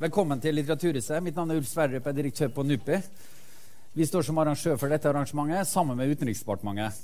Velkommen 0.00 0.40
til 0.40 0.54
Litteraturhuset. 0.56 1.18
Mitt 1.20 1.36
navn 1.36 1.50
er 1.52 1.58
Ulf 1.60 1.66
Sverdrup, 1.68 2.06
jeg 2.06 2.14
er 2.14 2.16
direktør 2.16 2.48
på 2.54 2.62
NUPI. 2.64 2.96
Vi 3.92 4.06
står 4.08 4.24
som 4.24 4.38
arrangør 4.40 4.78
for 4.80 4.88
dette 4.88 5.10
arrangementet 5.10 5.68
sammen 5.68 5.98
med 5.98 6.14
Utenriksdepartementet. 6.14 6.96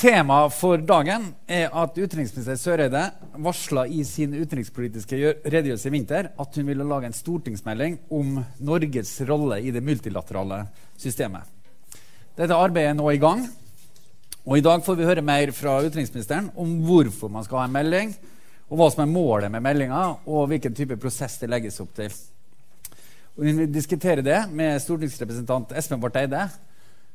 Temaet 0.00 0.54
for 0.56 0.80
dagen 0.80 1.26
er 1.44 1.68
at 1.68 1.98
utenriksminister 2.00 2.56
Søreide 2.56 3.02
varsla 3.44 3.84
i 3.92 4.00
sin 4.08 4.32
utenrikspolitiske 4.38 5.20
redegjørelse 5.44 5.92
i 5.92 5.94
vinter 5.98 6.30
at 6.32 6.56
hun 6.56 6.72
ville 6.72 6.88
lage 6.94 7.10
en 7.10 7.18
stortingsmelding 7.18 8.00
om 8.08 8.40
Norges 8.64 9.12
rolle 9.28 9.60
i 9.60 9.76
det 9.76 9.84
multilaterale 9.84 10.62
systemet. 10.96 11.44
Dette 12.40 12.56
arbeidet 12.56 12.94
er 12.94 13.00
nå 13.02 13.12
i 13.12 13.20
gang. 13.20 13.44
Og 14.48 14.56
I 14.56 14.64
dag 14.64 14.80
får 14.80 14.96
vi 14.96 15.12
høre 15.12 15.28
mer 15.28 15.52
fra 15.52 15.76
utenriksministeren 15.84 16.54
om 16.56 16.78
hvorfor 16.88 17.28
man 17.28 17.44
skal 17.44 17.66
ha 17.66 17.68
en 17.68 17.76
melding, 17.76 18.16
og 18.70 18.78
hva 18.78 18.86
som 18.92 19.02
er 19.02 19.10
målet 19.10 19.50
med 19.50 19.64
meldinga, 19.66 20.02
og 20.30 20.48
hvilken 20.50 20.74
type 20.78 20.98
prosess 21.02 21.40
det 21.42 21.50
legges 21.50 21.80
opp 21.82 21.90
til. 21.96 22.12
Og 23.34 23.44
vi 23.46 23.54
vil 23.56 23.70
diskutere 23.72 24.22
det 24.22 24.44
med 24.54 24.78
stortingsrepresentant 24.82 25.74
Espen 25.78 26.02
Barth 26.02 26.22
Eide, 26.22 26.44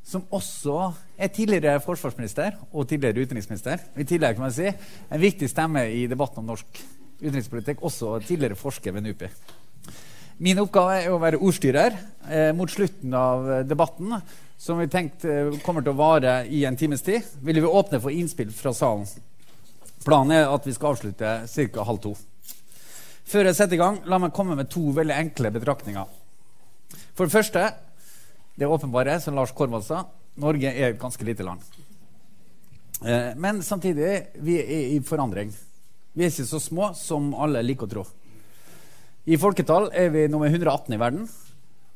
som 0.05 0.26
også 0.36 0.91
er 1.18 1.32
tidligere 1.34 1.82
forsvarsminister 1.82 2.60
og 2.72 2.88
tidligere 2.90 3.26
utenriksminister. 3.26 3.82
I 3.98 4.05
tillegg 4.05 4.36
kan 4.36 4.46
man 4.46 4.54
si 4.54 4.68
en 4.68 5.22
viktig 5.22 5.49
stemme 5.49 5.88
i 5.90 6.05
debatten 6.12 6.44
om 6.44 6.52
norsk 6.52 6.82
utenrikspolitikk, 7.23 7.82
også 7.82 8.20
tidligere 8.27 8.60
forsker 8.60 8.94
ved 8.94 9.08
NUPI. 9.08 9.32
Min 10.46 10.60
oppgave 10.60 10.98
er 10.99 11.13
å 11.13 11.22
være 11.22 11.40
ordstyrer. 11.40 11.96
Eh, 12.27 12.52
mot 12.58 12.70
slutten 12.70 13.13
av 13.16 13.48
debatten, 13.66 14.18
som 14.60 14.82
vi 14.82 14.90
tenkte 14.91 15.55
kommer 15.63 15.85
til 15.85 15.96
å 15.96 15.99
vare 16.02 16.41
i 16.52 16.66
en 16.68 16.76
times 16.76 17.05
tid, 17.05 17.24
vil 17.41 17.62
vi 17.63 17.72
åpne 17.80 18.02
for 18.04 18.12
innspill 18.12 18.52
fra 18.54 18.76
salen. 18.76 19.08
Planen 20.05 20.36
er 20.36 20.52
at 20.54 20.68
vi 20.68 20.73
skal 20.76 20.94
avslutte 20.94 21.30
ca. 21.50 21.84
halv 21.88 22.02
to. 22.04 22.13
Før 23.26 23.50
jeg 23.50 23.58
setter 23.58 23.73
i 23.73 23.82
gang, 23.82 24.04
la 24.05 24.20
meg 24.22 24.36
komme 24.38 24.58
med 24.58 24.70
to 24.70 24.91
veldig 24.94 25.16
enkle 25.18 25.50
betraktninger. 25.55 26.05
For 27.18 27.26
det 27.26 27.34
første, 27.34 27.63
det 28.55 28.70
åpenbare, 28.70 29.18
som 29.20 29.34
Lars 29.35 29.54
Korvald 29.55 29.88
sa, 29.88 30.04
Norge 30.38 30.70
er 30.70 30.91
et 30.91 31.02
ganske 31.02 31.26
lite 31.26 31.48
land. 31.48 31.63
Eh, 33.02 33.34
men 33.40 33.63
samtidig, 33.65 34.27
vi 34.46 34.60
er 34.62 34.93
i 34.93 35.02
forandring. 35.02 35.49
Vi 36.13 36.24
er 36.24 36.32
ikke 36.32 36.48
så 36.48 36.62
små 36.62 36.91
som 36.96 37.34
alle 37.34 37.65
liker 37.65 37.90
å 37.90 37.93
tro. 37.96 38.05
I 39.26 39.40
folketall 39.41 39.90
er 39.90 40.13
vi 40.13 40.27
nummer 40.30 40.54
118 40.54 40.93
i 40.93 41.02
verden. 41.02 41.26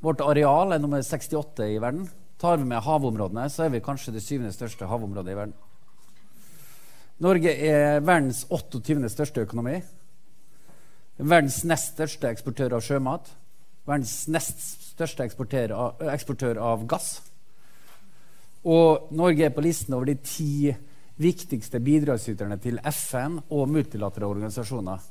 Vårt 0.01 0.23
areal 0.25 0.73
er 0.73 0.81
nummer 0.81 1.03
68 1.05 1.67
i 1.75 1.77
verden. 1.77 2.07
Tar 2.41 2.57
vi 2.57 2.65
med 2.65 2.81
havområdene, 2.81 3.45
så 3.51 3.67
er 3.67 3.75
vi 3.75 3.83
kanskje 3.85 4.15
det 4.15 4.23
syvende 4.25 4.55
største 4.55 4.87
havområdet 4.89 5.35
i 5.35 5.37
verden. 5.37 5.57
Norge 7.19 7.51
er 7.51 7.99
verdens 7.99 8.45
28. 8.47 9.09
største 9.11 9.43
økonomi. 9.43 9.75
Verdens 11.19 11.65
nest 11.67 11.97
største 11.97 12.29
eksportør 12.31 12.77
av 12.77 12.83
sjømat. 12.85 13.25
Verdens 13.89 14.13
nest 14.31 14.61
største 14.93 15.25
eksportør 15.27 15.73
av, 15.75 16.05
eksportør 16.13 16.61
av 16.63 16.85
gass. 16.87 17.17
Og 18.63 19.11
Norge 19.15 19.49
er 19.49 19.51
på 19.55 19.63
listen 19.65 19.97
over 19.97 20.07
de 20.07 20.15
ti 20.23 20.71
viktigste 21.19 21.81
bidragsyterne 21.83 22.55
til 22.63 22.79
FN 22.87 23.35
og 23.51 23.67
multilaterale 23.67 24.31
organisasjoner 24.37 25.03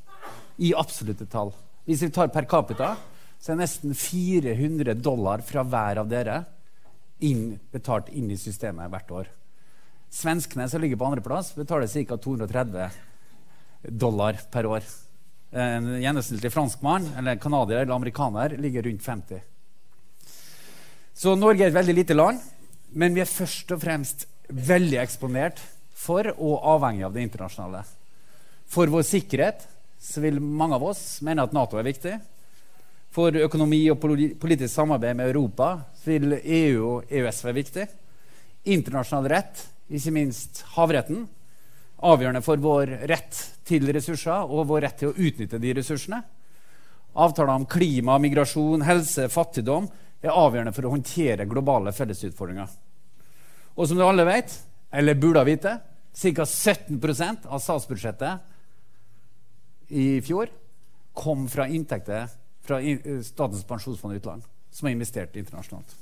i 0.64 0.73
absolutte 0.73 1.29
tall. 1.29 1.53
Hvis 1.84 2.06
vi 2.06 2.12
tar 2.12 2.33
per 2.33 2.48
capita, 2.48 2.95
så 3.36 3.53
er 3.53 3.61
nesten 3.61 3.92
400 3.92 4.97
dollar 4.97 5.45
fra 5.45 5.61
hver 5.61 6.01
av 6.01 6.09
dere 6.09 6.41
inn, 7.29 7.53
betalt 7.73 8.09
inn 8.17 8.33
i 8.33 8.41
systemet 8.41 8.89
hvert 8.95 9.12
år. 9.12 9.31
Svenskene, 10.11 10.69
som 10.69 10.81
ligger 10.81 10.97
på 10.97 11.05
andreplass, 11.05 11.53
betaler 11.55 11.87
ca. 11.87 12.17
230 12.17 12.91
dollar 13.83 14.41
per 14.51 14.67
år. 14.67 14.87
En 15.51 15.89
gjennomsnittlig 16.03 16.53
franskmann 16.53 17.06
eller 17.17 17.37
canadier 17.41 17.83
eller 17.83 17.95
amerikaner 17.95 18.56
ligger 18.59 18.83
rundt 18.83 19.03
50. 19.03 19.41
Så 21.14 21.34
Norge 21.34 21.64
er 21.64 21.73
et 21.73 21.77
veldig 21.77 21.95
lite 21.97 22.17
land, 22.17 22.41
men 22.92 23.14
vi 23.14 23.23
er 23.25 23.31
først 23.31 23.73
og 23.75 23.81
fremst 23.83 24.27
veldig 24.48 25.01
eksponert 25.02 25.61
for 25.98 26.29
og 26.36 26.67
avhengig 26.77 27.05
av 27.08 27.14
det 27.14 27.25
internasjonale. 27.27 27.83
For 28.69 28.90
vår 28.92 29.07
sikkerhet 29.08 29.64
så 29.98 30.23
vil 30.23 30.40
mange 30.40 30.77
av 30.77 30.85
oss 30.90 31.19
mene 31.27 31.45
at 31.45 31.55
Nato 31.57 31.80
er 31.80 31.89
viktig. 31.89 32.14
For 33.13 33.35
økonomi 33.35 33.80
og 33.90 33.98
politisk 33.98 34.73
samarbeid 34.75 35.17
med 35.19 35.33
Europa 35.33 35.73
så 35.98 36.13
vil 36.13 36.36
EU 36.39 36.85
og 36.92 37.11
EØS 37.11 37.42
være 37.46 37.58
viktig. 37.58 37.89
Internasjonal 38.69 39.30
rett 39.33 39.64
ikke 39.89 40.13
minst 40.15 40.63
havretten, 40.75 41.27
avgjørende 42.05 42.43
for 42.45 42.61
vår 42.63 42.87
rett 43.11 43.39
til 43.67 43.89
ressurser 43.95 44.47
og 44.47 44.69
vår 44.71 44.81
rett 44.87 44.99
til 45.01 45.09
å 45.11 45.17
utnytte 45.17 45.59
de 45.63 45.73
ressursene. 45.81 46.21
Avtaler 47.19 47.55
om 47.57 47.67
klima, 47.67 48.19
migrasjon, 48.23 48.85
helse, 48.87 49.29
fattigdom 49.33 49.89
er 50.23 50.35
avgjørende 50.35 50.75
for 50.77 50.87
å 50.87 50.93
håndtere 50.93 51.49
globale 51.51 51.93
fellesutfordringer. 51.95 52.69
Og 53.79 53.89
som 53.89 53.97
du 53.99 54.05
alle 54.05 54.25
vet, 54.29 54.51
eller 54.95 55.19
burde 55.19 55.45
vite, 55.47 55.73
ca. 56.19 56.45
17% 56.45 57.47
av 57.47 57.59
statsbudsjettet 57.63 58.35
i 59.95 60.20
fjor 60.25 60.51
kom 61.19 61.49
fra 61.51 61.69
inntekter 61.70 62.29
fra 62.67 62.81
Statens 63.25 63.65
pensjonsfond 63.67 64.19
utland, 64.19 64.43
som 64.70 64.87
har 64.87 64.93
investert 64.93 65.37
internasjonalt. 65.41 65.95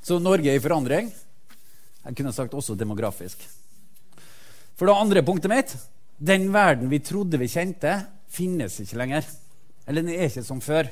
Så 0.00 0.18
Norge 0.22 0.50
er 0.52 0.56
i 0.56 0.62
forandring. 0.62 1.10
Jeg 2.04 2.16
kunne 2.16 2.32
sagt 2.32 2.54
også 2.56 2.76
demografisk. 2.78 3.42
For 4.76 4.88
det 4.88 4.96
andre 4.96 5.22
punktet 5.26 5.52
mitt 5.52 5.74
den 6.20 6.50
verden 6.52 6.90
vi 6.92 6.98
trodde 7.00 7.38
vi 7.40 7.48
kjente, 7.48 7.94
finnes 8.28 8.74
ikke 8.82 8.98
lenger. 9.00 9.28
Eller 9.88 10.04
den 10.04 10.12
er 10.12 10.28
ikke 10.28 10.44
som 10.44 10.60
før. 10.60 10.90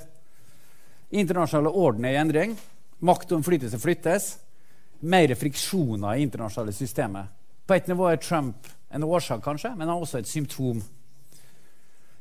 Internasjonale 1.13 1.73
orden 1.77 2.07
er 2.09 2.17
i 2.17 2.21
endring. 2.21 2.55
Makt 3.05 3.33
og 3.33 3.43
innflytelse 3.43 3.81
flyttes. 3.81 4.31
Mer 5.05 5.35
friksjoner 5.37 6.17
i 6.17 6.25
internasjonale 6.25 6.73
systemet. 6.73 7.29
På 7.69 7.77
et 7.77 7.91
nivå 7.93 8.09
er 8.09 8.23
Trump 8.25 8.71
en 8.89 9.05
årsak, 9.05 9.43
kanskje, 9.45 9.75
men 9.77 9.85
han 9.85 9.99
er 9.99 10.07
også 10.07 10.23
et 10.23 10.31
symptom. 10.31 10.81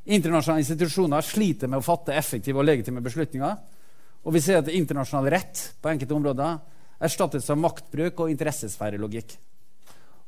Internasjonale 0.04 0.66
institusjoner 0.66 1.24
sliter 1.24 1.72
med 1.72 1.80
å 1.80 1.88
fatte 1.88 2.16
effektive 2.16 2.60
og 2.60 2.68
legitime 2.68 3.04
beslutninger. 3.04 3.56
Og 4.28 4.36
vi 4.36 4.44
ser 4.44 4.60
at 4.60 4.72
internasjonal 4.72 5.32
rett 5.32 5.64
på 5.80 5.94
enkelte 5.94 6.16
områder 6.16 6.60
erstattes 7.04 7.50
av 7.54 7.60
maktbruk 7.62 8.24
og 8.24 8.32
interessesfærelogikk. 8.34 9.36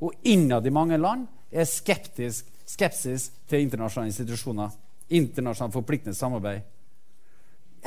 Og 0.06 0.16
innad 0.32 0.66
i 0.68 0.74
mange 0.74 0.98
land 1.00 1.26
er 1.52 1.68
skeptisk, 1.68 2.48
skepsis 2.70 3.30
til 3.50 3.66
internasjonale 3.66 4.12
institusjoner. 4.12 4.72
Internasjonalt 5.10 5.76
forpliktende 5.76 6.18
samarbeid. 6.18 6.62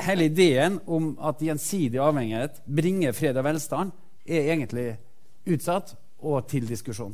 Hele 0.03 0.27
ideen 0.27 0.79
om 0.89 1.13
at 1.21 1.41
gjensidig 1.41 2.01
avhengighet 2.01 2.59
bringer 2.65 3.13
fred 3.15 3.37
og 3.37 3.45
velstand, 3.45 3.91
er 4.25 4.49
egentlig 4.53 4.93
utsatt 5.49 5.93
og 6.23 6.47
til 6.49 6.65
diskusjon. 6.67 7.13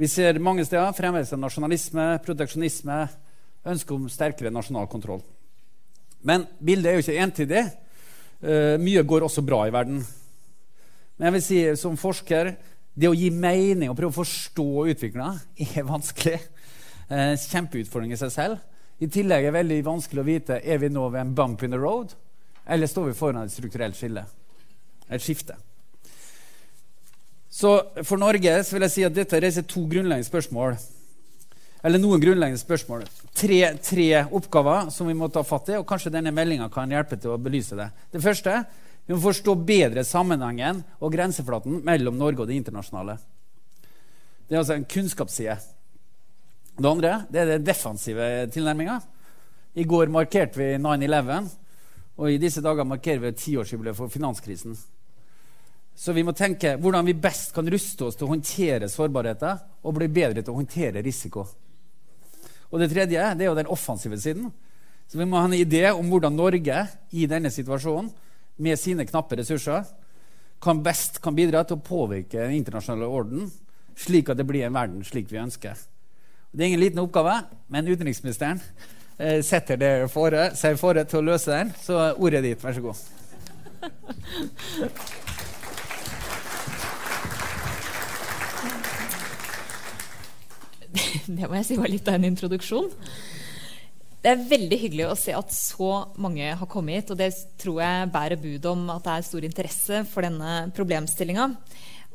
Vi 0.00 0.08
ser 0.08 0.40
mange 0.40 0.64
steder 0.64 0.94
fremvekst 0.96 1.34
av 1.36 1.42
nasjonalisme, 1.42 2.04
proteksjonisme, 2.24 3.02
ønske 3.68 3.92
om 3.92 4.06
sterkere 4.08 4.52
nasjonal 4.52 4.88
kontroll. 4.88 5.20
Men 6.24 6.46
bildet 6.56 6.88
er 6.88 6.96
jo 6.96 7.04
ikke 7.04 7.20
entydig. 7.20 7.64
Uh, 8.40 8.76
mye 8.80 9.04
går 9.04 9.26
også 9.26 9.44
bra 9.44 9.62
i 9.68 9.72
verden. 9.74 10.00
Men 11.18 11.28
jeg 11.28 11.36
vil 11.36 11.44
si 11.44 11.60
som 11.76 11.98
forsker 12.00 12.54
det 12.96 13.08
å 13.08 13.16
gi 13.16 13.28
mening 13.30 13.90
og 13.90 13.98
prøve 13.98 14.14
å 14.14 14.20
forstå 14.22 14.66
utviklinga 14.94 15.32
er 15.66 15.86
vanskelig. 15.88 16.40
Uh, 17.10 17.34
kjempeutfordring 17.36 18.14
i 18.14 18.20
seg 18.20 18.32
selv. 18.32 18.60
I 19.00 19.08
tillegg 19.08 19.46
er 19.46 19.52
det 19.52 19.58
veldig 19.58 19.80
vanskelig 19.86 20.22
å 20.22 20.28
vite 20.28 20.60
er 20.60 20.80
vi 20.80 20.90
nå 20.92 21.06
ved 21.08 21.22
en 21.22 21.34
bump 21.36 21.62
in 21.64 21.72
the 21.72 21.80
road, 21.80 22.12
eller 22.68 22.88
står 22.88 23.10
vi 23.10 23.16
foran 23.16 23.46
et 23.46 23.52
strukturelt 23.52 23.96
skille. 23.96 24.26
Et 25.08 25.22
skifte. 25.22 25.56
Så 27.50 27.72
For 28.06 28.20
Norge 28.20 28.52
vil 28.62 28.84
jeg 28.86 28.92
si 28.92 29.04
at 29.04 29.16
dette 29.16 29.40
reiser 29.42 29.66
to 29.66 29.82
grunnleggende 29.90 30.28
spørsmål 30.28 30.76
eller 31.82 32.00
noen 32.00 32.20
grunnleggende 32.20 32.60
spørsmål. 32.60 33.06
Tre, 33.36 33.60
tre, 33.80 34.08
oppgaver 34.36 34.90
som 34.92 35.08
vi 35.08 35.16
må 35.16 35.30
ta 35.32 35.42
fatt 35.46 35.72
i, 35.72 35.78
og 35.80 35.86
kanskje 35.88 36.12
denne 36.12 36.32
meldinga 36.34 36.68
kan 36.72 36.90
hjelpe 36.92 37.16
til 37.20 37.34
å 37.34 37.40
belyse 37.40 37.78
det. 37.78 37.88
Det 38.12 38.22
første 38.22 38.58
vi 39.06 39.16
må 39.16 39.20
forstå 39.22 39.56
bedre 39.66 40.04
sammenhengen 40.06 40.84
og 41.00 41.14
grenseflaten 41.14 41.80
mellom 41.86 42.18
Norge 42.20 42.44
og 42.44 42.50
det 42.50 42.58
internasjonale. 42.60 43.16
Det 44.46 44.56
er 44.56 44.60
altså 44.60 44.76
en 44.76 44.88
kunnskapsside. 44.90 45.56
Det 46.76 46.88
andre 46.88 47.24
det 47.30 47.40
er 47.40 47.50
den 47.54 47.66
defensive 47.66 48.28
tilnærminga. 48.52 49.00
I 49.74 49.86
går 49.86 50.10
markerte 50.12 50.58
vi 50.58 50.70
9-11, 50.82 51.50
og 52.20 52.30
i 52.30 52.40
disse 52.42 52.62
dager 52.62 52.84
markerer 52.84 53.22
vi 53.22 53.36
tiårsjubileet 53.38 53.96
for 53.96 54.12
finanskrisen. 54.12 54.76
Så 56.00 56.12
vi 56.16 56.24
må 56.24 56.32
tenke 56.36 56.74
hvordan 56.80 57.06
vi 57.06 57.16
best 57.18 57.54
kan 57.54 57.68
ruste 57.70 58.06
oss 58.06 58.18
til 58.18 58.26
å 58.26 58.32
håndtere 58.32 58.88
sårbarheter 58.88 59.58
og 59.84 59.96
bli 59.96 60.08
bedre 60.12 60.42
til 60.42 60.54
å 60.54 60.60
håndtere 60.60 61.02
risiko. 61.04 61.44
Og 62.70 62.82
det 62.82 62.90
tredje 62.92 63.30
det 63.36 63.46
er 63.46 63.50
jo 63.50 63.58
den 63.58 63.70
offensive 63.70 64.18
siden. 64.20 64.50
Så 65.10 65.18
vi 65.18 65.26
må 65.26 65.40
ha 65.40 65.48
en 65.48 65.58
idé 65.58 65.88
om 65.90 66.06
hvordan 66.06 66.36
Norge 66.38 66.84
i 67.10 67.26
denne 67.30 67.50
situasjonen 67.50 68.10
med 68.60 68.78
sine 68.78 69.06
knappe 69.08 69.38
ressurser 69.40 69.88
kan 70.62 70.82
best 70.84 71.18
kan 71.24 71.34
bidra 71.34 71.64
til 71.64 71.78
å 71.78 71.82
påvirke 71.84 72.42
den 72.42 72.58
internasjonale 72.58 73.08
orden, 73.08 73.48
slik 73.96 74.28
at 74.30 74.38
det 74.38 74.46
blir 74.46 74.66
en 74.66 74.76
verden 74.76 75.04
slik 75.06 75.30
vi 75.32 75.40
ønsker. 75.40 75.78
Det 76.52 76.62
er 76.62 76.68
ingen 76.68 76.82
liten 76.82 77.00
oppgave, 77.02 77.38
men 77.72 77.88
utenriksministeren 77.88 78.60
eh, 79.16 79.40
setter 79.46 79.80
det 79.80 79.92
fore, 80.12 80.50
seg 80.58 80.78
fore 80.80 81.06
til 81.08 81.22
å 81.22 81.28
løse 81.32 81.54
den. 81.54 81.72
Så 81.80 81.96
ordet 82.18 82.44
ditt, 82.44 82.62
vær 82.62 82.76
så 82.76 82.84
god. 82.90 82.96
Det 91.36 91.46
må 91.48 91.58
jeg 91.58 91.68
si 91.68 91.78
var 91.78 91.92
litt 91.92 92.08
av 92.10 92.18
en 92.18 92.26
introduksjon. 92.30 92.90
Det 94.20 94.32
er 94.34 94.48
veldig 94.50 94.78
hyggelig 94.82 95.06
å 95.08 95.16
se 95.16 95.32
at 95.32 95.52
så 95.54 95.90
mange 96.20 96.50
har 96.60 96.68
kommet 96.68 97.00
hit. 97.00 97.12
Og 97.12 97.20
det 97.20 97.30
tror 97.60 97.80
jeg 97.80 98.10
bærer 98.12 98.40
bud 98.40 98.66
om 98.68 98.88
at 98.92 99.06
det 99.06 99.14
er 99.14 99.28
stor 99.28 99.46
interesse 99.48 100.02
for 100.10 100.26
denne 100.26 100.56
problemstillinga. 100.76 101.46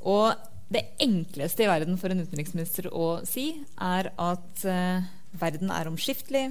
Og 0.06 0.52
det 0.70 0.84
enkleste 1.02 1.66
i 1.66 1.70
verden 1.70 1.98
for 2.02 2.14
en 2.14 2.24
utenriksminister 2.26 2.90
å 2.94 3.20
si, 3.26 3.52
er 3.82 4.12
at 4.12 4.66
uh, 4.66 5.06
verden 5.38 5.74
er 5.74 5.90
omskiftelig, 5.90 6.48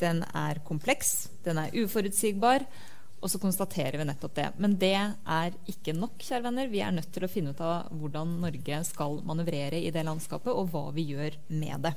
den 0.00 0.24
er 0.34 0.60
kompleks, 0.66 1.28
den 1.46 1.60
er 1.62 1.74
uforutsigbar. 1.74 2.66
Og 3.24 3.32
så 3.32 3.40
konstaterer 3.40 3.96
vi 3.96 4.04
nettopp 4.04 4.34
det. 4.36 4.48
Men 4.60 4.76
det 4.76 4.94
er 5.00 5.54
ikke 5.70 5.96
nok. 5.96 6.18
kjære 6.20 6.44
venner. 6.44 6.68
Vi 6.68 6.82
er 6.84 6.92
nødt 6.92 7.08
til 7.14 7.24
å 7.24 7.30
finne 7.32 7.54
ut 7.54 7.62
av 7.64 7.88
hvordan 7.96 8.36
Norge 8.42 8.82
skal 8.84 9.22
manøvrere 9.24 9.80
i 9.80 9.92
det 9.94 10.04
landskapet, 10.04 10.52
og 10.52 10.68
hva 10.74 10.90
vi 10.92 11.08
gjør 11.14 11.38
med 11.48 11.88
det. 11.88 11.94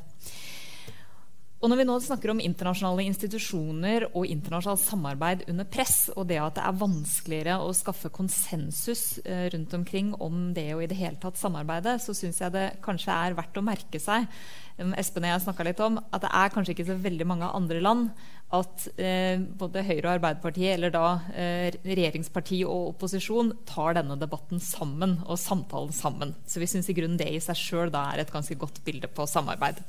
Og 1.58 1.72
når 1.72 1.80
vi 1.80 1.86
nå 1.90 1.96
snakker 2.06 2.30
om 2.30 2.42
internasjonale 2.44 3.08
institusjoner 3.10 4.04
og 4.12 4.30
internasjonalt 4.30 4.84
samarbeid 4.84 5.40
under 5.50 5.66
press, 5.66 6.12
og 6.14 6.28
det 6.30 6.38
at 6.38 6.60
det 6.60 6.66
er 6.70 6.78
vanskeligere 6.84 7.56
å 7.66 7.72
skaffe 7.74 8.12
konsensus 8.14 9.18
eh, 9.26 9.48
rundt 9.56 9.74
omkring 9.74 10.12
om 10.22 10.52
det 10.54 10.68
å 10.76 10.84
i 10.86 10.90
det 10.90 11.00
hele 11.00 11.18
tatt 11.20 11.40
samarbeide, 11.42 11.98
så 12.04 12.14
syns 12.14 12.44
jeg 12.44 12.54
det 12.54 12.68
kanskje 12.86 13.16
er 13.26 13.38
verdt 13.40 13.58
å 13.58 13.66
merke 13.66 14.02
seg 14.02 14.30
Espen 14.78 15.26
og 15.26 15.32
jeg 15.32 15.42
snakka 15.42 15.66
litt 15.66 15.80
om 15.82 15.96
at 15.98 16.22
det 16.22 16.30
er 16.30 16.52
kanskje 16.54 16.76
ikke 16.76 16.88
så 16.92 16.98
veldig 17.02 17.26
mange 17.26 17.48
andre 17.50 17.80
land 17.82 18.10
at 18.56 18.86
eh, 18.96 19.42
både 19.60 19.84
Høyre 19.84 20.06
og 20.06 20.12
Arbeiderpartiet, 20.14 20.78
eller 20.78 20.94
da 20.94 21.08
eh, 21.36 21.74
regjeringsparti 21.84 22.62
og 22.64 22.94
opposisjon, 22.94 23.52
tar 23.68 23.98
denne 23.98 24.16
debatten 24.22 24.62
sammen 24.64 25.18
og 25.26 25.40
samtalen 25.42 25.92
sammen. 25.96 26.32
Så 26.48 26.62
vi 26.64 26.70
syns 26.72 26.88
i 26.88 26.96
grunnen 26.96 27.20
det 27.20 27.28
i 27.34 27.42
seg 27.44 27.60
sjøl 27.60 27.92
er 27.92 28.24
et 28.24 28.32
ganske 28.32 28.56
godt 28.60 28.80
bilde 28.86 29.10
på 29.12 29.28
samarbeid. 29.28 29.82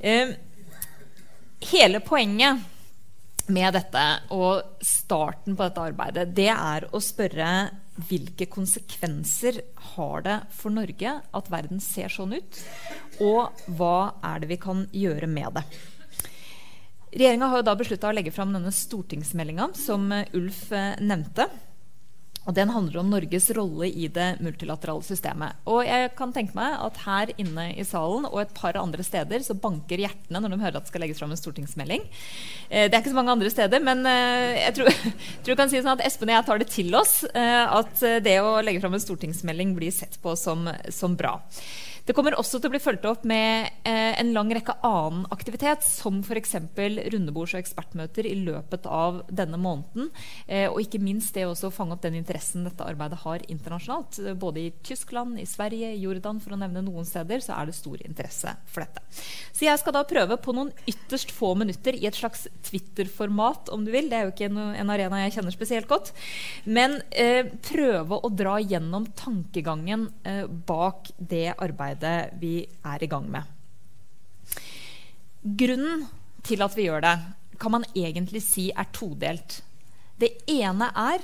Eh, 0.00 0.32
hele 1.72 2.00
poenget 2.06 2.64
med 3.50 3.74
dette 3.74 4.02
og 4.34 4.82
starten 4.84 5.56
på 5.56 5.66
dette 5.66 5.86
arbeidet, 5.90 6.28
det 6.36 6.50
er 6.52 6.86
å 6.92 7.00
spørre 7.02 7.48
hvilke 8.08 8.46
konsekvenser 8.50 9.60
har 9.94 10.22
det 10.24 10.36
for 10.56 10.72
Norge 10.74 11.16
at 11.20 11.50
verden 11.52 11.82
ser 11.82 12.12
sånn 12.12 12.36
ut? 12.38 12.60
Og 13.24 13.64
hva 13.76 14.14
er 14.32 14.42
det 14.42 14.52
vi 14.54 14.60
kan 14.62 14.86
gjøre 14.96 15.28
med 15.30 15.58
det? 15.58 15.66
Regjeringa 17.12 17.50
har 17.52 17.60
jo 17.60 17.66
da 17.68 17.76
beslutta 17.76 18.08
å 18.08 18.16
legge 18.16 18.32
fram 18.32 18.54
denne 18.54 18.72
stortingsmeldinga 18.72 19.72
som 19.76 20.06
Ulf 20.32 20.64
nevnte. 21.02 21.50
Og 22.42 22.54
Den 22.56 22.72
handler 22.74 23.00
om 23.02 23.10
Norges 23.12 23.50
rolle 23.54 23.86
i 23.86 24.08
det 24.10 24.28
multilaterale 24.42 25.04
systemet. 25.06 25.60
Og 25.70 25.84
jeg 25.86 26.10
kan 26.18 26.32
tenke 26.34 26.56
meg 26.58 26.74
at 26.82 26.98
her 27.04 27.32
inne 27.36 27.68
i 27.78 27.84
salen 27.86 28.26
og 28.30 28.40
et 28.42 28.54
par 28.56 28.78
andre 28.80 29.04
steder 29.06 29.44
så 29.46 29.54
banker 29.54 30.02
hjertene 30.02 30.42
når 30.42 30.54
de 30.54 30.60
hører 30.64 30.80
at 30.80 30.88
det 30.88 30.92
skal 30.92 31.04
legges 31.04 31.22
fram 31.22 31.34
en 31.34 31.38
stortingsmelding. 31.40 32.08
Eh, 32.68 32.88
det 32.88 32.96
er 32.96 33.00
ikke 33.00 33.14
så 33.14 33.20
mange 33.20 33.36
andre 33.36 33.52
steder, 33.52 33.84
men 33.84 34.02
eh, 34.10 34.64
jeg 34.64 34.76
tror, 34.80 34.90
tror 35.44 35.54
jeg 35.54 35.60
kan 35.62 35.72
si 35.72 35.84
sånn 35.84 35.94
at 35.94 36.04
Espen 36.08 36.32
og 36.32 36.36
jeg 36.38 36.48
tar 36.50 36.62
det 36.62 36.70
til 36.72 36.98
oss 36.98 37.14
at 37.32 38.02
det 38.24 38.34
å 38.42 38.58
legge 38.64 38.82
fram 38.82 38.94
en 38.96 39.02
stortingsmelding 39.02 39.72
blir 39.76 39.92
sett 39.94 40.18
på 40.22 40.34
som, 40.38 40.66
som 40.92 41.14
bra. 41.18 41.36
Det 42.02 42.14
kommer 42.16 42.34
også 42.34 42.58
til 42.58 42.66
å 42.66 42.72
bli 42.72 42.80
fulgt 42.82 43.04
opp 43.06 43.22
med 43.28 43.68
eh, 43.86 44.14
en 44.18 44.32
lang 44.34 44.50
rekke 44.50 44.74
annen 44.82 45.22
aktivitet, 45.30 45.84
som 45.86 46.18
f.eks. 46.26 46.56
rundebords- 47.14 47.54
og 47.54 47.60
ekspertmøter 47.60 48.26
i 48.26 48.34
løpet 48.42 48.88
av 48.90 49.20
denne 49.30 49.60
måneden. 49.62 50.08
Eh, 50.48 50.66
og 50.66 50.80
ikke 50.82 50.98
minst 51.02 51.36
det 51.36 51.46
også 51.46 51.70
å 51.70 51.74
fange 51.74 51.94
opp 51.94 52.02
den 52.02 52.18
interessen 52.18 52.66
dette 52.66 52.86
arbeidet 52.86 53.20
har 53.22 53.44
internasjonalt. 53.46 54.18
Både 54.42 54.64
i 54.64 54.72
Tyskland, 54.82 55.38
i 55.38 55.46
Sverige, 55.46 55.92
i 55.94 56.02
Jordan, 56.02 56.40
for 56.42 56.56
å 56.56 56.58
nevne 56.58 56.82
noen 56.82 57.06
steder, 57.06 57.44
så 57.44 57.54
er 57.60 57.70
det 57.70 57.76
stor 57.78 58.02
interesse 58.02 58.56
for 58.66 58.82
dette. 58.82 59.04
Så 59.54 59.68
jeg 59.68 59.78
skal 59.78 59.94
da 59.94 60.02
prøve 60.08 60.40
på 60.42 60.56
noen 60.56 60.74
ytterst 60.90 61.30
få 61.30 61.52
minutter 61.60 61.94
i 61.94 62.08
et 62.10 62.18
slags 62.18 62.48
Twitter-format, 62.66 63.70
om 63.70 63.86
du 63.86 63.92
vil. 63.94 64.10
Det 64.10 64.18
er 64.18 64.26
jo 64.26 64.34
ikke 64.34 64.50
en, 64.50 64.58
en 64.74 64.92
arena 64.94 65.22
jeg 65.22 65.36
kjenner 65.38 65.54
spesielt 65.54 65.90
godt. 65.90 66.10
Men 66.66 66.98
eh, 67.14 67.46
prøve 67.62 68.18
å 68.18 68.34
dra 68.34 68.58
gjennom 68.58 69.06
tankegangen 69.14 70.08
eh, 70.26 70.44
bak 70.50 71.14
det 71.16 71.52
arbeidet 71.54 71.91
arbeidet 71.92 72.40
vi 72.40 72.66
er 72.84 73.02
i 73.02 73.06
gang 73.06 73.28
med. 73.30 73.42
Grunnen 75.42 76.06
til 76.42 76.62
at 76.62 76.76
vi 76.76 76.86
gjør 76.86 77.02
det, 77.02 77.18
kan 77.58 77.70
man 77.70 77.84
egentlig 77.94 78.42
si 78.42 78.70
er 78.70 78.88
todelt. 78.92 79.62
Det 80.18 80.42
ene 80.50 80.90
er 80.94 81.20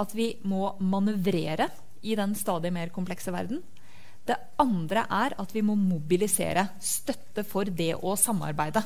at 0.00 0.14
vi 0.14 0.36
må 0.44 0.76
manøvrere 0.80 1.68
i 2.02 2.14
den 2.16 2.34
stadig 2.34 2.72
mer 2.72 2.88
komplekse 2.88 3.32
verden. 3.32 3.62
Det 4.26 4.36
andre 4.58 5.06
er 5.10 5.34
at 5.38 5.52
vi 5.54 5.62
må 5.62 5.74
mobilisere 5.74 6.68
støtte 6.80 7.44
for 7.44 7.64
det 7.64 7.94
å 7.96 8.16
samarbeide. 8.16 8.82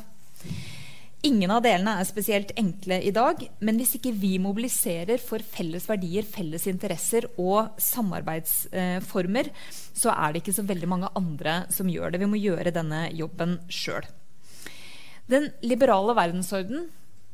Ingen 1.25 1.55
av 1.55 1.62
delene 1.65 1.94
er 1.97 2.05
spesielt 2.05 2.50
enkle 2.61 2.99
i 3.00 3.12
dag, 3.15 3.38
men 3.65 3.79
hvis 3.81 3.94
ikke 3.97 4.11
vi 4.12 4.35
mobiliserer 4.43 5.23
for 5.25 5.41
felles 5.41 5.87
verdier, 5.88 6.26
felles 6.29 6.67
interesser 6.69 7.25
og 7.41 7.79
samarbeidsformer, 7.81 9.49
så 9.97 10.12
er 10.12 10.35
det 10.35 10.43
ikke 10.43 10.56
så 10.59 10.67
veldig 10.69 10.91
mange 10.91 11.09
andre 11.17 11.62
som 11.73 11.88
gjør 11.88 12.12
det. 12.12 12.21
Vi 12.21 12.29
må 12.29 12.43
gjøre 12.43 12.75
denne 12.76 13.06
jobben 13.17 13.56
sjøl. 13.73 14.05
Den 15.32 15.49
liberale 15.65 16.12
verdensorden, 16.19 16.91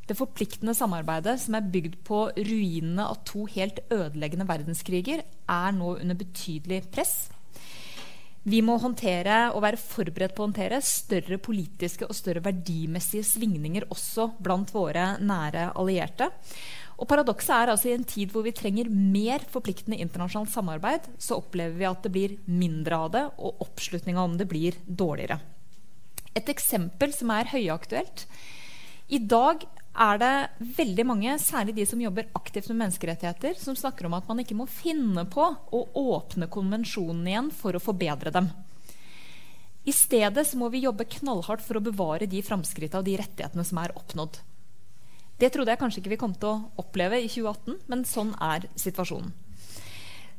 det 0.06 0.18
forpliktende 0.18 0.76
samarbeidet 0.78 1.40
som 1.42 1.58
er 1.58 1.66
bygd 1.74 1.98
på 2.06 2.28
ruinene 2.38 3.08
av 3.10 3.24
to 3.26 3.48
helt 3.50 3.82
ødeleggende 3.90 4.46
verdenskriger, 4.46 5.26
er 5.50 5.74
nå 5.74 5.96
under 5.96 6.18
betydelig 6.18 6.84
press. 6.94 7.24
Vi 8.48 8.62
må 8.64 8.78
håndtere 8.80 9.50
og 9.52 9.60
være 9.66 9.80
forberedt 9.80 10.32
på 10.32 10.42
å 10.42 10.46
håndtere 10.48 10.78
større 10.84 11.36
politiske 11.42 12.06
og 12.08 12.16
større 12.16 12.40
verdimessige 12.44 13.26
svingninger 13.28 13.84
også 13.92 14.30
blant 14.40 14.72
våre 14.72 15.18
nære 15.20 15.66
allierte. 15.76 16.30
Og 17.00 17.08
Paradokset 17.08 17.52
er 17.56 17.72
altså 17.72 17.90
i 17.90 17.94
en 17.96 18.06
tid 18.08 18.32
hvor 18.32 18.44
vi 18.44 18.54
trenger 18.56 18.88
mer 18.88 19.44
forpliktende 19.52 20.00
internasjonalt 20.00 20.52
samarbeid, 20.52 21.08
så 21.20 21.38
opplever 21.40 21.76
vi 21.76 21.88
at 21.88 22.00
det 22.04 22.12
blir 22.12 22.36
mindre 22.48 22.96
av 23.04 23.12
det, 23.12 23.24
og 23.40 23.60
oppslutninga 23.64 24.24
om 24.24 24.36
det 24.40 24.48
blir 24.48 24.76
dårligere. 24.84 25.40
Et 26.36 26.48
eksempel 26.52 27.12
som 27.16 27.32
er 27.34 27.48
høyaktuelt. 27.52 28.24
I 29.10 29.18
dag 29.18 29.64
er 29.90 30.18
det 30.22 30.34
veldig 30.78 31.04
mange, 31.08 31.34
særlig 31.42 31.74
de 31.76 31.86
som 31.88 32.00
jobber 32.00 32.28
aktivt 32.38 32.68
med 32.70 32.84
menneskerettigheter, 32.84 33.56
som 33.58 33.76
snakker 33.76 34.06
om 34.06 34.14
at 34.14 34.28
man 34.30 34.38
ikke 34.42 34.56
må 34.58 34.68
finne 34.70 35.24
på 35.26 35.42
å 35.50 35.80
åpne 35.98 36.50
konvensjonene 36.52 37.32
igjen 37.32 37.50
for 37.54 37.74
å 37.74 37.82
forbedre 37.82 38.32
dem. 38.34 38.50
I 39.88 39.92
stedet 39.96 40.46
må 40.60 40.68
vi 40.70 40.84
jobbe 40.84 41.08
knallhardt 41.08 41.64
for 41.64 41.80
å 41.80 41.84
bevare 41.84 42.28
de 42.30 42.42
framskrittene 42.44 43.00
og 43.00 43.08
de 43.08 43.16
rettighetene 43.18 43.64
som 43.66 43.80
er 43.82 43.94
oppnådd. 43.96 44.38
Det 45.40 45.48
trodde 45.54 45.72
jeg 45.72 45.80
kanskje 45.80 46.02
ikke 46.02 46.12
vi 46.12 46.20
kom 46.20 46.34
til 46.36 46.50
å 46.52 46.82
oppleve 46.82 47.18
i 47.18 47.28
2018, 47.32 47.78
men 47.88 48.04
sånn 48.06 48.34
er 48.44 48.68
situasjonen. 48.78 49.32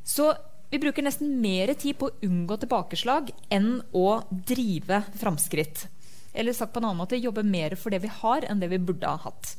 Så 0.05 0.29
vi 0.71 0.79
bruker 0.79 1.03
nesten 1.03 1.33
mer 1.41 1.73
tid 1.75 1.97
på 1.99 2.07
å 2.07 2.19
unngå 2.23 2.55
tilbakeslag 2.61 3.33
enn 3.51 3.81
å 3.97 4.21
drive 4.31 5.01
framskritt. 5.19 5.87
Eller 6.33 6.55
sagt 6.55 6.73
på 6.73 6.79
en 6.79 6.89
annen 6.89 7.01
måte 7.03 7.19
jobbe 7.19 7.43
mer 7.43 7.75
for 7.79 7.93
det 7.93 8.01
vi 8.03 8.11
har, 8.21 8.45
enn 8.47 8.61
det 8.61 8.71
vi 8.71 8.79
burde 8.79 9.07
ha 9.09 9.19
hatt. 9.25 9.55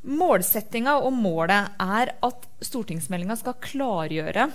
Målsettinga 0.00 0.96
og 1.04 1.12
målet 1.12 1.76
er 1.80 2.14
at 2.24 2.46
stortingsmeldinga 2.64 3.36
skal 3.36 3.58
klargjøre 3.60 4.48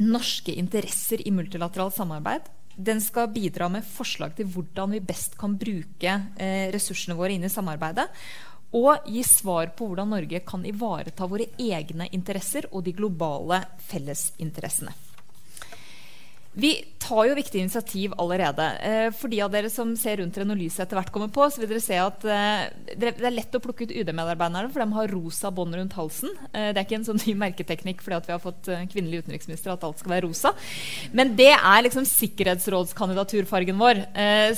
norske 0.00 0.52
interesser 0.56 1.20
i 1.26 1.32
multilateralt 1.32 1.96
samarbeid. 1.96 2.48
Den 2.76 3.00
skal 3.04 3.32
bidra 3.32 3.68
med 3.72 3.84
forslag 3.84 4.36
til 4.36 4.48
hvordan 4.52 4.94
vi 4.94 5.02
best 5.04 5.36
kan 5.40 5.56
bruke 5.60 6.14
eh, 6.36 6.68
ressursene 6.72 7.16
våre 7.18 7.36
inn 7.36 7.44
i 7.44 7.52
samarbeidet. 7.52 8.06
Og 8.76 9.08
gi 9.10 9.24
svar 9.26 9.72
på 9.76 9.88
hvordan 9.90 10.12
Norge 10.14 10.40
kan 10.46 10.64
ivareta 10.64 11.26
våre 11.28 11.50
egne 11.58 12.06
interesser 12.14 12.68
og 12.70 12.84
de 12.86 12.94
globale 12.96 13.64
fellesinteressene. 13.90 14.94
Vi 16.52 16.84
tar 16.98 17.28
jo 17.28 17.34
viktige 17.38 17.62
initiativ 17.62 18.14
allerede. 18.18 18.64
Eh, 18.82 19.08
for 19.14 19.30
de 19.30 19.38
av 19.44 19.52
dere 19.52 19.70
som 19.70 19.92
ser 19.98 20.18
rundt 20.18 20.34
dere 20.34 20.48
når 20.48 20.58
lyset 20.58 20.82
etter 20.82 20.98
hvert 20.98 21.12
kommer 21.14 21.30
på, 21.30 21.46
så 21.46 21.62
vil 21.62 21.70
dere 21.70 21.82
se 21.84 21.98
at 22.02 22.26
eh, 22.26 22.94
det 22.98 23.12
er 23.14 23.34
lett 23.34 23.54
å 23.54 23.62
plukke 23.62 23.86
ut 23.86 23.94
UD-medarbeiderne, 23.94 24.70
for 24.72 24.82
de 24.82 24.98
har 24.98 25.14
rosa 25.14 25.52
bånd 25.54 25.78
rundt 25.78 25.94
halsen. 25.98 26.34
Eh, 26.50 26.72
det 26.72 26.82
er 26.82 26.88
ikke 26.88 26.98
en 26.98 27.06
sånn 27.06 27.22
ny 27.22 27.36
merketeknikk 27.38 28.02
fordi 28.02 28.20
vi 28.26 28.34
har 28.34 28.42
fått 28.42 28.70
kvinnelig 28.90 29.22
utenriksminister 29.24 29.74
at 29.74 29.86
alt 29.86 30.02
skal 30.02 30.16
være 30.16 30.26
rosa. 30.26 30.52
Men 31.14 31.36
det 31.38 31.52
er 31.54 31.86
liksom 31.86 32.08
sikkerhetsrådskandidaturfargen 32.08 33.78
vår. 33.80 34.02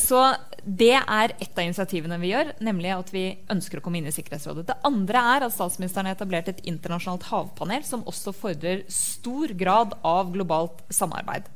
Så 0.01 0.23
det 0.63 0.95
er 0.95 1.33
et 1.43 1.57
av 1.59 1.65
initiativene 1.65 2.19
vi 2.23 2.31
gjør, 2.31 2.53
nemlig 2.63 2.93
at 2.95 3.09
vi 3.11 3.25
ønsker 3.51 3.81
å 3.81 3.83
komme 3.83 3.99
inn 3.99 4.07
i 4.07 4.15
Sikkerhetsrådet. 4.15 4.69
Det 4.69 4.77
andre 4.87 5.23
er 5.35 5.47
at 5.47 5.55
statsministeren 5.55 6.07
har 6.07 6.15
etablert 6.15 6.53
et 6.53 6.63
internasjonalt 6.71 7.27
havpanel 7.33 7.83
som 7.87 8.05
også 8.07 8.35
fordrer 8.37 8.85
stor 8.93 9.55
grad 9.59 9.97
av 10.07 10.31
globalt 10.35 10.85
samarbeid. 10.95 11.49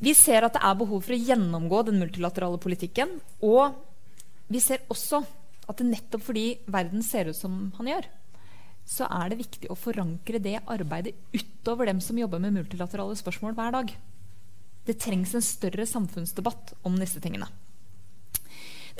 Vi 0.00 0.12
ser 0.16 0.44
at 0.44 0.56
det 0.56 0.64
er 0.64 0.76
behov 0.80 1.04
for 1.06 1.16
å 1.16 1.20
gjennomgå 1.20 1.82
den 1.88 2.00
multilaterale 2.00 2.60
politikken 2.60 3.18
og 3.44 3.78
vi 4.50 4.60
ser 4.60 4.84
også 4.92 5.22
at 5.70 5.80
nettopp 5.86 6.24
fordi 6.26 6.44
verden 6.68 7.04
ser 7.06 7.30
ut 7.30 7.38
som 7.38 7.70
han 7.78 7.90
gjør, 7.92 8.08
så 8.90 9.06
er 9.06 9.30
det 9.30 9.40
viktig 9.40 9.70
å 9.70 9.78
forankre 9.78 10.40
det 10.42 10.58
arbeidet 10.64 11.14
utover 11.32 11.88
dem 11.88 12.00
som 12.02 12.18
jobber 12.18 12.42
med 12.42 12.56
multilaterale 12.56 13.16
spørsmål 13.16 13.54
hver 13.56 13.76
dag. 13.76 13.92
Det 14.88 14.98
trengs 14.98 15.36
en 15.36 15.44
større 15.44 15.86
samfunnsdebatt 15.86 16.74
om 16.88 16.96
disse 16.98 17.22
tingene. 17.22 17.46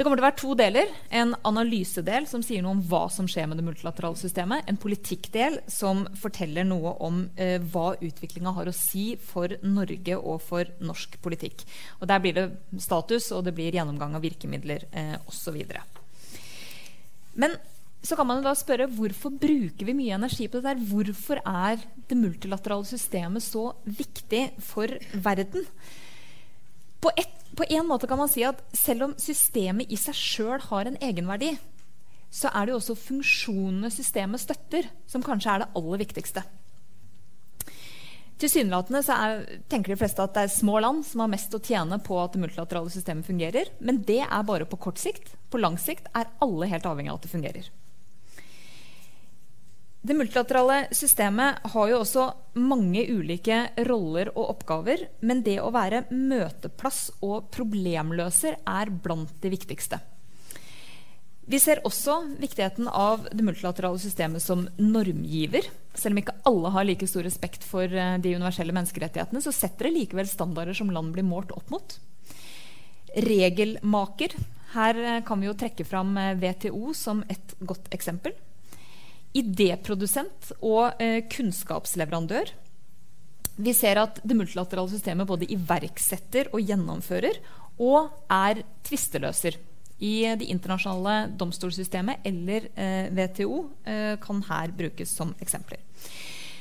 Det 0.00 0.04
kommer 0.07 0.16
til 0.16 0.25
å 0.25 0.30
være 0.30 0.40
to 0.40 0.54
deler. 0.57 0.92
En 1.12 1.35
analysedel 1.45 2.25
som 2.25 2.40
sier 2.40 2.62
noe 2.64 2.73
om 2.73 2.78
hva 2.88 3.02
som 3.12 3.26
skjer 3.28 3.50
med 3.50 3.59
det 3.61 3.66
multilaterale 3.66 4.16
systemet. 4.16 4.64
En 4.64 4.78
politikkdel 4.80 5.59
som 5.69 6.07
forteller 6.23 6.64
noe 6.64 6.95
om 7.04 7.19
eh, 7.37 7.59
hva 7.61 7.90
utviklinga 8.00 8.54
har 8.57 8.71
å 8.71 8.73
si 8.73 9.19
for 9.21 9.52
Norge 9.61 10.16
og 10.16 10.40
for 10.40 10.73
norsk 10.80 11.21
politikk. 11.21 11.66
Og 12.00 12.09
Der 12.09 12.25
blir 12.25 12.38
det 12.38 12.47
status, 12.80 13.28
og 13.37 13.45
det 13.45 13.52
blir 13.61 13.76
gjennomgang 13.76 14.16
av 14.16 14.25
virkemidler 14.25 14.88
eh, 14.88 15.19
osv. 15.28 15.61
Men 17.37 17.61
så 18.00 18.16
kan 18.16 18.33
man 18.33 18.40
da 18.40 18.57
spørre 18.57 18.88
hvorfor 18.88 19.37
bruker 19.37 19.85
vi 19.85 20.00
mye 20.00 20.16
energi 20.16 20.49
på 20.49 20.62
det 20.62 20.71
der? 20.71 20.85
Hvorfor 20.95 21.45
er 21.45 21.76
det 22.09 22.23
multilaterale 22.25 22.88
systemet 22.88 23.45
så 23.45 23.75
viktig 23.85 24.47
for 24.64 24.97
verden? 25.12 25.69
På, 27.00 27.12
et, 27.16 27.33
på 27.57 27.66
en 27.69 27.88
måte 27.88 28.09
kan 28.09 28.21
man 28.21 28.30
si 28.30 28.45
at 28.45 28.61
selv 28.76 29.09
om 29.09 29.19
systemet 29.21 29.90
i 29.92 29.99
seg 30.00 30.16
sjøl 30.16 30.64
har 30.69 30.88
en 30.88 30.99
egenverdi, 31.00 31.54
så 32.30 32.52
er 32.54 32.66
det 32.66 32.75
jo 32.75 32.80
også 32.80 32.99
funksjonene 32.99 33.90
systemet 33.90 34.42
støtter, 34.42 34.87
som 35.11 35.25
kanskje 35.25 35.54
er 35.54 35.64
det 35.64 35.71
aller 35.80 36.02
viktigste. 36.04 36.45
Tilsynelatende 38.40 39.02
tenker 39.69 39.92
de 39.92 39.99
fleste 40.00 40.25
at 40.25 40.33
det 40.37 40.47
er 40.47 40.52
små 40.54 40.78
land 40.80 41.02
som 41.04 41.21
har 41.21 41.33
mest 41.33 41.52
å 41.52 41.61
tjene 41.61 41.99
på 42.00 42.16
at 42.23 42.33
det 42.33 42.40
multilaterale 42.40 42.92
systemet 42.92 43.28
fungerer. 43.28 43.69
Men 43.85 44.00
det 44.09 44.23
er 44.25 44.47
bare 44.49 44.69
på 44.69 44.78
kort 44.80 45.00
sikt. 45.00 45.35
På 45.52 45.61
lang 45.61 45.76
sikt 45.80 46.09
er 46.16 46.30
alle 46.40 46.71
helt 46.71 46.88
avhengig 46.88 47.12
av 47.12 47.19
at 47.21 47.26
det 47.26 47.35
fungerer. 47.35 47.69
Det 50.00 50.14
multilaterale 50.16 50.87
systemet 50.97 51.59
har 51.75 51.88
jo 51.90 51.99
også 52.00 52.23
mange 52.57 53.02
ulike 53.12 53.66
roller 53.85 54.30
og 54.33 54.54
oppgaver, 54.54 55.02
men 55.21 55.42
det 55.45 55.59
å 55.61 55.69
være 55.75 56.07
møteplass 56.09 57.11
og 57.21 57.50
problemløser 57.52 58.57
er 58.64 58.95
blant 59.04 59.35
de 59.42 59.52
viktigste. 59.52 60.00
Vi 61.50 61.59
ser 61.61 61.83
også 61.85 62.16
viktigheten 62.40 62.88
av 62.88 63.28
det 63.28 63.45
multilaterale 63.45 64.00
systemet 64.00 64.40
som 64.40 64.64
normgiver. 64.78 65.69
Selv 65.92 66.14
om 66.14 66.23
ikke 66.23 66.38
alle 66.49 66.73
har 66.73 66.87
like 66.88 67.09
stor 67.11 67.26
respekt 67.26 67.66
for 67.66 67.85
eh, 67.85 68.16
de 68.23 68.37
universelle 68.38 68.73
menneskerettighetene, 68.73 69.42
så 69.45 69.52
setter 69.52 69.88
det 69.88 69.97
likevel 69.99 70.30
standarder 70.30 70.78
som 70.78 70.92
land 70.95 71.12
blir 71.12 71.26
målt 71.26 71.52
opp 71.52 71.69
mot. 71.75 71.97
Regelmaker. 73.26 74.38
Her 74.76 75.02
eh, 75.02 75.25
kan 75.26 75.42
vi 75.42 75.50
jo 75.50 75.59
trekke 75.59 75.85
fram 75.85 76.14
eh, 76.23 76.37
WTO 76.38 76.95
som 76.97 77.26
et 77.28 77.59
godt 77.59 77.90
eksempel 77.99 78.38
idéprodusent 79.37 80.51
og 80.59 81.01
eh, 81.03 81.23
kunnskapsleverandør. 81.31 82.51
Vi 83.61 83.73
ser 83.77 84.01
at 84.01 84.21
det 84.25 84.37
multilaterale 84.37 84.91
systemet 84.93 85.29
både 85.29 85.49
iverksetter 85.53 86.51
og 86.55 86.65
gjennomfører 86.65 87.41
og 87.81 88.11
er 88.33 88.65
tvisteløser. 88.87 89.59
I 90.01 90.33
det 90.41 90.49
internasjonale 90.49 91.35
domstolssystemet 91.37 92.25
eller 92.25 92.71
eh, 92.73 93.11
WTO 93.13 93.59
eh, 93.85 94.15
kan 94.23 94.41
her 94.49 94.73
brukes 94.73 95.13
som 95.13 95.35
eksempler. 95.45 95.83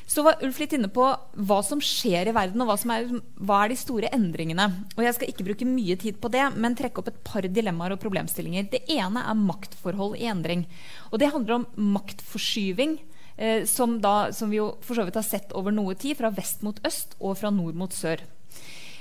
Så 0.09 0.23
var 0.25 0.39
Ulf 0.41 0.57
litt 0.57 0.73
inne 0.73 0.89
på 0.89 1.05
hva 1.05 1.59
som 1.61 1.81
skjer 1.85 2.31
i 2.31 2.33
verden, 2.33 2.63
og 2.63 2.71
hva, 2.71 2.77
er, 2.95 3.11
hva 3.37 3.59
er 3.61 3.69
de 3.69 3.77
store 3.77 4.09
endringene. 4.15 4.65
Og 4.95 5.03
Jeg 5.05 5.15
skal 5.19 5.29
ikke 5.29 5.45
bruke 5.51 5.67
mye 5.69 5.99
tid 6.01 6.17
på 6.21 6.31
det, 6.33 6.47
men 6.57 6.77
trekke 6.77 7.03
opp 7.03 7.11
et 7.11 7.19
par 7.27 7.45
dilemmaer 7.45 7.93
og 7.93 8.01
problemstillinger. 8.01 8.71
Det 8.71 8.81
ene 8.89 9.21
er 9.21 9.37
maktforhold 9.37 10.17
i 10.17 10.25
endring. 10.31 10.65
Og 11.11 11.21
Det 11.21 11.29
handler 11.29 11.59
om 11.59 11.93
maktforskyving. 11.99 12.97
Eh, 13.39 13.63
som, 13.69 14.01
da, 14.01 14.33
som 14.35 14.49
vi 14.51 14.57
jo 14.57 14.73
for 14.83 14.97
så 14.97 15.05
vidt 15.07 15.15
har 15.15 15.23
sett 15.23 15.53
over 15.55 15.71
noe 15.71 15.93
tid, 15.95 16.17
fra 16.19 16.33
vest 16.33 16.65
mot 16.65 16.81
øst 16.83 17.13
og 17.21 17.37
fra 17.39 17.53
nord 17.53 17.77
mot 17.79 17.93
sør. 17.95 18.25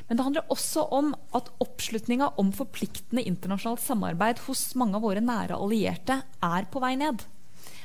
Men 0.09 0.21
det 0.21 0.27
handler 0.29 0.53
også 0.53 0.85
om 0.95 1.11
at 1.37 1.49
oppslutninga 1.65 2.31
om 2.41 2.53
forpliktende 2.55 3.25
internasjonalt 3.27 3.83
samarbeid 3.83 4.45
hos 4.47 4.63
mange 4.79 5.01
av 5.01 5.09
våre 5.09 5.25
nære 5.25 5.57
allierte 5.59 6.21
er 6.45 6.69
på 6.71 6.85
vei 6.85 6.95
ned. 7.01 7.27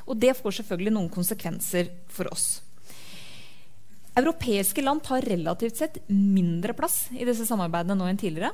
Og 0.06 0.20
det 0.20 0.36
får 0.38 0.60
selvfølgelig 0.60 0.94
noen 0.94 1.10
konsekvenser 1.12 1.89
for 2.12 2.30
oss. 2.32 2.62
Europeiske 4.13 4.84
land 4.84 5.01
tar 5.03 5.25
relativt 5.25 5.79
sett 5.79 5.98
mindre 6.08 6.75
plass 6.77 7.08
i 7.17 7.25
disse 7.25 7.48
samarbeidene 7.50 7.98
nå 7.98 8.10
enn 8.10 8.20
tidligere. 8.22 8.53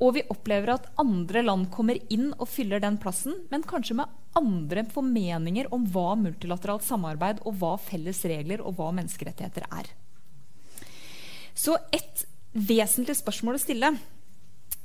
Og 0.00 0.14
vi 0.16 0.22
opplever 0.32 0.72
at 0.72 0.86
andre 1.02 1.42
land 1.44 1.66
kommer 1.74 1.98
inn 2.14 2.30
og 2.38 2.48
fyller 2.48 2.80
den 2.80 2.96
plassen, 3.00 3.34
men 3.50 3.66
kanskje 3.66 3.98
med 3.98 4.12
andre 4.38 4.86
formeninger 4.88 5.68
om 5.74 5.84
hva 5.92 6.14
multilateralt 6.16 6.86
samarbeid 6.86 7.42
og 7.44 7.58
hva 7.60 7.74
felles 7.82 8.22
regler 8.24 8.62
og 8.64 8.78
hva 8.78 8.88
menneskerettigheter 8.96 9.66
er. 9.68 9.90
Så 11.52 11.76
et 11.92 12.24
vesentlig 12.54 13.18
spørsmål 13.18 13.58
å 13.58 13.60
stille, 13.60 13.92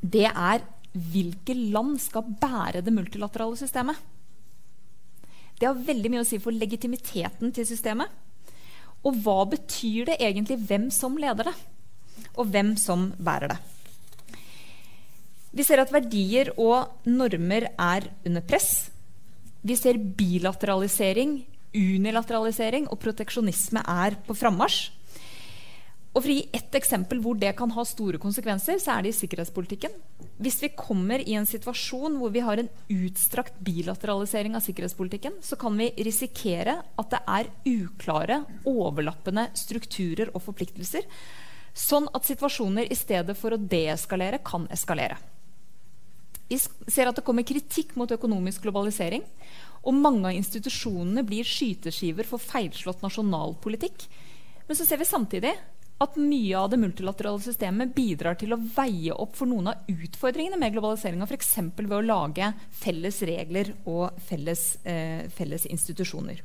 det 0.02 0.28
er 0.28 0.66
hvilke 0.96 1.56
land 1.56 2.00
skal 2.02 2.28
bære 2.42 2.84
det 2.84 2.94
multilaterale 2.96 3.56
systemet? 3.60 3.96
Det 5.56 5.70
har 5.70 5.88
veldig 5.88 6.12
mye 6.12 6.26
å 6.26 6.28
si 6.28 6.42
for 6.44 6.56
legitimiteten 6.56 7.54
til 7.56 7.68
systemet. 7.68 8.12
Og 9.06 9.22
hva 9.22 9.44
betyr 9.50 10.10
det 10.10 10.20
egentlig 10.24 10.58
hvem 10.66 10.90
som 10.94 11.18
leder 11.22 11.52
det, 11.52 11.56
og 12.36 12.50
hvem 12.52 12.74
som 12.80 13.12
bærer 13.22 13.54
det? 13.54 13.60
Vi 15.56 15.64
ser 15.64 15.80
at 15.80 15.94
verdier 15.94 16.52
og 16.60 17.08
normer 17.08 17.70
er 17.80 18.10
under 18.26 18.44
press. 18.44 18.90
Vi 19.66 19.78
ser 19.80 19.98
bilateralisering, 19.98 21.38
unilateralisering 21.76 22.90
og 22.92 23.00
proteksjonisme 23.00 23.86
er 23.88 24.18
på 24.28 24.36
frammarsj. 24.36 24.90
Og 26.16 26.24
For 26.24 26.32
å 26.32 26.36
gi 26.38 26.46
ett 26.56 26.76
eksempel 26.80 27.20
hvor 27.20 27.36
det 27.36 27.52
kan 27.60 27.72
ha 27.76 27.84
store 27.84 28.20
konsekvenser, 28.24 28.78
så 28.80 28.94
er 28.94 29.04
det 29.04 29.12
i 29.12 29.18
sikkerhetspolitikken. 29.18 29.98
Hvis 30.40 30.62
vi 30.64 30.70
kommer 30.72 31.20
i 31.20 31.36
en 31.36 31.48
situasjon 31.48 32.16
hvor 32.22 32.32
vi 32.32 32.44
har 32.46 32.62
en 32.62 32.70
utstrakt 32.96 33.58
bilateralisering 33.60 34.56
av 34.56 34.64
sikkerhetspolitikken, 34.64 35.42
så 35.44 35.60
kan 35.60 35.76
vi 35.76 35.90
risikere 36.08 36.78
at 36.96 37.12
det 37.12 37.20
er 37.36 37.52
uklare, 37.68 38.40
overlappende 38.72 39.50
strukturer 39.60 40.32
og 40.32 40.46
forpliktelser. 40.48 41.04
Sånn 41.76 42.08
at 42.16 42.32
situasjoner 42.32 42.88
i 42.88 42.96
stedet 42.96 43.36
for 43.36 43.52
å 43.52 43.60
deeskalere, 43.60 44.40
kan 44.40 44.70
eskalere. 44.72 45.20
Vi 46.48 46.62
ser 46.62 47.10
at 47.10 47.20
det 47.20 47.26
kommer 47.28 47.44
kritikk 47.44 47.98
mot 48.00 48.12
økonomisk 48.16 48.64
globalisering. 48.64 49.28
Og 49.84 50.00
mange 50.00 50.32
av 50.32 50.40
institusjonene 50.40 51.28
blir 51.28 51.44
skyteskiver 51.44 52.24
for 52.30 52.40
feilslått 52.40 53.04
nasjonalpolitikk. 53.04 54.08
Men 54.66 54.78
så 54.80 54.88
ser 54.88 55.04
vi 55.04 55.12
samtidig 55.12 55.52
at 56.04 56.18
mye 56.20 56.56
av 56.60 56.70
det 56.72 56.80
multilaterale 56.82 57.40
systemet 57.40 57.94
bidrar 57.96 58.36
til 58.40 58.52
å 58.52 58.60
veie 58.60 59.16
opp 59.16 59.38
for 59.40 59.48
noen 59.48 59.72
av 59.72 59.92
utfordringene 59.92 60.60
med 60.60 60.74
globaliseringa, 60.76 61.28
f.eks. 61.30 61.54
ved 61.78 61.96
å 61.96 62.04
lage 62.04 62.50
felles 62.76 63.22
regler 63.30 63.72
og 63.88 64.18
felles, 64.28 64.66
eh, 64.84 65.30
felles, 65.32 65.68
institusjoner. 65.72 66.42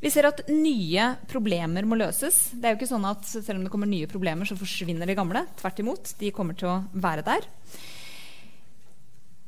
Vi 0.00 0.12
ser 0.12 0.28
at 0.28 0.42
nye 0.48 1.10
problemer 1.28 1.84
må 1.88 1.98
løses. 2.00 2.50
Det 2.52 2.64
er 2.68 2.74
jo 2.74 2.80
ikke 2.80 2.90
sånn 2.90 3.06
at 3.08 3.24
Selv 3.24 3.58
om 3.58 3.64
det 3.64 3.72
kommer 3.72 3.88
nye 3.88 4.08
problemer, 4.08 4.48
så 4.48 4.56
forsvinner 4.56 5.08
de 5.08 5.16
gamle. 5.16 5.46
Tvert 5.56 5.80
imot. 5.80 6.14
De 6.20 6.32
kommer 6.32 6.56
til 6.56 6.68
å 6.68 6.82
være 6.92 7.24
der. 7.24 7.48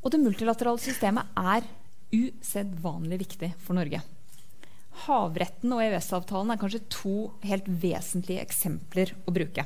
Og 0.03 0.13
det 0.13 0.23
multilaterale 0.23 0.81
systemet 0.81 1.37
er 1.37 1.69
usedvanlig 2.13 3.21
viktig 3.25 3.53
for 3.61 3.77
Norge. 3.77 4.01
Havretten 5.07 5.73
og 5.75 5.83
EØS-avtalen 5.85 6.53
er 6.53 6.61
kanskje 6.61 6.85
to 6.91 7.15
helt 7.47 7.69
vesentlige 7.83 8.43
eksempler 8.43 9.15
å 9.29 9.35
bruke. 9.35 9.65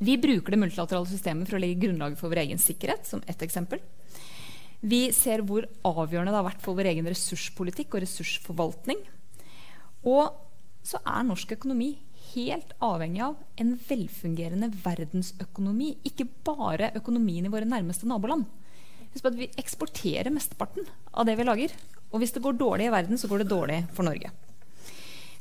Vi 0.00 0.16
bruker 0.16 0.54
det 0.54 0.60
multilaterale 0.62 1.08
systemet 1.10 1.48
for 1.48 1.58
å 1.58 1.60
legge 1.60 1.82
grunnlaget 1.82 2.18
for 2.18 2.32
vår 2.32 2.42
egen 2.46 2.60
sikkerhet. 2.60 3.06
som 3.06 3.22
ett 3.26 3.42
eksempel. 3.42 3.80
Vi 4.80 5.12
ser 5.12 5.42
hvor 5.44 5.66
avgjørende 5.84 6.32
det 6.32 6.38
har 6.40 6.46
vært 6.46 6.62
for 6.64 6.74
vår 6.74 6.88
egen 6.94 7.04
ressurspolitikk 7.04 7.94
og 7.94 8.02
ressursforvaltning. 8.06 9.02
Og 10.08 10.32
så 10.82 11.02
er 11.04 11.26
norsk 11.28 11.52
økonomi 11.52 11.98
helt 12.30 12.72
avhengig 12.80 13.20
av 13.26 13.36
en 13.60 13.74
velfungerende 13.88 14.70
verdensøkonomi. 14.84 15.98
Ikke 16.08 16.28
bare 16.46 16.94
økonomien 16.96 17.44
i 17.44 17.52
våre 17.52 17.68
nærmeste 17.68 18.08
naboland. 18.08 18.46
Husk 19.12 19.26
at 19.26 19.36
Vi 19.36 19.50
eksporterer 19.58 20.32
mesteparten 20.32 20.86
av 21.12 21.26
det 21.26 21.36
vi 21.36 21.44
lager. 21.44 21.74
Og 22.10 22.22
hvis 22.22 22.32
det 22.34 22.42
går 22.44 22.58
dårlig 22.58 22.88
i 22.88 22.94
verden, 22.94 23.18
så 23.18 23.28
går 23.30 23.42
det 23.42 23.52
dårlig 23.52 23.80
for 23.94 24.06
Norge. 24.06 24.32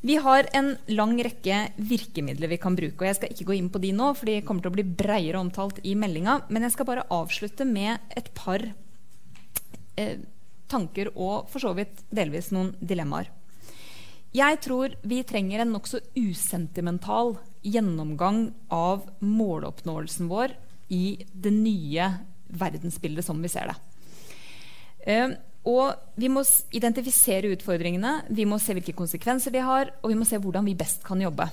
Vi 0.02 0.16
har 0.16 0.48
en 0.56 0.78
lang 0.88 1.18
rekke 1.20 1.56
virkemidler 1.76 2.48
vi 2.48 2.60
kan 2.62 2.76
bruke. 2.76 3.02
og 3.02 3.08
Jeg 3.10 3.18
skal 3.18 3.34
ikke 3.34 3.50
gå 3.50 3.58
inn 3.58 3.72
på 3.74 3.82
de 3.84 3.92
nå, 3.92 4.14
for 4.16 4.30
de 4.30 4.40
kommer 4.48 4.64
til 4.64 4.72
å 4.72 4.78
bli 4.78 4.86
bredere 4.88 5.42
omtalt 5.42 5.82
i 5.84 5.96
meldinga. 6.00 6.46
Men 6.48 6.64
jeg 6.64 6.78
skal 6.78 6.88
bare 6.88 7.08
avslutte 7.12 7.68
med 7.68 8.00
et 8.16 8.32
par 8.38 8.64
eh, 10.00 10.22
tanker 10.72 11.12
og 11.16 11.50
for 11.52 11.60
så 11.60 11.74
vidt 11.76 12.06
delvis 12.16 12.54
noen 12.56 12.72
dilemmaer. 12.80 13.28
Jeg 14.32 14.60
tror 14.62 14.94
vi 15.10 15.24
trenger 15.26 15.64
en 15.64 15.74
nokså 15.74 16.00
usentimental 16.16 17.34
gjennomgang 17.66 18.52
av 18.72 19.08
måloppnåelsen 19.26 20.30
vår 20.30 20.54
i 20.94 21.26
det 21.34 21.52
nye 21.52 22.12
verdensbildet 22.48 23.26
som 23.26 23.42
vi 23.42 23.52
ser 23.52 23.74
det. 23.74 23.78
Eh, 25.10 25.34
og 25.70 26.18
vi 26.18 26.30
må 26.32 26.42
identifisere 26.76 27.52
utfordringene, 27.54 28.24
vi 28.34 28.48
må 28.50 28.58
se 28.62 28.74
hvilke 28.74 28.96
konsekvenser 28.98 29.54
de 29.54 29.62
har, 29.66 29.94
og 30.02 30.12
vi 30.12 30.18
må 30.18 30.26
se 30.28 30.40
hvordan 30.42 30.66
vi 30.66 30.78
best 30.80 31.04
kan 31.06 31.22
jobbe. 31.22 31.46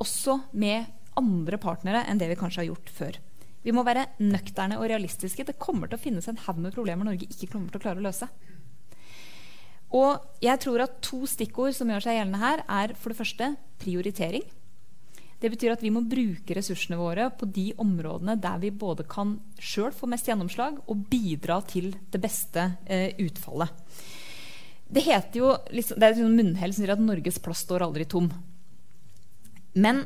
Også 0.00 0.36
med 0.52 0.86
andre 1.18 1.58
partnere 1.60 2.04
enn 2.08 2.20
det 2.20 2.30
vi 2.30 2.38
kanskje 2.38 2.62
har 2.62 2.70
gjort 2.70 2.92
før. 2.94 3.18
Vi 3.64 3.74
må 3.76 3.84
være 3.84 4.06
nøkterne 4.22 4.78
og 4.80 4.86
realistiske. 4.88 5.44
Det 5.44 5.58
kommer 5.60 5.90
til 5.90 5.98
å 5.98 6.02
finnes 6.02 6.28
en 6.30 6.38
haug 6.46 6.62
med 6.62 6.76
problemer 6.76 7.04
Norge 7.04 7.28
ikke 7.28 7.50
kommer 7.50 7.72
til 7.72 7.80
å 7.80 7.84
klare 7.84 8.00
å 8.00 8.06
løse. 8.06 8.30
Og 9.98 10.44
jeg 10.44 10.62
tror 10.62 10.84
at 10.86 11.00
To 11.10 11.24
stikkord 11.28 11.74
som 11.76 11.90
gjør 11.90 12.06
seg 12.06 12.20
gjeldende 12.20 12.40
her, 12.40 12.62
er 12.70 12.94
for 12.96 13.12
det 13.12 13.18
første 13.18 13.50
prioritering. 13.82 14.46
Det 15.40 15.48
betyr 15.48 15.72
at 15.72 15.82
vi 15.82 15.92
må 15.92 16.02
bruke 16.04 16.54
ressursene 16.56 16.98
våre 17.00 17.30
på 17.32 17.48
de 17.48 17.70
områdene 17.80 18.36
der 18.40 18.60
vi 18.60 18.72
både 18.76 19.06
kan 19.08 19.38
sjøl 19.56 19.94
få 19.96 20.08
mest 20.10 20.28
gjennomslag 20.28 20.82
og 20.84 21.06
bidra 21.08 21.60
til 21.64 21.94
det 22.12 22.20
beste 22.20 22.66
eh, 22.84 23.16
utfallet. 23.24 23.72
Det 24.90 25.04
heter 25.06 25.40
jo, 25.40 25.54
liksom, 25.70 26.00
det 26.00 26.08
er 26.08 26.16
et 26.18 26.36
munnhell 26.36 26.74
som 26.74 26.82
sier 26.82 26.92
at 26.92 27.02
Norges 27.02 27.38
plass 27.40 27.62
står 27.64 27.86
aldri 27.86 28.04
tom. 28.10 28.28
Men 29.78 30.04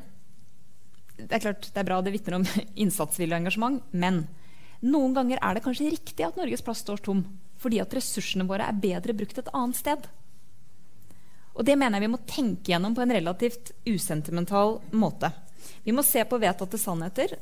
det 1.16 1.30
er 1.32 1.44
klart 1.46 1.70
det 1.70 1.80
er 1.80 1.88
bra, 1.88 2.00
det 2.04 2.12
vitner 2.14 2.38
om 2.38 2.46
innsatsvilje 2.84 3.34
og 3.34 3.42
engasjement. 3.42 3.80
Men 3.90 4.26
noen 4.84 5.16
ganger 5.16 5.40
er 5.40 5.56
det 5.56 5.64
kanskje 5.64 5.90
riktig 5.94 6.26
at 6.26 6.38
Norges 6.38 6.62
plass 6.64 6.84
står 6.84 7.02
tom 7.04 7.24
fordi 7.64 7.78
at 7.80 7.94
ressursene 7.96 8.44
våre 8.44 8.66
er 8.68 8.76
bedre 8.76 9.14
brukt 9.16 9.38
et 9.40 9.48
annet 9.56 9.78
sted. 9.78 10.08
Og 11.54 11.66
det 11.66 11.76
mener 11.78 11.98
jeg 11.98 12.08
vi 12.08 12.12
må 12.14 12.20
tenke 12.26 12.72
gjennom 12.72 12.94
på 12.96 13.04
en 13.04 13.14
relativt 13.14 13.72
usentimental 13.86 14.80
måte. 14.96 15.30
Vi 15.84 15.92
må 15.92 16.02
se 16.02 16.24
på 16.24 16.38
vedtatte 16.40 16.78
sannheter. 16.80 17.36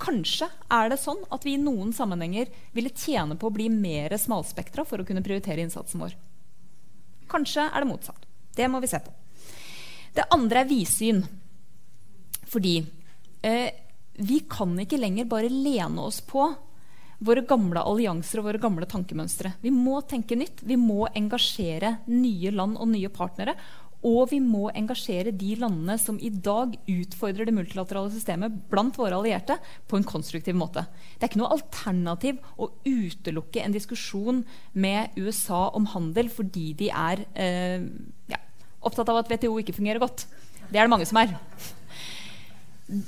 Kanskje 0.00 0.48
er 0.72 0.90
det 0.90 0.98
sånn 1.00 1.20
at 1.32 1.44
vi 1.46 1.54
i 1.56 1.60
noen 1.62 1.92
sammenhenger 1.96 2.50
ville 2.74 2.92
tjene 2.92 3.36
på 3.38 3.48
å 3.48 3.54
bli 3.54 3.68
mer 3.72 4.14
smalspektra 4.18 4.84
for 4.88 5.00
å 5.00 5.06
kunne 5.08 5.24
prioritere 5.24 5.62
innsatsen 5.64 6.02
vår. 6.02 6.16
Kanskje 7.32 7.68
er 7.68 7.84
det 7.84 7.90
motsatt. 7.90 8.26
Det 8.56 8.68
må 8.68 8.80
vi 8.82 8.90
se 8.90 9.00
på. 9.00 9.12
Det 10.12 10.28
andre 10.34 10.64
er 10.64 10.68
vidsyn. 10.68 11.22
Fordi 12.52 12.74
eh, 13.46 13.68
vi 14.20 14.42
kan 14.50 14.74
ikke 14.82 15.00
lenger 15.00 15.30
bare 15.30 15.52
lene 15.52 16.04
oss 16.04 16.20
på 16.24 16.50
våre 17.22 17.44
gamle 17.46 17.82
allianser 17.86 18.40
og 18.40 18.48
våre 18.48 18.60
gamle 18.62 18.88
tankemønstre. 18.90 19.54
Vi 19.62 19.70
må 19.74 20.00
tenke 20.08 20.36
nytt. 20.38 20.64
Vi 20.66 20.78
må 20.80 21.06
engasjere 21.14 21.98
nye 22.10 22.52
land 22.54 22.78
og 22.80 22.90
nye 22.90 23.10
partnere. 23.12 23.54
Og 24.02 24.32
vi 24.32 24.40
må 24.42 24.66
engasjere 24.74 25.30
de 25.38 25.52
landene 25.60 25.94
som 26.00 26.16
i 26.18 26.30
dag 26.34 26.74
utfordrer 26.90 27.46
det 27.46 27.54
multilaterale 27.54 28.10
systemet 28.10 28.56
blant 28.70 28.96
våre 28.98 29.14
allierte, 29.14 29.60
på 29.86 29.98
en 29.98 30.06
konstruktiv 30.06 30.56
måte. 30.58 30.82
Det 31.14 31.22
er 31.22 31.30
ikke 31.30 31.42
noe 31.44 31.54
alternativ 31.54 32.40
å 32.58 32.72
utelukke 32.82 33.62
en 33.62 33.76
diskusjon 33.76 34.42
med 34.74 35.14
USA 35.22 35.68
om 35.78 35.86
handel 35.94 36.32
fordi 36.34 36.72
de 36.80 36.90
er 36.90 37.22
eh, 37.38 37.86
ja, 38.32 38.42
opptatt 38.82 39.12
av 39.12 39.22
at 39.22 39.30
WTO 39.30 39.54
ikke 39.62 39.76
fungerer 39.78 40.02
godt. 40.02 40.26
Det 40.66 40.80
er 40.80 40.82
det 40.82 40.90
mange 40.90 41.06
som 41.06 41.22
er. 41.22 41.36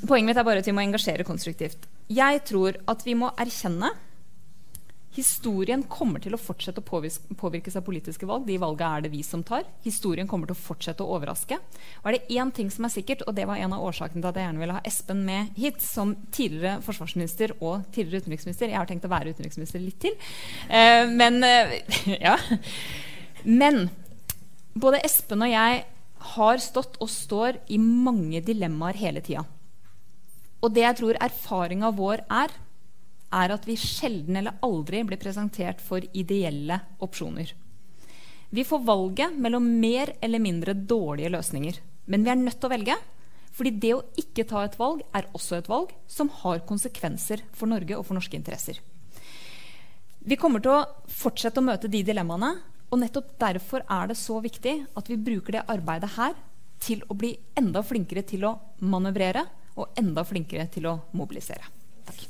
Poenget 0.07 0.31
mitt 0.31 0.39
er 0.39 0.47
bare 0.47 0.63
at 0.63 0.71
vi 0.71 0.77
må 0.77 0.85
engasjere 0.85 1.27
konstruktivt. 1.27 1.91
Jeg 2.13 2.43
tror 2.49 2.77
at 2.91 3.07
vi 3.07 3.15
må 3.17 3.31
erkjenne 3.41 3.93
Historien 5.15 5.85
kommer 5.87 6.19
til 6.19 6.35
å 6.35 6.41
fortsette 6.43 6.83
å 6.83 7.01
påvirkes 7.39 7.77
av 7.79 7.85
politiske 7.87 8.27
valg. 8.27 8.49
De 8.49 8.57
valgene 8.59 8.97
er 8.97 9.05
det 9.05 9.13
vi 9.13 9.21
som 9.23 9.45
tar. 9.47 9.63
Historien 9.85 10.27
kommer 10.27 10.51
til 10.51 10.57
å 10.57 10.59
fortsette 10.59 11.05
å 11.05 11.15
overraske. 11.15 11.61
Og 12.01 12.09
er 12.11 12.17
det 12.17 12.35
én 12.35 12.51
ting 12.51 12.73
som 12.75 12.89
er 12.89 12.91
sikkert, 12.91 13.23
og 13.29 13.37
det 13.37 13.47
var 13.47 13.63
en 13.63 13.77
av 13.77 13.85
årsakene 13.87 14.19
til 14.19 14.33
at 14.33 14.41
jeg 14.41 14.49
gjerne 14.49 14.63
ville 14.65 14.75
ha 14.75 14.83
Espen 14.91 15.23
med 15.29 15.55
hit, 15.55 15.79
som 15.87 16.17
tidligere 16.35 16.83
forsvarsminister 16.83 17.55
og 17.61 17.87
tidligere 17.95 18.27
utenriksminister 18.27 18.73
Jeg 18.73 18.81
har 18.81 18.91
tenkt 18.91 19.07
å 19.07 19.13
være 19.15 19.37
utenriksminister 19.37 19.85
litt 19.85 20.03
til. 20.03 20.19
Eh, 20.67 21.07
men 21.15 21.39
eh, 21.47 21.79
ja. 22.27 22.35
Men 23.47 23.85
både 24.75 25.05
Espen 25.07 25.47
og 25.47 25.55
jeg 25.55 25.85
har 26.35 26.59
stått 26.59 26.99
og 26.99 27.13
står 27.13 27.63
i 27.71 27.79
mange 27.79 28.43
dilemmaer 28.43 28.99
hele 28.99 29.23
tida. 29.23 29.47
Og 30.65 30.73
det 30.73 30.87
jeg 30.87 30.97
tror 31.01 31.19
erfaringa 31.21 31.91
vår 31.93 32.25
er, 32.33 32.53
er 33.35 33.53
at 33.53 33.67
vi 33.69 33.77
sjelden 33.77 34.39
eller 34.41 34.57
aldri 34.65 35.03
blir 35.05 35.21
presentert 35.21 35.83
for 35.85 36.05
ideelle 36.17 36.79
opsjoner. 37.05 37.51
Vi 38.55 38.65
får 38.65 38.85
valget 38.87 39.35
mellom 39.37 39.67
mer 39.83 40.15
eller 40.23 40.41
mindre 40.41 40.73
dårlige 40.73 41.33
løsninger. 41.35 41.81
Men 42.07 42.25
vi 42.25 42.31
er 42.33 42.41
nødt 42.41 42.61
til 42.61 42.69
å 42.69 42.73
velge, 42.73 42.97
fordi 43.55 43.73
det 43.83 43.93
å 43.97 44.05
ikke 44.21 44.47
ta 44.49 44.63
et 44.65 44.77
valg 44.79 45.03
er 45.15 45.29
også 45.37 45.59
et 45.59 45.71
valg 45.71 45.93
som 46.11 46.31
har 46.43 46.63
konsekvenser 46.69 47.43
for 47.55 47.71
Norge 47.71 47.99
og 47.99 48.07
for 48.07 48.17
norske 48.17 48.39
interesser. 48.39 48.79
Vi 50.25 50.39
kommer 50.41 50.63
til 50.65 50.73
å 50.73 50.87
fortsette 51.11 51.61
å 51.61 51.67
møte 51.67 51.91
de 51.91 52.01
dilemmaene. 52.07 52.55
Og 52.93 53.01
nettopp 53.01 53.33
derfor 53.41 53.83
er 53.91 54.09
det 54.09 54.17
så 54.21 54.39
viktig 54.41 54.75
at 54.95 55.09
vi 55.11 55.19
bruker 55.19 55.57
det 55.57 55.65
arbeidet 55.73 56.13
her 56.15 56.37
til 56.85 57.01
å 57.11 57.17
bli 57.19 57.33
enda 57.59 57.83
flinkere 57.83 58.23
til 58.29 58.45
å 58.47 58.53
manøvrere 58.87 59.43
og 59.75 59.99
enda 59.99 60.25
flinkere 60.27 60.69
til 60.73 60.87
å 60.91 60.99
mobilisere. 61.19 61.71
Takk. 62.07 62.27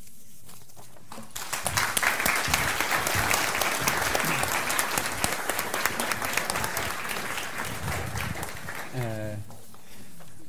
Eh, 8.94 9.34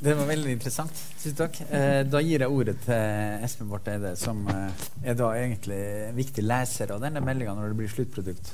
det 0.05 0.13
var 0.13 0.27
veldig 0.29 0.51
interessant. 0.53 0.99
Tusen 1.17 1.37
takk. 1.39 1.61
Eh, 1.69 2.03
da 2.05 2.21
gir 2.21 2.43
jeg 2.43 2.51
ordet 2.51 2.77
til 2.85 3.45
Espen 3.45 3.71
Barth 3.71 3.89
Eide, 3.89 4.13
som 4.19 4.43
eh, 4.51 4.85
er 5.09 5.17
da 5.17 5.31
egentlig 5.39 5.81
viktig 6.17 6.45
leser 6.45 6.93
av 6.93 7.01
denne 7.01 7.23
meldinga 7.25 7.55
når 7.57 7.73
det 7.73 7.79
blir 7.79 7.93
sluttprodukt. 7.95 8.53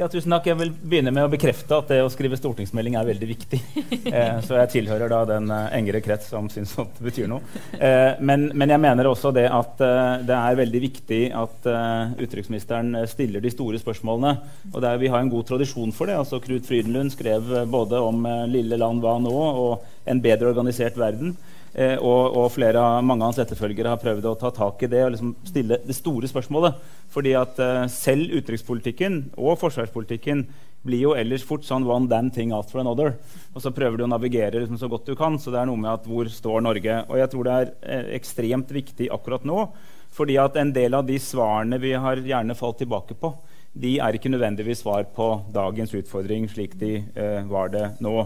Ja, 0.00 0.06
tusen 0.08 0.32
takk. 0.32 0.46
Jeg 0.48 0.56
vil 0.56 0.70
begynne 0.72 1.10
med 1.12 1.26
å 1.26 1.28
bekrefte 1.28 1.76
at 1.76 1.90
det 1.92 1.98
å 2.00 2.08
skrive 2.08 2.38
stortingsmelding 2.38 2.94
er 2.96 3.08
veldig 3.10 3.26
viktig. 3.34 3.60
Eh, 4.10 4.38
så 4.42 4.56
jeg 4.56 4.70
tilhører 4.72 5.10
da 5.12 5.18
den 5.28 5.50
eh, 5.54 5.74
engere 5.76 6.00
krets 6.02 6.30
som 6.32 6.48
syns 6.50 6.72
at 6.80 6.96
det 6.96 7.04
betyr 7.04 7.28
noe. 7.30 7.44
Eh, 7.76 8.16
men, 8.26 8.48
men, 8.58 8.72
jeg 8.72 8.82
mener 8.82 9.06
også 9.06 9.30
det 9.36 9.44
at 9.52 9.82
eh, 9.84 10.22
det 10.26 10.34
er 10.34 10.58
veldig 10.58 10.80
viktig 10.82 11.20
at 11.36 11.68
uh, 11.68 12.14
utenriksministeren 12.16 12.96
stiller 13.10 13.44
de 13.44 13.52
store 13.52 13.78
spørsmålene. 13.78 14.32
Og 14.72 14.80
der 14.82 14.98
vi 15.02 15.12
har 15.12 15.22
en 15.22 15.30
god 15.30 15.46
tradisjon 15.52 15.94
for 15.94 16.10
det. 16.10 16.16
altså 16.18 16.40
Knut 16.42 16.66
Frydenlund 16.66 17.14
skrev 17.14 17.52
både 17.70 18.00
om 18.02 18.24
uh, 18.26 18.48
'Lille 18.50 18.80
land 18.80 19.04
hva 19.04 19.18
nå?' 19.22 19.36
og 19.36 19.86
'En 20.08 20.24
bedre 20.24 20.50
organisert 20.50 20.98
verden'. 20.98 21.36
Eh, 21.72 21.96
og, 21.96 22.34
og, 22.34 22.48
flere 22.50 22.82
mange 23.06 23.22
av 23.22 23.30
hans 23.30 23.38
etterfølgere 23.44 23.92
har 23.92 24.00
prøvd 24.02 24.24
å 24.26 24.38
ta 24.38 24.50
tak 24.54 24.82
i 24.82 24.88
det 24.90 25.04
og 25.04 25.12
liksom 25.14 25.36
stille 25.46 25.78
det 25.84 25.94
store 25.94 26.30
spørsmålet. 26.30 26.80
Fordi 27.14 27.36
at 27.38 27.60
eh, 27.62 27.84
selv 27.92 28.34
utenrikspolitikken 28.34 29.20
og 29.38 29.58
forsvarspolitikken 29.60 30.44
blir 30.86 31.04
jo 31.04 31.14
ellers 31.18 31.44
fort 31.44 31.66
sånn 31.66 31.84
one 31.86 32.08
damn 32.08 32.30
thing 32.32 32.54
after 32.56 32.80
another. 32.80 33.14
Og 33.54 33.62
så 33.62 33.72
prøver 33.76 34.00
du 34.00 34.06
å 34.06 34.10
navigere 34.10 34.62
liksom, 34.62 34.80
så 34.80 34.88
godt 34.90 35.10
du 35.10 35.14
kan. 35.18 35.38
Så 35.38 35.52
det 35.52 35.60
er 35.60 35.70
noe 35.70 35.80
med 35.80 35.92
at 35.92 36.08
hvor 36.08 36.28
står 36.32 36.64
Norge? 36.64 37.02
Og 37.08 37.20
jeg 37.20 37.32
tror 37.32 37.46
det 37.46 37.56
er 37.56 37.72
eh, 37.82 38.12
ekstremt 38.18 38.74
viktig 38.74 39.10
akkurat 39.14 39.46
nå. 39.46 39.68
Fordi 40.10 40.40
at 40.42 40.56
en 40.58 40.72
del 40.74 40.96
av 40.98 41.06
de 41.06 41.20
svarene 41.22 41.78
vi 41.78 41.94
har 41.94 42.18
gjerne 42.26 42.56
falt 42.58 42.80
tilbake 42.82 43.14
på, 43.20 43.34
de 43.70 43.98
er 44.02 44.16
ikke 44.16 44.32
nødvendigvis 44.32 44.80
svar 44.82 45.04
på 45.14 45.28
dagens 45.54 45.92
utfordring 45.94 46.48
slik 46.50 46.74
de 46.80 46.96
eh, 47.14 47.44
var 47.46 47.70
det 47.70 47.84
nå. 48.02 48.24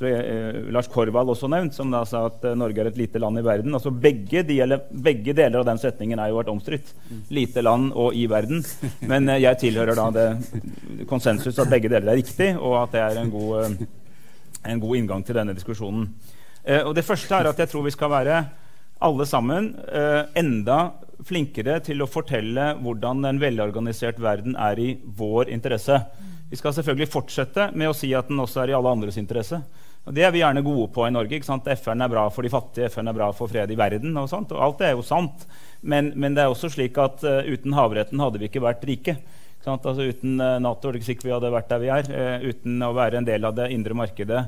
Eh, 0.00 0.70
Lars 0.70 0.86
Korvald 0.86 1.32
også 1.32 1.48
nevnt, 1.50 1.74
som 1.74 1.90
da 1.90 2.04
sa 2.06 2.20
at 2.28 2.44
eh, 2.46 2.54
Norge 2.58 2.84
er 2.84 2.90
et 2.92 2.98
lite 3.00 3.18
land 3.18 3.40
i 3.40 3.42
verden. 3.42 3.74
Altså 3.74 3.90
begge, 3.90 4.44
de, 4.46 4.60
begge 4.94 5.34
deler 5.34 5.58
av 5.58 5.66
den 5.66 5.80
setningen 5.82 6.20
er 6.22 6.30
jo 6.30 6.38
vært 6.38 6.52
omstridt. 6.52 6.92
Lite 7.34 7.64
land 7.66 7.90
og 7.98 8.14
i 8.14 8.28
verden. 8.30 8.62
Men 9.10 9.26
eh, 9.32 9.42
jeg 9.42 9.58
tilhører 9.64 9.98
da 9.98 10.06
det 10.14 11.06
konsensus 11.10 11.58
at 11.58 11.72
begge 11.72 11.90
deler 11.90 12.12
er 12.12 12.20
riktig, 12.20 12.52
og 12.54 12.76
at 12.84 12.94
det 12.94 13.02
er 13.02 13.18
en 13.24 13.32
god, 13.32 13.74
en 14.70 14.84
god 14.84 15.00
inngang 15.00 15.26
til 15.26 15.40
denne 15.40 15.56
diskusjonen. 15.56 16.06
Og 16.68 16.90
det 16.92 17.06
første 17.06 17.32
er 17.32 17.48
at 17.48 17.60
jeg 17.62 17.70
tror 17.70 17.86
vi 17.86 17.94
skal 17.94 18.10
være 18.12 18.38
alle 19.06 19.24
sammen 19.24 19.70
enda 20.36 20.78
flinkere 21.24 21.78
til 21.86 22.02
å 22.04 22.08
fortelle 22.10 22.74
hvordan 22.82 23.24
en 23.24 23.38
velorganisert 23.40 24.18
verden 24.20 24.58
er 24.58 24.82
i 24.82 24.90
vår 25.00 25.48
interesse. 25.54 25.96
Vi 26.50 26.58
skal 26.60 26.74
selvfølgelig 26.76 27.08
fortsette 27.14 27.70
med 27.78 27.88
å 27.88 27.96
si 27.96 28.10
at 28.16 28.28
den 28.28 28.42
også 28.42 28.66
er 28.66 28.74
i 28.74 28.76
alle 28.76 28.92
andres 28.92 29.16
interesse. 29.22 29.62
Og 30.08 30.14
Det 30.16 30.24
er 30.24 30.30
vi 30.32 30.40
gjerne 30.40 30.64
gode 30.64 30.86
på 30.88 31.04
i 31.04 31.12
Norge. 31.12 31.36
ikke 31.36 31.44
sant? 31.44 31.66
FN 31.68 32.00
er 32.00 32.08
bra 32.08 32.22
for 32.32 32.46
de 32.46 32.48
fattige, 32.48 32.88
FN 32.88 33.10
er 33.10 33.16
bra 33.16 33.26
for 33.36 33.50
fred 33.50 33.70
i 33.70 33.76
verden. 33.76 34.16
og 34.16 34.28
sånt, 34.30 34.54
og 34.56 34.62
Alt 34.64 34.78
det 34.80 34.86
er 34.88 34.94
jo 34.96 35.04
sant. 35.04 35.44
Men, 35.82 36.14
men 36.16 36.34
det 36.34 36.42
er 36.42 36.48
også 36.48 36.70
slik 36.72 36.96
at 36.98 37.20
uh, 37.28 37.44
uten 37.44 37.76
havretten 37.76 38.18
hadde 38.18 38.40
vi 38.40 38.48
ikke 38.48 38.64
vært 38.64 38.86
rike. 38.88 39.18
Ikke 39.60 39.74
altså, 39.74 40.08
uten 40.08 40.40
uh, 40.40 40.56
Nato 40.64 40.88
er 40.88 40.96
det 40.96 41.02
ikke 41.02 41.10
sikkert 41.10 41.28
vi 41.28 41.34
hadde 41.36 41.52
vært 41.52 41.68
der 41.68 41.82
vi 41.84 41.92
er. 41.92 42.08
Uh, 42.08 42.48
uten 42.48 42.80
å 42.88 42.94
være 42.96 43.20
en 43.20 43.28
del 43.28 43.44
av 43.44 43.58
det 43.60 43.68
indre 43.74 43.98
markedet, 44.00 44.46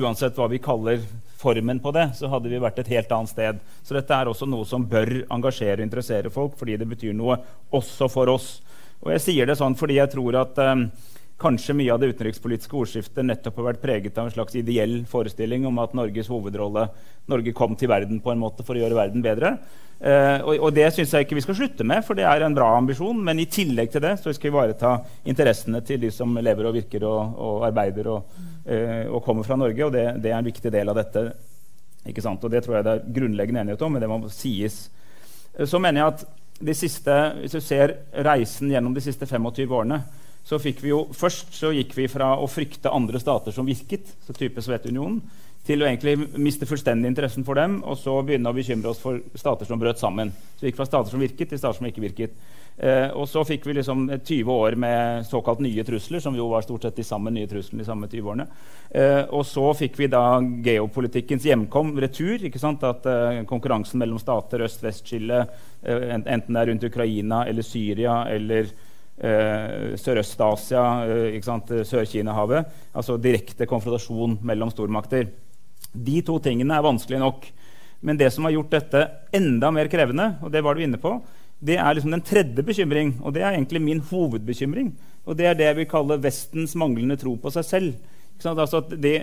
uansett 0.00 0.40
hva 0.40 0.48
vi 0.48 0.62
kaller 0.64 1.04
formen 1.36 1.82
på 1.84 1.92
det, 1.92 2.08
så 2.16 2.32
hadde 2.32 2.48
vi 2.48 2.62
vært 2.62 2.80
et 2.80 2.92
helt 2.94 3.12
annet 3.12 3.34
sted. 3.34 3.60
Så 3.84 3.98
dette 3.98 4.16
er 4.16 4.32
også 4.32 4.48
noe 4.48 4.64
som 4.64 4.88
bør 4.88 5.26
engasjere 5.28 5.82
og 5.82 5.88
interessere 5.90 6.32
folk, 6.32 6.56
fordi 6.56 6.80
det 6.80 6.88
betyr 6.88 7.12
noe 7.18 7.36
også 7.68 8.08
for 8.08 8.32
oss. 8.32 8.54
Og 9.04 9.12
jeg 9.12 9.26
sier 9.26 9.50
det 9.50 9.60
sånn 9.60 9.76
fordi 9.76 9.98
jeg 9.98 10.14
tror 10.14 10.40
at 10.40 10.60
kanskje 11.42 11.76
mye 11.76 11.92
av 11.92 12.00
det 12.00 12.12
utenrikspolitiske 12.14 12.76
ordskiftet 12.78 13.26
nettopp 13.26 13.58
har 13.60 13.72
vært 13.72 13.82
preget 13.82 14.18
av 14.18 14.28
en 14.28 14.34
slags 14.34 14.56
ideell 14.58 15.02
forestilling 15.10 15.66
om 15.68 15.80
at 15.82 15.96
Norges 15.98 16.30
hovedrolle 16.32 16.88
Norge 17.30 17.54
kom 17.54 17.74
til 17.78 17.90
verden 17.90 18.20
på 18.22 18.32
en 18.32 18.40
måte 18.40 18.64
for 18.66 18.78
å 18.78 18.82
gjøre 18.82 18.98
verden 18.98 19.22
bedre. 19.24 19.56
Eh, 20.02 20.40
og, 20.42 20.56
og, 20.56 20.70
det 20.74 20.88
syns 20.90 21.12
jeg 21.14 21.26
ikke 21.26 21.36
vi 21.38 21.44
skal 21.44 21.56
slutte 21.60 21.84
med, 21.86 22.02
for 22.02 22.18
det 22.18 22.24
er 22.26 22.42
en 22.42 22.56
bra 22.56 22.72
ambisjon. 22.74 23.20
Men 23.22 23.38
i 23.38 23.46
tillegg 23.50 23.92
til 23.92 24.02
det 24.02 24.16
så 24.18 24.32
skal 24.34 24.48
vi 24.48 24.52
ivareta 24.52 24.96
interessene 25.30 25.82
til 25.86 26.00
de 26.02 26.10
som 26.14 26.34
lever 26.42 26.68
og 26.68 26.74
virker 26.74 27.06
og, 27.06 27.36
og 27.38 27.66
arbeider 27.68 28.10
og, 28.10 28.40
eh, 28.66 29.04
og, 29.06 29.20
kommer 29.26 29.46
fra 29.46 29.58
Norge. 29.60 29.86
Og 29.86 29.94
det, 29.94 30.06
det, 30.24 30.32
er 30.32 30.40
en 30.40 30.50
viktig 30.50 30.72
del 30.74 30.90
av 30.90 30.98
dette. 30.98 31.28
Ikke 32.10 32.24
sant? 32.24 32.42
Og 32.42 32.50
det 32.50 32.64
tror 32.64 32.80
jeg 32.80 32.88
det 32.88 32.96
er 32.96 33.12
grunnleggende 33.20 33.62
enighet 33.62 33.86
om, 33.86 33.94
men 33.94 34.02
det 34.02 34.10
må 34.10 34.18
sies. 34.34 34.84
Uh, 35.54 35.66
så 35.70 35.78
mener 35.78 36.02
jeg 36.02 36.16
at 36.16 36.26
de 36.62 36.74
siste, 36.78 37.14
hvis 37.38 37.54
du 37.54 37.62
ser 37.62 37.96
reisen 38.26 38.70
gjennom 38.70 38.94
de 38.94 39.02
siste 39.02 39.26
25 39.26 39.70
årene, 39.70 40.02
så 40.44 40.58
fikk 40.58 40.82
vi 40.82 40.90
jo 40.90 41.04
Først 41.14 41.54
så 41.54 41.70
gikk 41.74 41.94
vi 41.96 42.08
fra 42.10 42.34
å 42.40 42.48
frykte 42.50 42.92
andre 42.92 43.20
stater 43.22 43.54
som 43.54 43.68
virket, 43.68 44.14
så 44.26 44.34
type 44.36 44.62
Sovjetunionen, 44.62 45.20
til 45.62 45.82
å 45.82 45.86
egentlig 45.86 46.16
miste 46.42 46.66
fullstendig 46.66 47.12
interessen 47.12 47.44
for 47.46 47.54
dem 47.54 47.78
og 47.86 47.94
så 48.00 48.16
begynne 48.26 48.50
å 48.50 48.56
bekymre 48.56 48.90
oss 48.90 48.98
for 49.02 49.20
stater 49.38 49.68
som 49.68 49.78
brøt 49.78 50.00
sammen. 50.00 50.32
Så 50.56 50.64
vi 50.64 50.72
gikk 50.72 50.80
fra 50.80 50.88
stater 50.88 51.14
som 51.14 51.22
virket, 51.22 51.52
til 51.52 51.60
stater 51.60 51.78
som 51.78 51.86
ikke 51.86 52.02
virket. 52.02 52.34
Eh, 52.82 53.12
og 53.14 53.28
så 53.30 53.44
fikk 53.46 53.68
vi 53.68 53.76
liksom 53.76 54.08
20 54.10 54.50
år 54.50 54.74
med 54.80 55.26
såkalt 55.28 55.62
nye 55.62 55.84
trusler, 55.86 56.22
som 56.24 56.34
jo 56.34 56.48
var 56.50 56.64
stort 56.66 56.86
sett 56.86 56.98
de 56.98 57.06
samme 57.06 57.30
nye 57.30 57.46
truslene 57.46 57.84
de 57.84 57.86
samme 57.86 58.08
20 58.10 58.30
årene. 58.32 58.46
Eh, 58.90 59.22
og 59.30 59.44
så 59.46 59.68
fikk 59.78 60.00
vi 60.00 60.10
da 60.10 60.40
geopolitikkens 60.66 61.46
hjemkom, 61.46 61.94
retur. 62.02 62.42
ikke 62.42 62.62
sant? 62.62 62.82
At 62.82 63.06
eh, 63.06 63.44
konkurransen 63.46 64.02
mellom 64.02 64.18
stater, 64.18 64.66
øst-vest-skille, 64.66 65.44
eh, 65.84 66.08
enten 66.16 66.48
det 66.50 66.64
er 66.64 66.72
rundt 66.72 66.88
Ukraina 66.90 67.44
eller 67.46 67.66
Syria 67.66 68.24
eller 68.32 68.72
eh, 69.18 69.92
Sørøst-Asia, 70.00 70.84
eh, 71.06 71.84
Sør-Kina-havet. 71.88 72.72
Altså 72.94 73.18
direkte 73.20 73.68
konfrontasjon 73.70 74.38
mellom 74.42 74.72
stormakter. 74.72 75.28
De 75.92 76.22
to 76.24 76.38
tingene 76.42 76.78
er 76.78 76.86
vanskelig 76.86 77.20
nok. 77.20 77.46
Men 78.02 78.18
det 78.18 78.32
som 78.34 78.44
har 78.44 78.56
gjort 78.56 78.72
dette 78.72 79.02
enda 79.34 79.70
mer 79.70 79.90
krevende, 79.90 80.36
og 80.42 80.50
det 80.50 80.62
var 80.64 80.74
du 80.74 80.82
inne 80.82 80.98
på, 80.98 81.20
det 81.62 81.76
er 81.78 81.94
liksom 81.94 82.10
den 82.10 82.24
tredje 82.26 82.64
bekymring, 82.66 83.14
og 83.22 83.34
det 83.36 83.44
er 83.44 83.54
egentlig 83.54 83.82
min 83.82 84.00
hovedbekymring. 84.02 84.90
Og 85.22 85.38
det 85.38 85.46
er 85.46 85.54
det 85.58 85.68
jeg 85.68 85.78
vil 85.78 85.90
kalle 85.90 86.18
Vestens 86.22 86.74
manglende 86.78 87.16
tro 87.20 87.36
på 87.38 87.52
seg 87.54 87.68
selv. 87.68 87.92
Altså 88.42 88.80
det, 88.90 89.14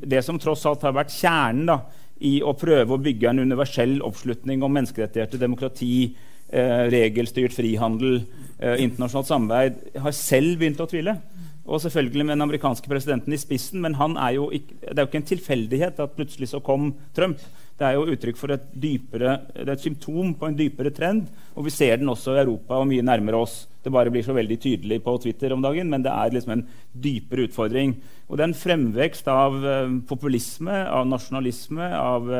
det, 0.00 0.22
som 0.24 0.38
tross 0.40 0.64
alt 0.64 0.86
har 0.86 0.94
vært 0.96 1.12
kjernen 1.12 1.66
da, 1.68 1.82
i 2.24 2.38
å 2.40 2.54
prøve 2.56 2.94
å 2.94 3.02
bygge 3.02 3.28
en 3.28 3.42
universell 3.42 3.98
oppslutning 4.06 4.62
om 4.64 4.72
menneskerettigheter, 4.72 5.42
demokrati, 5.42 6.14
eh, 6.48 6.86
regelstyrt 6.92 7.52
frihandel, 7.52 8.22
eh, 8.62 8.78
internasjonalt 8.86 9.28
samarbeid, 9.28 9.80
har 10.04 10.14
selv 10.16 10.60
begynt 10.60 10.80
å 10.82 10.88
tvile. 10.90 11.18
Og 11.62 11.78
selvfølgelig 11.82 12.24
med 12.26 12.34
den 12.34 12.44
amerikanske 12.46 12.90
presidenten 12.90 13.34
i 13.34 13.38
spissen, 13.38 13.82
men 13.82 13.94
ikke, 13.94 14.78
det 14.82 14.96
er 14.96 15.04
jo 15.04 15.10
ikke 15.10 15.20
en 15.20 15.28
tilfeldighet 15.30 16.00
at 16.02 16.16
plutselig 16.16 16.48
så 16.50 16.62
kom 16.64 16.90
Trump. 17.14 17.38
Det 17.78 17.86
er 17.86 17.96
jo 17.96 18.08
uttrykk 18.12 18.38
for 18.38 18.54
et, 18.54 18.64
dypere, 18.74 19.36
det 19.54 19.68
er 19.68 19.76
et 19.76 19.84
symptom 19.84 20.34
på 20.38 20.48
en 20.48 20.58
dypere 20.58 20.90
trend. 20.94 21.30
Og 21.54 21.66
vi 21.66 21.74
ser 21.74 21.98
den 21.98 22.10
også 22.10 22.34
i 22.34 22.42
Europa 22.42 22.78
og 22.78 22.88
mye 22.90 23.04
nærmere 23.06 23.38
oss. 23.38 23.68
Det 23.82 23.92
bare 23.94 24.10
blir 24.10 24.26
så 24.26 24.34
veldig 24.34 24.58
tydelig 24.62 25.00
på 25.02 25.16
Twitter 25.22 25.54
om 25.54 25.62
dagen, 25.62 25.88
men 25.90 26.02
det 26.04 26.12
er 26.12 26.34
liksom 26.34 26.56
en 26.56 26.66
dypere 26.92 27.48
utfordring. 27.48 27.96
Og 28.28 28.36
det 28.36 28.44
er 28.44 28.50
en 28.50 28.58
fremvekst 28.58 29.30
av 29.30 29.58
uh, 29.62 29.96
populisme, 30.08 30.76
av 30.86 31.08
nasjonalisme, 31.10 31.90
av 31.98 32.30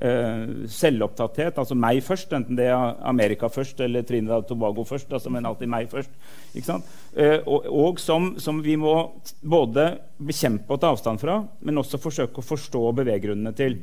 uh, 0.00 0.66
selvopptatthet, 0.70 1.58
altså 1.58 1.76
meg 1.78 2.02
først, 2.06 2.32
enten 2.36 2.58
det 2.58 2.68
er 2.72 2.96
Amerika 3.08 3.50
først 3.52 3.80
eller 3.84 4.06
Trinidad 4.08 4.44
og 4.44 4.50
Tobago 4.50 4.84
først. 4.88 5.12
Altså, 5.12 5.32
men 5.32 5.46
alltid 5.48 5.70
meg 5.72 5.90
først. 5.92 6.12
Uh, 6.56 7.38
og, 7.46 7.66
og 7.68 8.02
som, 8.02 8.34
som, 8.42 8.62
vi 8.64 8.76
må 8.80 8.94
både 9.42 9.88
bekjempe 10.22 10.72
og 10.72 10.82
ta 10.82 10.92
avstand 10.92 11.22
fra, 11.22 11.40
men 11.60 11.82
også 11.82 12.00
forsøke 12.02 12.40
å 12.40 12.50
forstå 12.52 12.84
beveggrunnene 13.02 13.54
til. 13.58 13.80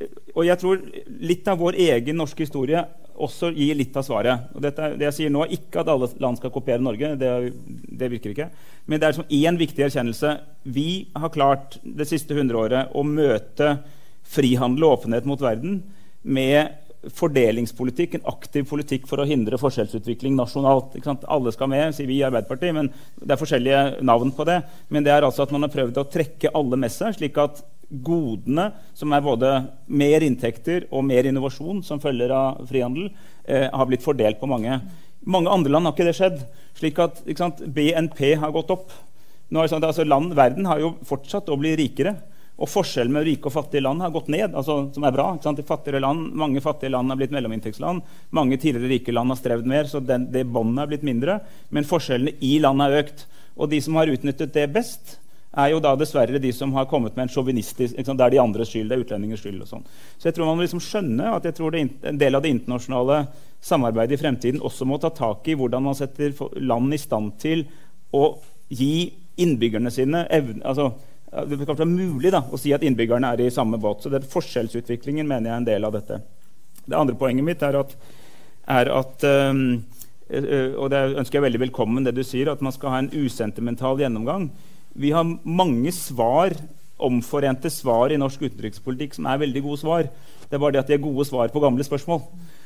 Uh, 0.00 0.10
og 0.34 0.44
jeg 0.48 0.60
tror 0.62 0.84
litt 1.24 1.48
av 1.50 1.62
vår 1.62 1.80
egen 1.88 2.22
norske 2.22 2.46
historie 2.46 2.84
også 3.14 3.50
gir 3.54 3.76
litt 3.78 3.94
av 3.96 4.04
svaret. 4.06 4.48
Og 4.54 4.62
dette, 4.64 4.90
det 4.98 5.06
jeg 5.08 5.16
sier 5.18 5.32
nå, 5.32 5.44
er 5.44 5.54
ikke 5.56 5.82
at 5.82 5.90
alle 5.92 6.08
land 6.22 6.38
skal 6.40 6.52
kopiere 6.54 6.82
Norge. 6.82 7.14
Det, 7.20 7.30
det 8.00 8.10
virker 8.12 8.34
ikke. 8.34 8.48
Men 8.90 9.00
det 9.00 9.08
er 9.08 9.18
som 9.18 9.28
én 9.30 9.58
viktig 9.60 9.86
erkjennelse. 9.86 10.32
Vi 10.74 10.88
har 11.14 11.34
klart 11.34 11.78
det 11.84 12.08
siste 12.10 12.36
hundreåret 12.36 12.94
å 12.94 13.04
møte 13.06 13.76
frihandel 14.24 14.86
og 14.86 14.98
åpenhet 14.98 15.28
mot 15.28 15.40
verden 15.42 15.82
med 16.24 16.72
fordelingspolitikk, 17.12 18.16
en 18.16 18.30
aktiv 18.32 18.64
politikk 18.68 19.08
for 19.08 19.20
å 19.20 19.26
hindre 19.28 19.58
forskjellsutvikling 19.60 20.36
nasjonalt. 20.38 20.96
Alle 21.28 21.52
skal 21.54 21.70
med, 21.70 21.92
sier 21.96 22.08
vi 22.08 22.18
i 22.20 22.24
Arbeiderpartiet, 22.26 22.74
men 22.76 22.90
det 23.20 23.34
er 23.34 23.40
forskjellige 23.40 23.82
navn 24.06 24.32
på 24.34 24.46
det. 24.48 24.60
Men 24.88 25.04
det 25.04 25.12
er 25.12 25.26
altså 25.26 25.44
at 25.44 25.52
man 25.54 25.66
har 25.66 25.72
prøvd 25.74 26.00
å 26.00 26.08
trekke 26.10 26.52
alle 26.56 26.78
med 26.80 26.92
seg, 26.94 27.16
slik 27.18 27.38
at 27.42 27.60
godene, 28.04 28.70
som 28.96 29.12
er 29.12 29.24
både 29.24 29.50
mer 29.92 30.24
inntekter 30.24 30.88
og 30.90 31.04
mer 31.06 31.28
innovasjon 31.28 31.82
som 31.84 32.00
følger 32.02 32.32
av 32.34 32.64
frihandel, 32.70 33.10
eh, 33.44 33.68
har 33.70 33.86
blitt 33.90 34.04
fordelt 34.04 34.40
på 34.40 34.48
mange. 34.48 34.80
mange 35.26 35.48
andre 35.48 35.70
land 35.72 35.86
har 35.86 35.92
ikke 35.92 36.04
det 36.04 36.16
skjedd. 36.16 36.46
slik 36.74 36.98
at 36.98 37.22
BNP 37.66 38.34
har 38.34 38.50
gått 38.50 38.70
opp. 38.70 38.90
Nå 39.48 39.60
er 39.60 39.62
det 39.62 39.70
sånn 39.70 39.84
altså, 39.84 40.04
land, 40.04 40.34
Verden 40.34 40.66
har 40.66 40.80
jo 40.80 40.96
fortsatt 41.04 41.48
å 41.48 41.56
bli 41.56 41.76
rikere. 41.76 42.16
Og 42.54 42.70
forskjellen 42.70 43.10
med 43.14 43.26
rike 43.26 43.50
og 43.50 43.54
fattige 43.56 43.82
land 43.82 44.02
har 44.04 44.12
gått 44.14 44.28
ned. 44.30 44.54
altså 44.54 44.90
som 44.94 45.04
er 45.04 45.12
bra. 45.12 45.26
Fattigere 45.42 46.00
land, 46.00 46.30
mange 46.34 46.60
fattige 46.62 46.92
land 46.94 47.10
har 47.10 47.18
blitt 47.18 47.34
mellominntektsland. 47.34 48.02
Mange 48.30 48.58
tidligere 48.58 48.92
rike 48.92 49.12
land 49.12 49.30
har 49.30 49.40
strevd 49.40 49.66
mer, 49.66 49.84
så 49.90 50.00
den, 50.00 50.30
det 50.30 50.44
båndet 50.46 50.84
er 50.84 50.92
blitt 50.92 51.06
mindre. 51.06 51.40
Men 51.70 51.88
forskjellene 51.88 52.36
i 52.40 52.58
landet 52.62 52.86
har 52.86 53.02
økt. 53.02 53.26
Og 53.56 53.70
de 53.70 53.80
som 53.82 53.98
har 53.98 54.10
utnyttet 54.10 54.54
det 54.54 54.68
best, 54.74 55.18
er 55.54 55.70
jo 55.70 55.80
da 55.82 55.94
dessverre 55.98 56.40
de 56.42 56.50
som 56.54 56.72
har 56.74 56.88
kommet 56.90 57.14
med 57.14 57.28
en 57.28 57.30
sjåvinistisk 57.30 57.94
Det 57.94 58.14
er 58.14 58.30
de 58.30 58.40
andres 58.42 58.70
skyld, 58.72 58.88
det 58.90 58.96
er 58.96 59.02
utlendingers 59.04 59.42
skyld. 59.42 59.60
og 59.62 59.68
sånn. 59.70 59.84
Så 60.18 60.28
jeg 60.28 60.36
tror 60.36 60.46
man 60.50 60.58
må 60.58 60.66
liksom 60.66 60.82
skjønne 60.82 61.34
at 61.34 61.46
jeg 61.46 61.54
tror 61.58 61.74
det, 61.74 61.84
en 62.02 62.18
del 62.18 62.34
av 62.34 62.42
det 62.42 62.54
internasjonale 62.54 63.26
samarbeidet 63.64 64.18
i 64.18 64.22
fremtiden 64.22 64.62
også 64.62 64.86
må 64.86 64.98
ta 64.98 65.10
tak 65.14 65.46
i 65.48 65.54
hvordan 65.58 65.86
man 65.86 65.98
setter 65.98 66.34
land 66.58 66.94
i 66.94 67.00
stand 67.00 67.38
til 67.42 67.66
å 68.14 68.36
gi 68.68 69.12
innbyggerne 69.40 69.90
sine 69.90 70.26
evne, 70.30 70.62
altså 70.62 70.92
det 71.34 71.66
kan 71.66 71.74
være 71.74 71.90
mulig 71.90 72.30
da, 72.30 72.44
å 72.46 72.58
si 72.60 72.72
at 72.74 72.84
innbyggerne 72.86 73.32
er 73.34 73.42
i 73.42 73.52
samme 73.52 73.80
båt. 73.82 74.04
Så 74.04 74.12
det 74.12 74.22
forskjellsutviklingen 74.30 75.26
mener 75.26 75.50
jeg 75.50 75.54
er 75.54 75.62
en 75.62 75.68
del 75.68 75.88
av 75.88 75.96
dette. 75.96 76.20
Det 76.84 76.96
andre 76.98 77.16
poenget 77.18 77.46
mitt 77.46 77.64
er 77.64 77.80
at, 77.80 77.94
er 78.70 78.90
at 78.92 79.26
um, 79.50 79.64
og 80.30 80.88
det 80.92 81.02
ønsker 81.20 81.38
jeg 81.38 81.44
veldig 81.44 81.60
velkommen, 81.66 82.06
det 82.06 82.14
du 82.16 82.22
sier, 82.24 82.48
at 82.50 82.62
man 82.64 82.72
skal 82.72 82.94
ha 82.94 83.02
en 83.02 83.10
usentimental 83.12 84.00
gjennomgang. 84.00 84.48
Vi 84.96 85.10
har 85.12 85.26
mange 85.26 85.92
svar, 85.92 86.54
omforente 87.04 87.68
svar 87.72 88.14
i 88.14 88.18
norsk 88.20 88.46
utenrikspolitikk 88.46 89.16
som 89.16 89.26
er 89.28 89.42
veldig 89.42 89.62
gode 89.64 89.82
svar. 89.82 90.08
Det 90.46 90.56
er 90.56 90.62
bare 90.62 90.76
det 90.76 90.84
at 90.84 90.92
de 90.92 90.96
er 90.96 91.02
gode 91.04 91.26
svar 91.28 91.50
på 91.52 91.62
gamle 91.62 91.84
spørsmål. 91.86 92.22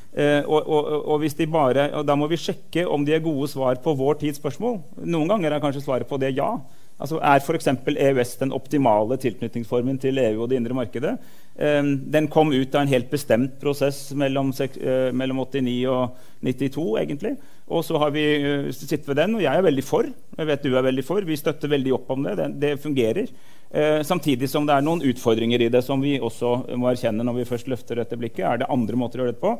Uh, 0.09 0.41
og, 0.45 0.61
og, 0.65 0.87
og, 1.13 1.25
bare, 1.51 1.91
og, 1.93 2.05
Da 2.05 2.15
må 2.17 2.27
vi 2.27 2.37
sjekke 2.37 2.87
om 2.87 3.03
de 3.05 3.13
er 3.13 3.21
gode 3.21 3.49
svar 3.51 3.77
på 3.81 3.93
vår 3.93 4.21
tids 4.23 4.39
spørsmål. 4.41 4.79
Noen 5.05 5.29
ganger 5.29 5.53
er 5.53 5.63
kanskje 5.63 5.83
svaret 5.85 6.09
på 6.09 6.17
det 6.17 6.35
ja. 6.37 6.53
Altså 6.99 7.19
Er 7.23 7.39
f.eks. 7.39 7.69
EØS 7.95 8.35
den 8.41 8.51
optimale 8.55 9.17
tilknytningsformen 9.17 9.99
til 10.01 10.19
EU 10.19 10.43
og 10.43 10.49
det 10.51 10.59
indre 10.59 10.75
markedet? 10.75 11.15
Um, 11.59 11.93
den 12.11 12.27
kom 12.31 12.53
ut 12.55 12.75
av 12.75 12.85
en 12.85 12.91
helt 12.91 13.09
bestemt 13.11 13.57
prosess 13.59 14.13
mellom, 14.15 14.51
uh, 14.55 15.09
mellom 15.15 15.41
89 15.43 15.73
og 15.91 16.17
92, 16.45 16.83
egentlig. 17.01 17.33
Og 17.67 17.83
så 17.83 17.99
har 17.99 18.11
vi 18.15 18.23
uh, 18.39 18.69
sittet 18.75 19.07
ved 19.07 19.19
den, 19.19 19.35
og 19.35 19.43
jeg 19.43 19.51
er 19.55 19.65
veldig 19.65 19.83
for. 19.83 20.07
Jeg 20.37 20.47
vet 20.47 20.63
du 20.63 20.75
er 20.75 20.87
veldig 20.87 21.03
for. 21.07 21.27
Vi 21.27 21.39
støtter 21.39 21.71
veldig 21.71 21.95
opp 21.95 22.11
om 22.15 22.27
det. 22.27 22.37
Det, 22.39 22.49
det 22.63 22.73
fungerer. 22.83 23.31
Uh, 23.75 23.99
samtidig 24.07 24.47
som 24.51 24.67
det 24.67 24.75
er 24.75 24.87
noen 24.87 25.03
utfordringer 25.07 25.63
i 25.63 25.71
det 25.71 25.83
som 25.85 25.99
vi 26.03 26.17
også 26.19 26.53
må 26.79 26.91
erkjenne 26.91 27.27
når 27.27 27.41
vi 27.41 27.49
først 27.51 27.71
løfter 27.71 27.99
dette 27.99 28.19
blikket. 28.19 28.43
Er 28.47 28.63
det 28.63 28.71
andre 28.71 28.99
måter 28.99 29.19
å 29.19 29.27
gjøre 29.27 29.35
det 29.35 29.43
på? 29.43 29.55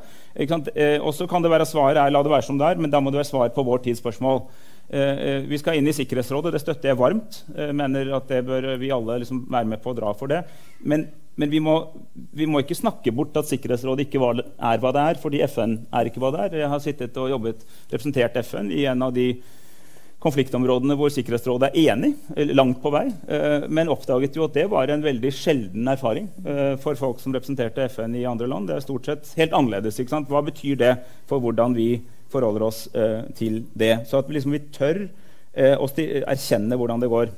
Og 1.04 1.14
så 1.16 1.28
kan 1.28 1.44
det 1.44 1.52
være 1.52 1.68
svaret 1.68 2.00
er 2.04 2.16
la 2.16 2.24
det 2.24 2.36
være 2.36 2.48
som 2.48 2.60
det 2.60 2.68
er, 2.68 2.80
men 2.80 2.92
da 2.92 3.04
må 3.04 3.12
det 3.12 3.24
være 3.24 3.32
svar 3.32 3.52
på 3.56 3.68
vår 3.68 3.88
tids 3.88 4.04
spørsmål. 4.04 4.46
Eh, 4.90 5.02
eh, 5.02 5.42
vi 5.46 5.58
skal 5.62 5.78
inn 5.78 5.88
i 5.88 5.94
Sikkerhetsrådet. 5.94 6.56
Det 6.56 6.64
støtter 6.64 6.90
jeg 6.90 6.98
varmt. 6.98 7.44
Jeg 7.54 7.76
mener 7.78 8.10
at 8.18 8.30
det 8.32 8.42
bør 8.48 8.72
vi 8.82 8.90
alle 8.94 9.20
liksom 9.22 9.44
være 9.52 9.70
med 9.70 9.84
på 9.84 9.94
å 9.94 10.00
dra 10.00 10.16
for 10.18 10.32
det. 10.32 10.42
Men, 10.82 11.06
men 11.38 11.54
vi, 11.54 11.62
må, 11.62 11.76
vi, 12.34 12.50
må, 12.50 12.64
ikke 12.64 12.80
snakke 12.80 13.14
bort 13.14 13.38
at 13.38 13.50
Sikkerhetsrådet 13.52 14.08
ikke 14.08 14.24
er 14.34 14.82
hva 14.82 14.94
det 14.96 15.06
er, 15.06 15.22
fordi 15.22 15.46
FN 15.46 15.78
er 15.94 16.10
ikke 16.10 16.24
hva 16.24 16.34
det 16.34 16.44
er. 16.48 16.60
Jeg 16.64 16.74
har 16.74 16.84
sittet 16.84 17.22
og 17.22 17.30
jobbet, 17.36 17.64
representert 17.94 18.42
FN 18.42 18.74
i 18.74 18.88
en 18.90 19.06
av 19.06 19.14
de 19.14 19.30
konfliktområdene 20.20 20.98
hvor 21.00 21.14
Sikkerhetsrådet 21.14 21.70
er 21.70 21.94
enig, 21.94 22.16
langt 22.58 22.82
på 22.84 22.90
vei, 22.92 23.06
eh, 23.32 23.70
men 23.72 23.94
oppdaget 23.94 24.36
jo 24.36 24.50
at 24.50 24.58
det 24.58 24.66
var 24.74 24.90
en 24.92 25.06
veldig 25.06 25.32
sjelden 25.32 25.88
erfaring 25.88 26.28
for 26.82 26.98
folk 27.00 27.22
som 27.22 27.32
representerte 27.38 27.86
FN 27.94 28.18
i 28.18 28.26
andre 28.28 28.50
land. 28.50 28.68
Det 28.68 28.80
er 28.80 28.84
stort 28.90 29.08
sett 29.08 29.36
helt 29.38 29.54
annerledes. 29.56 30.02
Hva 30.10 30.42
betyr 30.50 30.82
det 30.82 30.96
for 31.30 31.46
hvordan 31.46 31.78
vi 31.78 31.94
forholder 32.32 32.66
oss 32.68 32.86
eh, 32.94 33.26
til 33.38 33.64
det. 33.74 34.06
Så 34.10 34.22
at 34.22 34.30
vi, 34.30 34.38
liksom, 34.38 34.56
vi 34.56 34.64
tør 34.76 35.04
eh, 35.54 35.76
å 35.76 35.90
erkjenne 35.90 36.78
hvordan 36.80 37.04
det 37.04 37.12
går. 37.12 37.34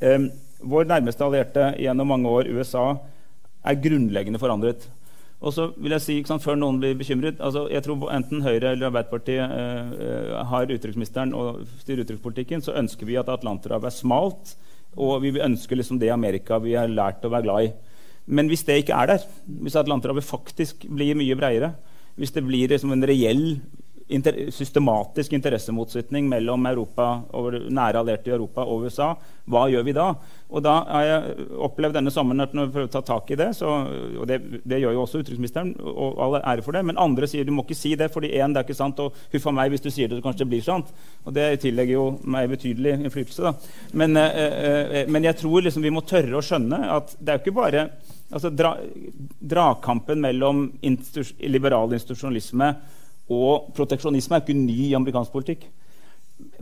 Eh, 0.00 0.28
vår 0.58 0.88
nærmeste 0.90 1.24
allierte 1.24 1.72
gjennom 1.78 2.10
mange 2.10 2.30
år, 2.30 2.50
USA, 2.50 2.92
er 3.66 3.82
grunnleggende 3.82 4.40
forandret. 4.42 4.88
Og 5.38 5.54
så 5.54 5.68
vil 5.76 5.94
jeg 5.94 6.02
si, 6.02 6.16
sant, 6.26 6.42
Før 6.42 6.56
noen 6.58 6.80
blir 6.82 6.96
bekymret 6.98 7.38
altså 7.38 7.68
jeg 7.70 7.84
tror 7.86 8.08
Enten 8.10 8.42
Høyre 8.42 8.72
eller 8.72 8.88
Arbeiderpartiet 8.88 9.52
eh, 9.54 10.32
har 10.50 10.66
utenriksministeren 10.66 11.34
og 11.36 11.60
styrer 11.84 12.02
utenrikspolitikken, 12.02 12.64
så 12.64 12.74
ønsker 12.80 13.06
vi 13.06 13.18
at 13.20 13.30
Atlanterhavet 13.30 13.92
er 13.92 13.98
smalt. 14.00 14.56
Og 14.98 15.22
vi 15.22 15.36
ønsker 15.38 15.78
liksom 15.78 16.00
det 16.00 16.10
Amerika 16.10 16.58
vi 16.62 16.74
har 16.74 16.90
lært 16.90 17.22
å 17.22 17.30
være 17.30 17.46
glad 17.46 17.68
i. 17.68 17.74
Men 18.34 18.50
hvis 18.50 18.64
det 18.66 18.80
ikke 18.82 18.96
er 18.98 19.12
der, 19.12 19.26
hvis 19.62 19.78
Atlanterhavet 19.78 20.26
faktisk 20.26 20.88
blir 20.90 21.16
mye 21.16 21.36
bredere, 21.38 21.70
hvis 22.18 22.34
det 22.34 22.42
blir 22.44 22.72
liksom 22.72 22.92
en 22.92 23.06
reell 23.06 23.44
inter 24.08 24.50
systematisk 24.50 25.32
interessemotsetning 25.36 26.28
mellom 26.28 26.66
Europa 26.66 27.08
nære 27.68 28.00
allierte 28.00 28.30
i 28.30 28.32
Europa 28.32 28.64
og 28.64 28.86
USA, 28.86 29.12
hva 29.48 29.66
gjør 29.68 29.84
vi 29.84 29.94
da? 29.96 30.06
Og 30.48 30.64
da 30.64 30.74
har 30.88 31.04
jeg 31.04 31.46
opplevd 31.66 31.98
denne 31.98 32.12
sommeren 32.12 32.44
at 32.44 32.54
når 32.56 32.68
vi 32.68 32.74
prøver 32.76 32.88
å 32.88 32.92
ta 32.94 33.02
tak 33.04 33.30
i 33.32 33.38
det, 33.38 33.50
så, 33.58 33.68
og 34.20 34.26
det, 34.28 34.40
det, 34.64 34.80
gjør 34.80 34.96
jo 34.96 35.04
også 35.04 35.22
utenriksministeren, 35.22 35.74
og 35.80 36.20
all 36.24 36.38
ære 36.40 36.64
for 36.64 36.76
det, 36.76 36.84
men 36.88 37.00
andre 37.00 37.28
sier 37.28 37.44
du 37.44 37.52
må 37.52 37.66
ikke 37.66 37.76
si 37.76 37.94
det, 38.00 38.10
fordi 38.14 38.32
en, 38.40 38.56
det 38.56 38.62
er 38.62 38.68
ikke 38.68 38.78
sant, 38.80 39.00
og 39.04 39.16
huff 39.32 39.48
a 39.48 39.54
meg 39.60 39.72
hvis 39.74 39.84
du 39.84 39.90
sier 39.92 40.08
det, 40.08 40.20
så 40.20 40.24
kanskje 40.24 40.44
det 40.44 40.52
blir 40.54 40.64
sant. 40.64 40.92
Og 41.28 41.36
det 41.36 41.48
tillegger 41.64 41.98
jo 41.98 42.06
meg 42.24 42.48
betydelig 42.52 42.96
innflytelse. 42.98 43.44
da. 43.44 43.54
Men, 43.92 44.16
eh, 44.16 45.02
eh, 45.02 45.08
men 45.08 45.28
jeg 45.28 45.40
tror 45.42 45.64
liksom 45.64 45.84
vi 45.84 45.92
må 45.92 46.04
tørre 46.08 46.40
å 46.40 46.44
skjønne 46.44 46.80
at 46.96 47.16
det 47.18 47.34
er 47.34 47.40
jo 47.40 47.44
ikke 47.44 47.60
bare 47.60 47.90
altså 48.28 48.50
dra, 48.52 48.74
Dragkampen 49.40 50.20
mellom 50.20 50.66
institu 50.84 51.36
liberal 51.48 51.92
institusjonalisme 51.96 52.72
og 53.28 53.68
proteksjonisme 53.76 54.38
er 54.38 54.44
ikke 54.44 54.56
ny 54.56 54.78
i 54.88 54.96
amerikansk 54.98 55.34
politikk. 55.34 55.68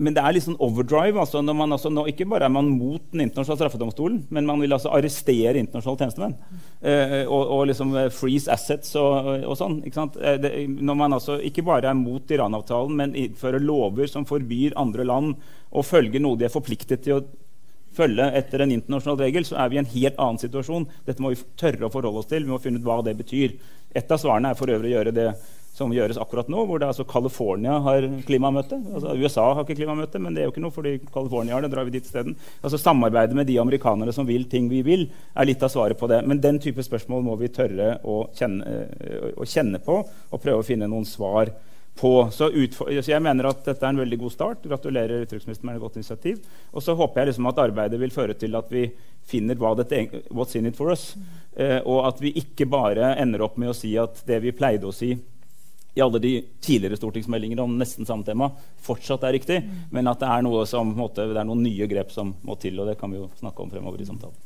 Men 0.01 0.15
det 0.17 0.23
er 0.25 0.33
litt 0.33 0.45
sånn 0.47 0.57
overdrive. 0.63 1.21
Altså 1.21 1.43
når 1.45 1.57
man, 1.59 1.75
altså, 1.77 1.91
nå, 1.93 2.07
ikke 2.09 2.27
bare 2.29 2.49
er 2.49 2.53
man 2.53 2.69
mot 2.73 3.03
Den 3.13 3.27
internasjonale 3.27 3.61
straffedomstolen, 3.61 4.23
men 4.33 4.49
man 4.49 4.61
vil 4.63 4.73
altså 4.73 4.93
arrestere 4.97 5.61
internasjonale 5.61 6.01
tjenestemenn. 6.01 6.37
Eh, 6.81 7.17
og, 7.25 7.43
og, 7.43 7.63
liksom 7.71 7.93
eh, 7.97 8.11
freeze 8.15 8.53
assets 8.53 8.95
og, 9.01 9.31
og 9.45 9.57
sånn. 9.61 9.79
Ikke, 9.89 10.09
eh, 10.21 10.39
det, 10.41 10.53
når 10.81 11.01
man 11.03 11.17
altså 11.19 11.39
ikke 11.45 11.65
bare 11.67 11.93
er 11.93 11.99
mot 11.99 12.33
Iran-avtalen, 12.33 12.97
men 12.97 13.17
innfører 13.21 13.65
lover 13.65 14.09
som 14.11 14.29
forbyr 14.29 14.77
andre 14.81 15.05
land 15.09 15.37
å 15.77 15.85
følge 15.85 16.23
noe 16.25 16.41
de 16.41 16.49
er 16.49 16.55
forpliktet 16.55 17.05
til 17.05 17.19
å 17.19 17.25
følge 17.97 18.27
etter 18.37 18.63
en 18.63 18.73
internasjonal 18.75 19.21
regel, 19.25 19.45
så 19.49 19.59
er 19.61 19.73
vi 19.73 19.79
i 19.79 19.83
en 19.83 19.93
helt 19.93 20.19
annen 20.21 20.41
situasjon. 20.41 20.89
Dette 21.07 21.23
må 21.25 21.33
vi 21.33 21.41
tørre 21.61 21.89
å 21.89 21.93
forholde 21.93 22.25
oss 22.25 22.33
til. 22.33 22.45
Vi 22.45 22.53
må 22.53 22.61
finne 22.63 22.81
ut 22.81 22.87
hva 22.87 23.01
det 23.05 23.17
betyr. 23.19 23.57
Et 23.97 24.13
av 24.13 24.21
svarene 24.21 24.53
er 24.53 24.59
for 24.59 24.73
øvrig 24.73 24.93
å 24.93 24.99
gjøre 24.99 25.15
det 25.17 25.31
som 25.77 25.93
gjøres 25.93 26.17
akkurat 26.21 26.49
nå, 26.49 26.63
hvor 26.65 26.81
det 26.81 26.89
altså 26.89 27.05
California 27.09 27.77
har 27.85 28.07
klimamøte. 28.27 28.79
Altså, 28.95 29.13
USA 29.21 29.45
har 29.53 29.67
ikke 29.67 29.77
klimamøte, 29.83 30.21
men 30.23 30.33
det 30.33 30.43
er 30.43 30.49
jo 30.49 30.55
ikke 30.55 30.65
noe 30.65 30.73
fordi 30.73 30.95
California 31.13 31.57
har 31.57 31.67
det. 31.67 31.73
drar 31.75 31.85
vi 31.85 31.99
dit 31.99 32.09
isteden. 32.09 32.37
Altså, 32.63 32.81
Samarbeidet 32.81 33.37
med 33.37 33.49
de 33.51 33.59
amerikanere 33.61 34.15
som 34.17 34.29
vil 34.29 34.47
ting 34.49 34.71
vi 34.73 34.81
vil, 34.87 35.07
er 35.37 35.49
litt 35.49 35.63
av 35.63 35.73
svaret 35.75 36.01
på 36.01 36.09
det. 36.09 36.23
Men 36.25 36.41
den 36.41 36.61
type 36.65 36.85
spørsmål 36.85 37.27
må 37.27 37.37
vi 37.41 37.53
tørre 37.53 37.99
å 38.09 38.23
kjenne, 38.37 38.87
eh, 38.97 39.31
å 39.37 39.45
kjenne 39.45 39.83
på 39.85 40.01
og 40.01 40.43
prøve 40.43 40.65
å 40.65 40.67
finne 40.67 40.89
noen 40.89 41.05
svar 41.05 41.53
på. 42.01 42.15
Så, 42.33 42.49
så, 42.73 43.11
jeg 43.13 43.23
mener 43.25 43.51
at 43.51 43.65
dette 43.69 43.85
er 43.85 43.93
en 43.93 44.01
veldig 44.01 44.21
god 44.25 44.33
start. 44.33 44.65
Gratulerer 44.65 45.29
utenriksministeren 45.29 45.69
med 45.69 45.77
et 45.77 45.85
godt 45.85 46.01
initiativ. 46.01 46.41
Og 46.73 46.85
så 46.85 46.97
håper 46.97 47.21
jeg 47.21 47.35
liksom 47.35 47.53
at 47.53 47.63
arbeidet 47.69 48.01
vil 48.01 48.17
føre 48.17 48.37
til 48.39 48.57
at 48.57 48.73
vi 48.73 48.89
finner 49.29 49.61
hva 49.61 49.77
dette, 49.77 50.07
what's 50.33 50.57
in 50.57 50.73
it 50.73 50.81
for 50.81 50.93
us. 50.93 51.15
Eh, 51.53 51.83
og 51.85 52.07
at 52.09 52.21
vi 52.25 52.33
ikke 52.41 52.65
bare 52.65 53.13
ender 53.21 53.45
opp 53.45 53.61
med 53.61 53.75
å 53.75 53.77
si 53.77 53.93
at 54.01 54.25
det 54.25 54.41
vi 54.45 54.57
pleide 54.57 54.89
å 54.89 54.97
si 54.97 55.13
i 55.97 56.01
alle 56.01 56.19
de 56.19 56.45
tidligere 56.61 56.97
stortingsmeldinger 56.97 57.61
om 57.61 57.79
nesten 57.79 58.05
samme 58.07 58.25
tema 58.25 58.51
fortsatt 58.85 59.23
er 59.25 59.33
riktig, 59.33 59.63
mm. 59.65 59.77
men 59.97 60.11
at 60.11 60.21
det 60.21 60.29
er, 60.29 60.43
noe 60.45 60.67
som, 60.69 60.91
måte, 60.93 61.25
det 61.31 61.41
er 61.41 61.49
noen 61.49 61.63
nye 61.65 61.89
grep 61.89 62.13
som 62.13 62.35
må 62.45 62.57
til. 62.61 62.77
og 62.83 62.91
Det 62.91 62.99
kan 63.01 63.15
vi 63.15 63.17
jo 63.17 63.31
snakke 63.39 63.65
om 63.65 63.73
fremover 63.73 64.03
i 64.05 64.09
samtalen. 64.09 64.37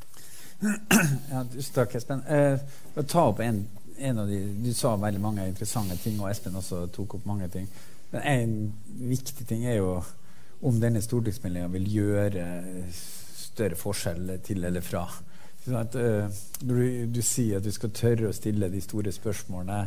Ja, 0.61 1.41
takk, 1.75 1.97
Espen. 1.99 2.23
Eh, 2.31 3.03
ta 3.03 3.25
opp 3.25 3.41
en, 3.43 3.65
en, 3.97 4.23
av 4.23 4.31
de, 4.31 4.39
Du 4.63 4.71
sa 4.77 4.93
veldig 4.95 5.19
mange 5.19 5.49
interessante 5.49 5.99
ting, 5.99 6.21
og 6.23 6.31
Espen 6.31 6.55
også 6.55 6.85
tok 6.95 7.17
opp 7.19 7.27
mange 7.27 7.51
ting. 7.51 7.67
Men 8.13 8.27
en 8.31 8.55
viktig 9.11 9.49
ting 9.49 9.67
er 9.67 9.81
jo 9.81 9.91
om 10.63 10.79
denne 10.79 11.03
stortingsmeldinga 11.03 11.67
vil 11.75 11.91
gjøre 11.97 12.47
større 12.95 13.75
forskjell 13.75 14.37
til 14.47 14.63
eller 14.71 14.87
fra. 14.87 15.03
Sånn 15.65 15.81
at, 15.83 15.99
uh, 15.99 16.43
når 16.63 16.79
du, 16.79 17.15
du, 17.19 17.23
sier 17.25 17.59
at 17.59 17.67
du 17.67 17.73
skal 17.75 17.91
tørre 17.91 18.31
å 18.31 18.35
stille 18.39 18.71
de 18.71 18.79
store 18.87 19.11
spørsmålene 19.11 19.83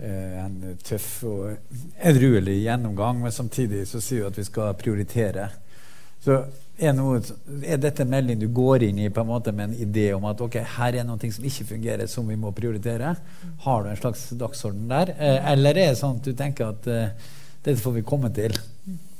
Eh, 0.00 0.29
en 0.50 0.78
tøff 0.84 1.08
og 1.28 1.76
edruelig 2.02 2.58
gjennomgang, 2.64 3.22
men 3.22 3.34
samtidig 3.34 3.86
så 3.88 4.02
sier 4.02 4.26
du 4.26 4.30
at 4.32 4.40
vi 4.40 4.46
skal 4.48 4.74
prioritere. 4.78 5.48
Så 6.20 6.42
er, 6.80 6.92
noe, 6.96 7.20
er 7.64 7.80
dette 7.80 8.04
en 8.04 8.12
melding 8.12 8.40
du 8.40 8.48
går 8.52 8.84
inn 8.88 8.98
i 9.04 9.10
på 9.12 9.22
en 9.22 9.30
måte 9.30 9.52
med 9.56 9.70
en 9.70 9.88
idé 9.88 10.10
om 10.16 10.26
at 10.28 10.40
ok, 10.44 10.58
her 10.76 10.98
er 11.00 11.06
noe 11.08 11.32
som 11.32 11.46
ikke 11.48 11.68
fungerer, 11.74 12.08
som 12.10 12.28
vi 12.28 12.38
må 12.40 12.52
prioritere? 12.56 13.14
Har 13.64 13.84
du 13.84 13.90
en 13.90 14.00
slags 14.00 14.26
dagsorden 14.40 14.88
der? 14.90 15.14
Eh, 15.16 15.52
eller 15.52 15.76
er 15.76 15.94
det 15.94 16.00
sånn 16.00 16.20
at 16.20 16.28
du 16.28 16.36
tenker 16.36 16.74
at 16.74 16.90
uh, 16.90 17.32
dette 17.64 17.80
får 17.80 17.98
vi 17.98 18.06
komme 18.06 18.32
til? 18.36 18.56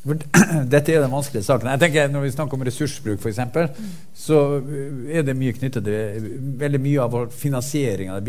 Dette 0.72 0.94
er 0.94 1.02
den 1.02 1.12
vanskelige 1.12 1.44
saken. 1.44 1.68
Jeg 1.74 1.80
tenker 1.82 2.08
Når 2.08 2.22
vi 2.24 2.32
snakker 2.32 2.56
om 2.56 2.62
ressursbruk, 2.64 3.20
f.eks., 3.20 3.40
så 4.16 4.38
er 5.12 5.26
det 5.26 5.36
mye 5.36 5.52
knyttet 5.56 5.84
til 5.84 6.28
Veldig 6.60 6.80
mye 6.80 7.04
av 7.04 7.16
finansieringen 7.16 7.28
finansiering 7.36 8.08
av 8.14 8.20
det 8.20 8.24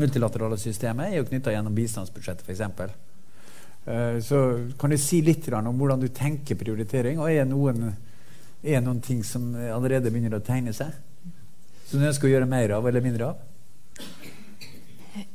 multilaterale 0.00 0.58
systemet 0.58 1.12
er 1.12 1.20
jo 1.20 1.28
knytta 1.28 1.54
gjennom 1.54 1.76
bistandsbudsjettet, 1.76 2.48
f.eks. 2.48 2.96
Uh, 3.88 4.18
så 4.20 4.40
kan 4.80 4.90
du 4.90 4.98
si 5.00 5.22
litt 5.24 5.46
om 5.54 5.78
hvordan 5.78 6.02
du 6.02 6.08
tenker 6.12 6.58
prioritering, 6.58 7.20
og 7.22 7.30
er 7.30 7.46
noen, 7.48 7.92
noen 8.82 9.00
ting 9.00 9.22
som 9.24 9.54
allerede 9.54 10.10
begynner 10.10 10.40
å 10.40 10.44
tegne 10.44 10.74
seg? 10.74 10.90
Som 11.86 12.02
du 12.02 12.08
ønsker 12.08 12.28
å 12.28 12.32
gjøre 12.34 12.50
mer 12.50 12.74
av 12.76 12.88
eller 12.88 13.04
mindre 13.04 13.30
av? 13.30 13.44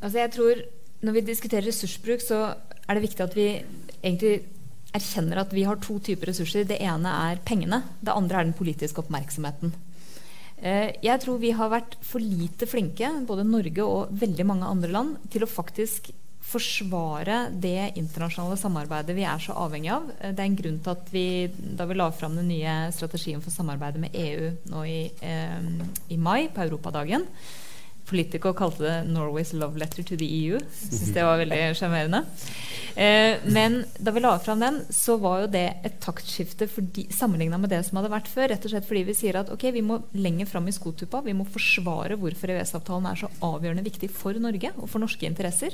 Altså 0.04 0.18
jeg 0.20 0.32
tror 0.32 0.60
Når 1.04 1.16
vi 1.18 1.22
diskuterer 1.28 1.66
ressursbruk, 1.68 2.22
så 2.24 2.54
er 2.88 2.96
det 2.96 3.02
viktig 3.04 3.24
at 3.26 3.34
vi 3.36 3.48
egentlig 4.04 4.38
erkjenner 4.94 5.42
at 5.42 5.54
vi 5.54 5.66
har 5.68 5.82
to 5.82 5.98
typer 6.04 6.32
ressurser. 6.32 6.68
Det 6.70 6.80
ene 6.84 7.12
er 7.32 7.42
pengene. 7.46 7.84
Det 8.02 8.14
andre 8.14 8.40
er 8.40 8.50
den 8.50 8.58
politiske 8.58 9.04
oppmerksomheten. 9.04 9.74
Eh, 10.64 10.96
jeg 11.04 11.20
tror 11.24 11.40
vi 11.42 11.52
har 11.52 11.72
vært 11.74 11.98
for 12.06 12.24
lite 12.24 12.68
flinke, 12.70 13.10
både 13.28 13.48
Norge 13.48 13.84
og 13.84 14.14
veldig 14.20 14.46
mange 14.48 14.70
andre 14.70 14.92
land, 14.94 15.18
til 15.34 15.44
å 15.44 15.50
faktisk 15.50 16.14
forsvare 16.44 17.48
det 17.64 17.94
internasjonale 18.00 18.58
samarbeidet 18.60 19.16
vi 19.16 19.26
er 19.28 19.42
så 19.44 19.56
avhengig 19.64 19.92
av. 19.96 20.08
Eh, 20.20 20.32
det 20.32 20.44
er 20.44 20.50
en 20.50 20.60
grunn 20.60 20.80
til 20.84 20.94
at 20.94 21.12
vi, 21.12 21.26
da 21.50 21.88
vi 21.90 21.98
la 21.98 22.10
fram 22.16 22.38
den 22.40 22.52
nye 22.52 22.78
strategien 22.96 23.44
for 23.44 23.56
samarbeidet 23.56 24.04
med 24.04 24.16
EU 24.16 24.54
nå 24.72 24.86
i, 24.88 25.02
eh, 25.20 25.68
i 26.14 26.18
mai, 26.18 26.48
på 26.54 26.64
Europadagen, 26.64 27.28
Politico 28.10 28.54
kalte 28.54 28.84
det 28.84 28.96
'Norway's 29.08 29.54
love 29.54 29.80
letter 29.80 30.04
to 30.04 30.16
the 30.16 30.26
EU'. 30.26 30.60
Jeg 30.60 30.92
synes 30.92 31.14
det 31.14 31.24
var 31.24 31.38
veldig 31.40 31.62
sjarmerende. 31.76 32.26
Eh, 32.96 33.40
men 33.50 33.86
da 33.98 34.12
vi 34.12 34.22
la 34.22 34.36
fram 34.40 34.60
den, 34.60 34.82
så 34.90 35.16
var 35.18 35.42
jo 35.42 35.48
det 35.48 35.66
et 35.84 35.96
taktskifte 36.04 36.68
sammenligna 37.10 37.58
med 37.58 37.72
det 37.74 37.82
som 37.88 37.98
hadde 37.98 38.12
vært 38.14 38.30
før. 38.30 38.52
Rett 38.52 38.66
og 38.66 38.74
slett 38.74 38.86
fordi 38.86 39.04
vi 39.08 39.16
sier 39.18 39.40
at 39.40 39.50
ok, 39.50 39.66
vi 39.74 39.82
må 39.82 40.02
lenger 40.14 40.50
fram 40.52 40.68
i 40.70 40.76
skotuppa. 40.76 41.24
Vi 41.26 41.34
må 41.34 41.48
forsvare 41.50 42.20
hvorfor 42.20 42.54
EØS-avtalen 42.54 43.10
er 43.10 43.24
så 43.24 43.32
avgjørende 43.42 43.88
viktig 43.88 44.12
for 44.14 44.38
Norge 44.38 44.74
og 44.78 44.90
for 44.92 45.02
norske 45.02 45.26
interesser. 45.26 45.74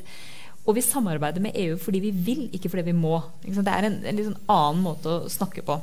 Og 0.66 0.78
vi 0.78 0.86
samarbeider 0.86 1.44
med 1.44 1.58
EU 1.60 1.78
fordi 1.82 2.00
vi 2.08 2.12
vil, 2.14 2.48
ikke 2.54 2.72
fordi 2.72 2.88
vi 2.92 2.96
må. 2.96 3.20
Det 3.44 3.68
er 3.68 3.90
en, 3.90 4.02
en 4.06 4.16
litt 4.16 4.30
sånn 4.30 4.44
annen 4.48 4.84
måte 4.86 5.12
å 5.12 5.32
snakke 5.32 5.66
på. 5.66 5.80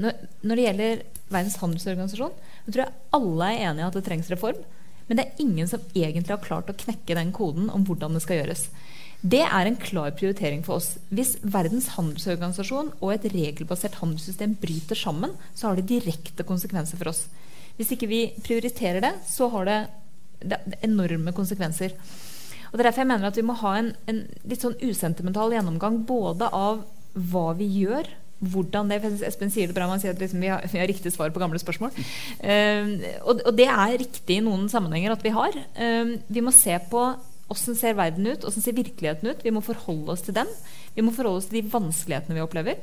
Når, 0.00 0.24
når 0.42 0.58
det 0.58 0.64
gjelder 0.68 1.04
Verdens 1.30 1.58
handelsorganisasjon, 1.62 2.34
så 2.64 2.72
tror 2.72 2.84
jeg 2.84 2.96
alle 3.16 3.50
er 3.50 3.68
enige 3.70 3.84
i 3.84 3.88
at 3.88 3.96
det 3.96 4.04
trengs 4.06 4.30
reform. 4.32 4.60
Men 5.08 5.18
det 5.18 5.26
er 5.26 5.44
ingen 5.44 5.68
som 5.68 5.82
egentlig 5.92 6.32
har 6.32 6.44
klart 6.44 6.70
å 6.72 6.76
knekke 6.78 7.16
den 7.18 7.32
koden 7.36 7.70
om 7.72 7.84
hvordan 7.88 8.16
det 8.16 8.22
skal 8.24 8.40
gjøres. 8.40 8.68
Det 9.24 9.40
er 9.40 9.68
en 9.68 9.78
klar 9.80 10.12
prioritering 10.16 10.60
for 10.66 10.76
oss. 10.76 10.98
Hvis 11.08 11.38
Verdens 11.40 11.90
handelsorganisasjon 11.94 12.90
og 12.98 13.12
et 13.14 13.26
regelbasert 13.32 13.96
handelssystem 14.02 14.56
bryter 14.60 14.98
sammen, 15.00 15.32
så 15.56 15.70
har 15.70 15.80
det 15.80 15.88
direkte 15.88 16.44
konsekvenser 16.44 17.00
for 17.00 17.12
oss. 17.12 17.24
Hvis 17.78 17.94
ikke 17.94 18.10
vi 18.10 18.20
prioriterer 18.44 19.00
det, 19.04 19.14
så 19.28 19.48
har 19.54 19.68
det, 19.68 19.78
det 20.44 20.60
enorme 20.84 21.32
konsekvenser. 21.36 21.96
Og 22.68 22.76
det 22.76 22.82
er 22.82 22.90
derfor 22.90 23.04
jeg 23.04 23.12
mener 23.14 23.30
at 23.30 23.38
vi 23.38 23.46
må 23.46 23.56
ha 23.62 23.72
en, 23.78 23.94
en 24.10 24.20
litt 24.44 24.64
sånn 24.64 24.76
usentimental 24.82 25.56
gjennomgang 25.56 26.02
både 26.08 26.50
av 26.52 26.84
hva 27.14 27.48
vi 27.56 27.70
gjør 27.80 28.10
hvordan 28.40 28.90
det 28.90 29.00
Espen 29.26 29.52
sier 29.52 29.70
det 29.70 29.76
bra, 29.76 29.86
man 29.88 30.02
sier 30.02 30.14
at 30.14 30.20
liksom 30.20 30.42
vi, 30.42 30.50
har, 30.52 30.64
vi, 30.70 30.80
har, 30.80 30.88
riktig 30.90 31.12
svar 31.14 31.30
på 31.34 31.42
gamle 31.42 31.60
spørsmål. 31.60 31.94
Uh, 32.40 32.90
og, 33.22 33.44
og, 33.44 33.52
det 33.56 33.68
er 33.70 34.00
riktig 34.00 34.40
i 34.40 34.44
noen 34.44 34.66
sammenhenger 34.72 35.14
at 35.14 35.24
vi 35.24 35.34
har. 35.34 35.56
Uh, 35.78 36.16
vi 36.28 36.44
må 36.44 36.54
se 36.54 36.76
på 36.90 37.06
hvordan 37.44 37.76
ser 37.78 37.96
verden 37.98 38.26
ut, 38.26 38.42
hvordan 38.42 38.64
ser 38.64 38.76
virkeligheten 38.76 39.30
ut. 39.30 39.44
Vi 39.44 39.52
må 39.54 39.62
forholde 39.64 40.16
oss 40.16 40.24
til 40.26 40.36
den. 40.36 40.50
Vi 40.96 41.04
må 41.04 41.12
forholde 41.14 41.42
oss 41.42 41.48
til 41.50 41.60
de 41.60 41.72
vanskelighetene 41.72 42.38
vi 42.38 42.44
opplever. 42.44 42.80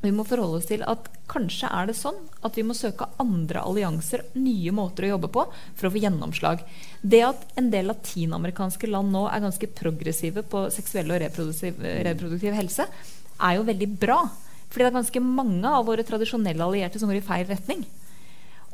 Vi 0.00 0.12
må 0.16 0.24
forholde 0.24 0.56
oss 0.62 0.68
til 0.68 0.80
at 0.88 1.08
kanskje 1.28 1.68
er 1.76 1.90
det 1.90 1.96
sånn 1.98 2.16
at 2.46 2.56
vi 2.56 2.64
må 2.64 2.72
søke 2.76 3.08
andre 3.20 3.60
allianser, 3.68 4.22
nye 4.40 4.72
måter 4.72 5.04
å 5.04 5.10
jobbe 5.14 5.28
på, 5.32 5.44
for 5.76 5.88
å 5.88 5.92
få 5.92 6.00
gjennomslag. 6.00 6.62
Det 7.02 7.20
at 7.26 7.42
en 7.60 7.68
del 7.72 7.90
latinamerikanske 7.90 8.88
land 8.88 9.12
nå 9.12 9.26
er 9.28 9.44
ganske 9.44 9.68
progressive 9.76 10.44
på 10.48 10.66
seksuell 10.72 11.12
og 11.12 11.20
reproduktiv, 11.20 11.84
reproduktiv 12.08 12.56
helse, 12.56 12.88
er 13.40 13.58
jo 13.58 13.66
veldig 13.68 13.90
bra. 14.00 14.22
Fordi 14.70 14.84
det 14.84 14.90
er 14.90 14.98
ganske 15.00 15.22
mange 15.24 15.74
av 15.74 15.88
våre 15.88 16.06
tradisjonelle 16.06 16.64
allierte 16.64 17.00
som 17.02 17.10
går 17.10 17.18
i 17.18 17.26
feil 17.26 17.48
retning. 17.48 17.82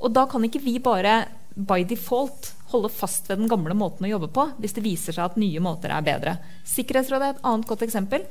Og 0.04 0.12
da 0.12 0.26
kan 0.28 0.44
ikke 0.44 0.60
vi 0.60 0.76
bare 0.84 1.22
by 1.56 1.86
default 1.88 2.50
holde 2.72 2.90
fast 2.92 3.30
ved 3.30 3.40
den 3.40 3.48
gamle 3.48 3.72
måten 3.78 4.04
å 4.04 4.10
jobbe 4.10 4.28
på 4.34 4.44
hvis 4.60 4.74
det 4.76 4.84
viser 4.84 5.16
seg 5.16 5.24
at 5.24 5.38
nye 5.40 5.62
måter 5.64 5.94
er 5.94 6.04
bedre. 6.04 6.36
Sikkerhetsrådet 6.68 7.28
er 7.28 7.36
et 7.38 7.46
annet 7.48 7.68
godt 7.70 7.86
eksempel. 7.86 8.26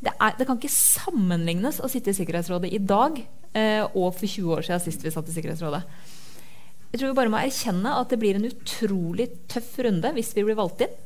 Det, 0.00 0.14
er, 0.14 0.32
det 0.38 0.46
kan 0.48 0.56
ikke 0.56 0.72
sammenlignes 0.72 1.82
å 1.84 1.90
sitte 1.92 2.14
i 2.14 2.16
Sikkerhetsrådet 2.16 2.72
i 2.72 2.80
dag 2.80 3.20
eh, 3.20 3.84
og 3.84 4.14
for 4.16 4.24
20 4.24 4.56
år 4.56 4.64
siden 4.64 4.82
sist 4.86 5.04
vi 5.04 5.12
satt 5.12 5.28
i 5.28 5.36
Sikkerhetsrådet. 5.36 5.82
Jeg 6.90 6.98
tror 6.98 7.12
vi 7.12 7.18
bare 7.20 7.30
må 7.30 7.38
erkjenne 7.38 7.92
at 8.00 8.10
det 8.10 8.18
blir 8.22 8.38
en 8.38 8.48
utrolig 8.48 9.28
tøff 9.50 9.76
runde 9.84 10.10
hvis 10.16 10.32
vi 10.38 10.46
blir 10.48 10.58
valgt 10.58 10.86
inn. 10.86 10.96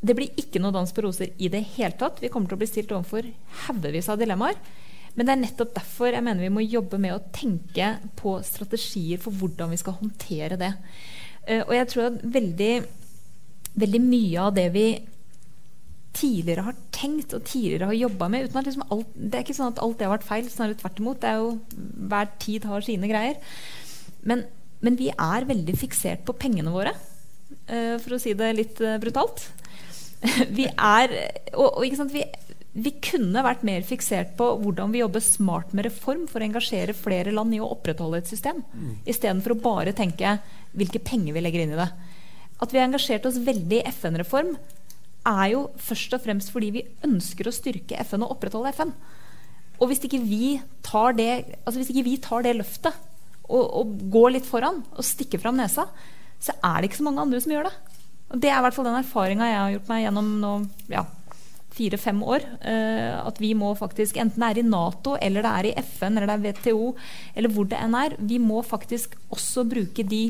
Det 0.00 0.16
blir 0.16 0.40
ikke 0.40 0.60
noe 0.62 0.74
dans 0.74 0.90
på 0.92 1.04
roser 1.04 1.36
i 1.36 1.50
det 1.52 1.62
hele 1.76 1.94
tatt. 1.98 2.22
Vi 2.24 2.32
kommer 2.32 2.48
til 2.48 2.56
å 2.56 2.62
bli 2.62 2.70
stilt 2.70 2.92
overfor 2.94 3.28
haugevis 3.66 4.08
av 4.12 4.18
dilemmaer. 4.20 4.56
Men 5.16 5.26
det 5.26 5.32
er 5.32 5.42
nettopp 5.42 5.74
derfor 5.78 6.12
jeg 6.12 6.24
mener 6.24 6.44
vi 6.44 6.52
må 6.52 6.64
jobbe 6.64 7.00
med 7.00 7.14
å 7.14 7.24
tenke 7.34 7.94
på 8.18 8.36
strategier 8.44 9.20
for 9.22 9.32
hvordan 9.32 9.72
vi 9.72 9.80
skal 9.80 9.96
håndtere 9.98 10.58
det. 10.60 10.72
Uh, 11.48 11.62
og 11.64 11.74
jeg 11.78 11.90
tror 11.92 12.08
at 12.10 12.24
veldig, 12.36 12.72
veldig 13.80 14.02
mye 14.04 14.48
av 14.48 14.56
det 14.58 14.66
vi 14.76 14.86
tidligere 16.16 16.64
har 16.68 16.76
tenkt 16.96 17.34
og 17.36 17.44
tidligere 17.44 17.90
har 17.90 17.98
jobba 17.98 18.28
med 18.32 18.46
uten 18.46 18.60
at 18.60 18.68
liksom 18.68 18.86
alt, 18.88 19.10
Det 19.16 19.36
er 19.36 19.44
ikke 19.44 19.56
sånn 19.56 19.74
at 19.74 19.82
alt 19.84 19.98
det 19.98 20.06
har 20.06 20.14
vært 20.14 20.28
feil, 20.28 20.48
snarere 20.52 20.78
tvert 20.80 21.02
imot. 21.02 21.20
Det 21.20 21.32
er 21.32 21.42
jo, 21.42 21.50
hver 22.12 22.30
tid 22.42 22.68
har 22.68 22.86
sine 22.86 23.10
greier. 23.10 23.40
Men, 24.26 24.46
men 24.84 24.96
vi 25.00 25.10
er 25.12 25.48
veldig 25.48 25.76
fiksert 25.76 26.24
på 26.28 26.36
pengene 26.36 26.72
våre, 26.72 26.94
uh, 27.68 27.96
for 28.02 28.16
å 28.16 28.20
si 28.20 28.36
det 28.36 28.52
litt 28.56 28.80
uh, 28.84 28.96
brutalt. 29.02 29.48
vi 30.56 30.64
er 30.64 31.12
Og, 31.52 31.76
og 31.76 32.08
vi, 32.12 32.22
vi 32.76 32.92
kunne 33.00 33.44
vært 33.44 33.64
mer 33.64 33.84
fiksert 33.88 34.34
på 34.36 34.50
hvordan 34.60 34.92
vi 34.92 35.00
jobber 35.00 35.22
smart 35.24 35.72
med 35.76 35.86
reform 35.88 36.26
for 36.28 36.42
å 36.42 36.46
engasjere 36.46 36.96
flere 36.96 37.32
land 37.32 37.54
i 37.56 37.60
å 37.62 37.70
opprettholde 37.72 38.20
et 38.20 38.28
system, 38.28 38.60
mm. 38.68 38.90
istedenfor 39.08 39.54
å 39.54 39.62
bare 39.64 39.94
tenke 39.96 40.36
hvilke 40.76 41.00
penger 41.00 41.36
vi 41.36 41.44
legger 41.44 41.64
inn 41.64 41.72
i 41.72 41.78
det. 41.80 41.88
At 42.60 42.72
vi 42.72 42.80
har 42.80 42.88
engasjert 42.88 43.24
oss 43.28 43.40
veldig 43.40 43.80
i 43.80 43.86
FN-reform, 43.94 44.54
er 45.26 45.46
jo 45.54 45.62
først 45.82 46.14
og 46.14 46.22
fremst 46.22 46.52
fordi 46.54 46.70
vi 46.76 46.84
ønsker 47.06 47.48
å 47.48 47.54
styrke 47.54 47.98
FN 48.06 48.26
og 48.26 48.36
opprettholde 48.36 48.74
FN. 48.76 48.92
Og 49.80 49.90
hvis 49.90 50.04
ikke 50.06 50.22
vi 50.22 50.58
tar 50.84 51.16
det, 51.16 51.30
altså 51.64 51.80
hvis 51.80 51.90
ikke 51.92 52.06
vi 52.06 52.16
tar 52.22 52.44
det 52.46 52.54
løftet 52.60 52.92
og, 53.46 53.64
og, 53.64 53.98
går 54.12 54.36
litt 54.36 54.48
foran 54.48 54.82
og 54.92 55.04
stikker 55.06 55.40
fram 55.42 55.58
nesa, 55.58 55.88
så 56.42 56.54
er 56.60 56.80
det 56.80 56.90
ikke 56.90 57.00
så 57.00 57.08
mange 57.08 57.24
andre 57.24 57.40
som 57.42 57.56
gjør 57.56 57.68
det. 57.70 57.76
Og 58.26 58.40
Det 58.42 58.50
er 58.50 58.60
i 58.60 58.64
hvert 58.66 58.76
fall 58.76 58.88
den 58.88 59.00
erfaringa 59.00 59.48
jeg 59.48 59.60
har 59.62 59.74
gjort 59.76 59.90
meg 59.92 60.04
gjennom 60.04 60.32
nå, 60.42 60.52
ja, 60.92 61.04
fire-fem 61.76 62.22
år. 62.24 62.48
Uh, 62.64 63.26
at 63.26 63.38
vi 63.42 63.52
må 63.58 63.74
faktisk, 63.78 64.18
enten 64.22 64.42
det 64.42 64.50
er 64.50 64.62
i 64.62 64.66
Nato, 64.66 65.16
eller 65.20 65.46
det 65.46 65.52
er 65.52 65.70
i 65.70 65.76
FN, 65.84 66.16
eller 66.16 66.32
det 66.32 66.36
er 66.36 66.58
WTO, 66.58 66.90
eller 67.36 67.54
hvor 67.54 67.70
det 67.70 67.80
enn 67.80 67.96
er, 67.98 68.18
vi 68.18 68.40
må 68.42 68.64
faktisk 68.66 69.16
også 69.30 69.66
bruke 69.68 70.06
de 70.06 70.26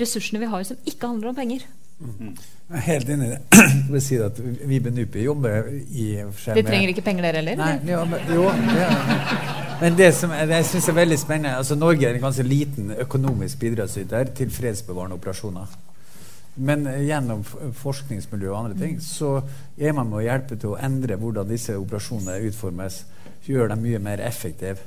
ressursene 0.00 0.40
vi 0.42 0.48
har 0.50 0.64
som 0.66 0.88
ikke 0.88 1.08
handler 1.08 1.32
om 1.32 1.38
penger. 1.38 1.66
Mm. 2.00 2.32
Jeg 2.70 2.78
er 2.78 2.84
helt 2.86 3.10
enig 3.12 3.26
i 3.26 3.30
det. 3.34 3.40
Jeg 3.60 3.92
vil 3.92 4.02
si 4.04 4.18
at 4.24 4.38
Vibe 4.70 4.92
Nupi 4.94 5.24
jobber 5.24 5.66
i 5.68 6.06
Vi 6.22 6.62
trenger 6.64 6.92
ikke 6.92 7.04
penger, 7.04 7.26
dere 7.26 7.42
heller? 7.42 7.58
Nei, 7.60 7.74
ja, 7.90 8.04
men, 8.08 8.30
jo, 8.30 8.46
ja. 8.78 8.88
men 9.82 9.98
det 9.98 10.08
som 10.16 10.32
jeg, 10.32 10.48
jeg 10.48 10.68
synes 10.70 10.88
er 10.88 10.96
veldig 10.96 11.18
spennende 11.20 11.56
altså 11.58 11.76
Norge 11.76 12.06
er 12.08 12.16
en 12.16 12.24
ganske 12.24 12.46
liten 12.46 12.94
økonomisk 13.04 13.60
bidragsyter 13.60 14.32
til 14.38 14.54
fredsbevarende 14.54 15.18
operasjoner. 15.18 15.74
Men 16.54 16.86
gjennom 17.06 17.44
forskningsmiljø 17.44 18.50
og 18.50 18.58
andre 18.58 18.78
ting 18.78 18.96
så 19.04 19.36
er 19.78 19.94
man 19.96 20.10
med 20.10 20.20
å 20.20 20.24
hjelpe 20.26 20.58
til 20.58 20.74
å 20.74 20.80
endre 20.82 21.18
hvordan 21.20 21.48
disse 21.48 21.76
operasjonene 21.78 22.40
utformes. 22.50 23.04
Gjør 23.46 23.70
dem 23.72 23.84
mye 23.84 24.00
mer 24.02 24.22
effektive. 24.22 24.82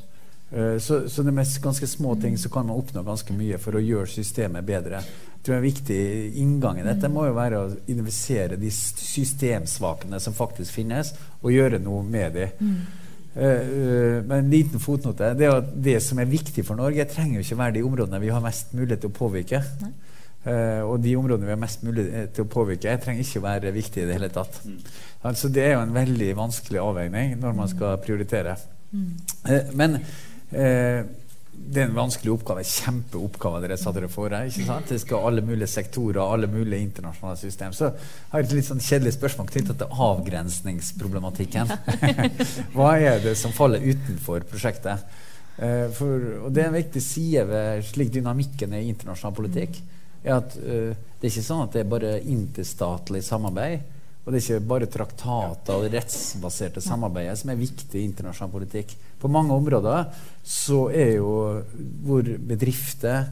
Eh, 0.54 0.78
så, 0.78 1.10
så 1.10 1.24
det 1.24 1.34
med 1.34 1.48
ganske 1.62 1.88
små 1.88 2.16
ting 2.22 2.38
så 2.38 2.50
kan 2.50 2.68
man 2.68 2.78
oppnå 2.78 3.04
ganske 3.04 3.34
mye 3.34 3.58
for 3.62 3.78
å 3.78 3.84
gjøre 3.84 4.12
systemet 4.12 4.66
bedre. 4.68 5.02
Jeg 5.34 5.48
tror 5.48 5.58
En 5.58 5.66
viktig 5.66 6.02
inngang 6.40 6.78
i 6.80 6.86
dette 6.86 7.10
må 7.12 7.26
jo 7.28 7.34
være 7.36 7.60
å 7.60 7.72
identifisere 7.88 8.60
de 8.60 8.70
systemsvakene 8.72 10.20
som 10.24 10.36
faktisk 10.36 10.72
finnes, 10.78 11.12
og 11.42 11.52
gjøre 11.52 11.82
noe 11.84 12.04
med 12.08 12.38
dem. 12.38 12.78
Uh, 13.34 13.42
uh, 13.42 14.18
men 14.24 14.38
en 14.38 14.52
liten 14.54 14.80
fotnote. 14.80 15.34
Det, 15.36 15.50
er 15.50 15.58
at 15.58 15.74
det, 15.74 15.98
som 16.06 16.22
er 16.22 16.30
viktig 16.32 16.64
for 16.64 16.80
Norge, 16.80 17.04
trenger 17.12 17.42
jo 17.42 17.44
ikke 17.44 17.60
være 17.60 17.76
de 17.76 17.84
områdene 17.84 18.22
vi 18.22 18.32
har 18.32 18.44
mest 18.46 18.72
mulighet 18.78 19.04
til 19.04 19.12
å 19.12 19.18
påvirke. 19.18 19.60
Nei. 19.82 19.92
Uh, 20.44 20.84
og 20.84 20.98
de 21.00 21.14
områdene 21.16 21.48
vi 21.48 21.54
har 21.54 21.60
mest 21.62 21.86
mulig 21.88 22.04
til 22.36 22.44
å 22.44 22.52
påvirke, 22.52 22.92
jeg 22.92 23.00
trenger 23.00 23.24
ikke 23.24 23.40
å 23.40 23.46
være 23.46 23.72
viktige 23.72 24.04
i 24.04 24.10
det 24.10 24.18
hele 24.18 24.28
tatt. 24.34 24.58
Mm. 24.68 24.80
Altså 25.30 25.48
Det 25.56 25.64
er 25.64 25.78
jo 25.78 25.84
en 25.86 25.96
veldig 25.96 26.30
vanskelig 26.36 26.82
avveining 26.84 27.38
når 27.40 27.56
man 27.56 27.70
skal 27.72 27.96
prioritere. 28.04 28.58
Mm. 28.92 29.06
Uh, 29.48 29.70
men 29.80 29.96
uh, 30.02 31.00
det 31.54 31.80
er 31.80 31.88
en 31.88 31.96
vanskelig 31.96 32.34
oppgave. 32.34 32.66
Kjempeoppgave 32.68 33.62
dere 33.64 33.80
satte 33.80 34.02
dere 34.02 34.12
for 34.12 34.36
dere. 34.36 34.52
Det 34.90 35.00
skal 35.00 35.30
alle 35.30 35.46
mulige 35.48 35.72
sektorer, 35.72 36.20
alle 36.26 36.52
mulige 36.52 36.90
internasjonale 36.90 37.40
system. 37.40 37.72
Så 37.78 37.94
har 38.34 38.44
jeg 38.44 38.50
et 38.50 38.58
litt 38.58 38.68
sånn 38.68 38.84
kjedelig 38.84 39.16
spørsmål 39.16 39.48
knyttet 39.54 39.80
til 39.80 40.04
avgrensningsproblematikken. 40.10 41.72
Hva 42.76 42.96
er 43.00 43.24
det 43.24 43.38
som 43.40 43.56
faller 43.56 43.86
utenfor 43.86 44.44
prosjektet? 44.50 45.08
For, 45.54 46.30
og 46.42 46.50
Det 46.50 46.64
er 46.64 46.72
en 46.72 46.80
viktig 46.80 47.02
side 47.06 47.44
ved 47.46 47.84
slik 47.86 48.10
dynamikken 48.16 48.74
i 48.74 48.88
internasjonal 48.90 49.38
politikk 49.38 49.78
er 50.24 50.38
at 50.40 50.56
uh, 50.58 50.94
det 50.94 51.30
er 51.30 51.32
ikke 51.32 51.46
sånn 51.46 51.66
at 51.66 51.76
det 51.76 51.84
er 51.84 51.92
bare 51.92 52.14
interstatlig 52.20 53.24
samarbeid. 53.24 53.90
Og 54.24 54.32
det 54.32 54.40
er 54.40 54.44
ikke 54.44 54.68
bare 54.72 54.88
traktater 54.92 55.76
og 55.76 55.90
rettsbaserte 55.92 56.84
samarbeidet 56.84 57.36
som 57.42 57.52
er 57.52 57.60
viktig 57.60 58.00
i 58.00 58.06
internasjonal 58.08 58.54
politikk. 58.54 58.94
På 59.20 59.32
mange 59.32 59.56
områder 59.56 60.06
så 60.48 60.86
er 60.96 61.18
jo 61.18 61.34
hvor 62.06 62.30
bedrifter, 62.52 63.28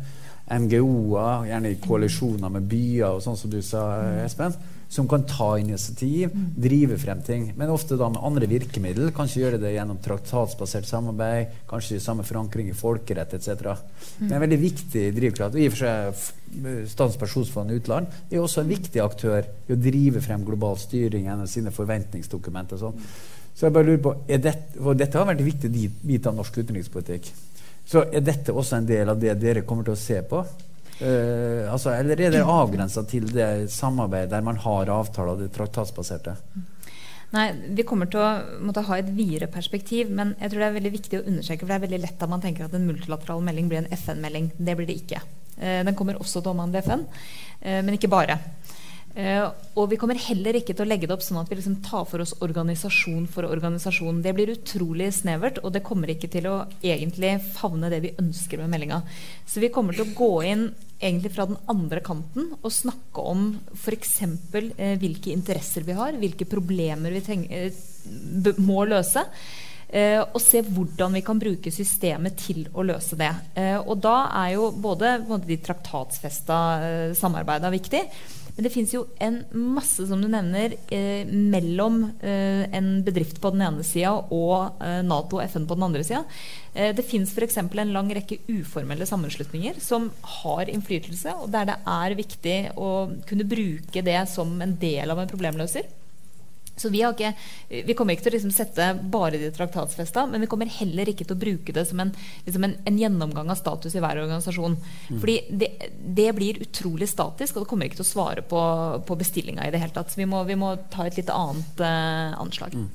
NGO-er, 0.52 1.46
gjerne 1.48 1.72
i 1.72 1.80
koalisjoner 1.80 2.52
med 2.52 2.68
byer 2.68 3.16
og 3.16 3.22
sånn 3.24 3.40
som 3.40 3.52
du 3.54 3.62
sa, 3.64 3.86
Espen, 4.26 4.56
som 4.92 5.08
kan 5.08 5.24
ta 5.24 5.54
initiativ, 5.60 6.34
drive 6.56 6.98
frem 7.00 7.22
ting. 7.24 7.46
Men 7.56 7.70
ofte 7.72 7.96
da 7.96 8.10
med 8.12 8.20
andre 8.28 8.48
virkemiddel. 8.52 9.14
Kanskje 9.16 9.46
gjøre 9.46 9.60
det 9.62 9.72
gjennom 9.72 10.02
traktatsbasert 10.04 10.88
samarbeid, 10.90 11.54
kanskje 11.70 12.02
samme 12.04 12.26
forankring 12.28 12.68
i 12.68 12.76
folkerett 12.76 13.38
etc. 13.38 13.70
Det 14.20 14.28
er 14.28 14.36
en 14.36 14.44
veldig 14.44 14.58
viktig 14.60 15.06
drivkraft. 15.16 15.56
Og 15.56 15.64
i 15.64 15.70
og 15.70 15.78
for 15.78 15.86
seg 15.86 16.90
Statens 16.92 17.16
pensjonsfond 17.16 17.72
utland 17.72 18.10
er 18.28 18.42
også 18.42 18.66
en 18.66 18.74
viktig 18.74 19.00
aktør 19.00 19.46
i 19.48 19.72
å 19.72 19.80
drive 19.80 20.20
frem 20.26 20.44
global 20.44 20.76
styring 20.82 21.30
gjennom 21.30 21.48
sine 21.48 21.72
forventningsdokumenter. 21.72 22.82
sånn. 22.82 23.00
Så 23.56 23.70
jeg 23.70 23.76
bare 23.78 23.88
lurer 23.88 24.04
på, 24.04 24.14
det, 24.28 24.54
for 24.76 25.00
dette 25.00 25.18
har 25.18 25.30
vært 25.30 25.40
en 25.40 25.48
viktig 25.48 25.72
bit 26.04 26.28
av 26.28 26.36
norsk 26.36 26.60
utenrikspolitikk. 26.60 27.32
Så 27.88 28.04
er 28.12 28.28
dette 28.28 28.52
også 28.52 28.82
en 28.82 28.92
del 28.92 29.08
av 29.08 29.24
det 29.24 29.38
dere 29.40 29.64
kommer 29.64 29.88
til 29.88 29.96
å 29.96 30.04
se 30.04 30.20
på? 30.28 30.44
Uh, 31.02 31.66
altså, 31.74 31.96
eller 31.96 32.20
er 32.22 32.36
det 32.36 32.44
avgrensa 32.46 33.02
til 33.10 33.26
det 33.34 33.72
samarbeidet 33.74 34.30
der 34.36 34.46
man 34.46 34.60
har 34.62 34.92
avtaler, 34.94 35.40
det 35.40 35.50
traktatsbaserte? 35.56 36.36
Nei, 37.32 37.46
Vi 37.78 37.86
kommer 37.88 38.10
til 38.12 38.20
å 38.20 38.60
måtte 38.68 38.84
ha 38.90 38.98
et 39.00 39.12
videre 39.16 39.48
perspektiv. 39.52 40.12
Men 40.12 40.36
jeg 40.40 40.52
tror 40.52 40.64
det 40.64 40.68
er 40.70 40.78
veldig 40.80 40.94
viktig 40.98 41.22
å 41.22 41.26
understreke, 41.32 41.64
for 41.64 41.72
det 41.72 41.80
er 41.80 41.86
veldig 41.88 42.02
lett 42.04 42.26
at 42.26 42.32
man 42.32 42.44
tenker 42.44 42.68
at 42.68 42.76
en 42.76 42.88
multilateral 42.90 43.44
melding 43.46 43.72
blir 43.72 43.84
en 43.84 43.94
FN-melding. 43.98 44.52
Det 44.58 44.76
blir 44.78 44.90
det 44.90 45.00
ikke. 45.04 45.24
Uh, 45.58 45.82
den 45.88 45.96
kommer 45.98 46.20
også 46.20 46.42
til 46.42 46.52
å 46.52 46.56
omhandle 46.56 46.84
FN, 46.84 47.08
uh, 47.08 47.80
men 47.82 47.96
ikke 47.96 48.12
bare. 48.12 48.40
Uh, 49.12 49.50
og 49.76 49.90
vi 49.92 49.98
kommer 50.00 50.16
heller 50.16 50.56
ikke 50.56 50.72
til 50.72 50.86
å 50.86 50.88
legge 50.88 51.08
det 51.10 51.16
opp 51.18 51.24
sånn 51.26 51.42
at 51.42 51.50
vi 51.52 51.58
liksom 51.58 51.82
tar 51.84 52.06
for 52.08 52.24
oss 52.24 52.32
organisasjon 52.44 53.26
for 53.32 53.48
organisasjon. 53.48 54.22
Det 54.24 54.32
blir 54.38 54.54
utrolig 54.54 55.10
snevert, 55.16 55.60
og 55.66 55.74
det 55.76 55.84
kommer 55.88 56.14
ikke 56.14 56.30
til 56.32 56.48
å 56.48 56.62
egentlig 56.80 57.34
favne 57.58 57.92
det 57.92 58.00
vi 58.06 58.14
ønsker 58.22 58.62
med 58.62 58.72
meldinga. 58.72 59.02
Så 59.48 59.64
vi 59.64 59.72
kommer 59.74 59.98
til 59.98 60.08
å 60.08 60.16
gå 60.16 60.32
inn 60.48 60.70
egentlig 61.02 61.34
fra 61.34 61.48
den 61.50 61.60
andre 61.72 62.02
kanten 62.06 62.54
og 62.62 62.72
snakke 62.74 63.26
om 63.34 63.50
f.eks. 63.74 64.14
Eh, 64.54 64.96
hvilke 65.02 65.34
interesser 65.34 65.86
vi 65.88 65.98
har, 65.98 66.16
hvilke 66.22 66.48
problemer 66.50 67.14
vi 67.16 67.26
trenger, 67.26 67.68
eh, 67.68 68.62
må 68.62 68.86
løse. 68.90 69.26
Eh, 69.92 70.22
og 70.22 70.40
se 70.40 70.62
hvordan 70.64 71.18
vi 71.18 71.24
kan 71.26 71.40
bruke 71.40 71.72
systemet 71.74 72.38
til 72.40 72.64
å 72.72 72.86
løse 72.88 73.18
det. 73.20 73.32
Eh, 73.60 73.76
og 73.76 74.00
da 74.04 74.16
er 74.46 74.54
jo 74.54 74.70
både, 74.72 75.18
både 75.28 75.50
de 75.50 75.58
traktatsfesta 75.60 76.60
eh, 76.86 77.08
samarbeida 77.18 77.72
viktig, 77.74 78.06
men 78.62 78.68
det 78.68 78.76
fins 78.76 78.92
jo 78.94 79.08
en 79.18 79.40
masse, 79.58 80.04
som 80.06 80.22
du 80.22 80.28
nevner, 80.30 80.76
eh, 80.94 81.26
mellom 81.26 82.04
eh, 82.22 82.68
en 82.78 82.90
bedrift 83.02 83.40
på 83.42 83.50
den 83.56 83.64
ene 83.66 83.82
sida 83.82 84.12
og 84.30 84.84
eh, 84.86 85.00
Nato 85.02 85.40
og 85.40 85.48
FN 85.50 85.66
på 85.66 85.80
den 85.80 85.86
andre 85.88 86.04
sida. 86.06 86.20
Eh, 86.76 86.92
det 86.94 87.08
fins 87.10 87.34
f.eks. 87.34 87.58
en 87.58 87.96
lang 87.96 88.12
rekke 88.14 88.38
uformelle 88.52 89.08
sammenslutninger 89.10 89.80
som 89.82 90.12
har 90.44 90.70
innflytelse, 90.70 91.34
og 91.42 91.50
der 91.56 91.72
det 91.72 91.80
er 91.90 92.18
viktig 92.22 92.60
å 92.78 92.92
kunne 93.26 93.50
bruke 93.50 94.06
det 94.06 94.20
som 94.30 94.54
en 94.62 94.78
del 94.78 95.10
av 95.10 95.24
en 95.24 95.34
problemløser. 95.34 95.90
Så 96.82 96.92
vi, 96.94 97.04
ikke, 97.06 97.34
vi, 97.70 97.96
kommer 97.98 98.16
ikke 98.16 98.28
til 98.28 98.34
å 98.34 98.38
liksom 98.38 98.54
sette 98.56 98.88
bare 99.14 99.40
de 99.42 99.52
traktatsfesta, 99.56 100.26
men 100.32 100.44
vi 100.44 100.50
kommer 100.52 100.72
heller 100.80 101.12
ikke 101.12 101.28
til 101.28 101.38
å 101.38 101.42
bruke 101.42 101.76
det 101.76 101.86
som 101.90 102.02
en, 102.04 102.14
liksom 102.48 102.68
en, 102.68 102.78
en 102.90 103.02
gjennomgang 103.02 103.52
av 103.54 103.60
status 103.60 103.96
i 103.96 104.04
hver 104.04 104.24
organisasjon. 104.24 104.78
Mm. 104.78 105.20
Fordi 105.20 105.38
det, 105.62 105.72
det, 106.02 106.30
blir 106.38 106.62
utrolig 106.66 107.10
statisk, 107.12 107.56
og 107.56 107.66
det 107.66 107.72
kommer 107.72 107.90
ikke 107.90 108.02
til 108.02 108.08
å 108.08 108.12
svare 108.12 108.46
på, 108.46 108.64
på 109.08 109.20
bestillinga 109.20 109.68
i 109.68 109.74
det 109.74 109.84
hele 109.84 109.96
tatt. 109.96 110.12
Så 110.14 110.22
vi 110.22 110.30
må, 110.30 110.44
vi 110.50 110.60
må 110.60 110.76
ta 110.94 111.08
et 111.08 111.20
litt 111.20 111.32
annet 111.34 111.86
uh, 111.86 112.40
anslag. 112.42 112.76
Mm. 112.76 112.90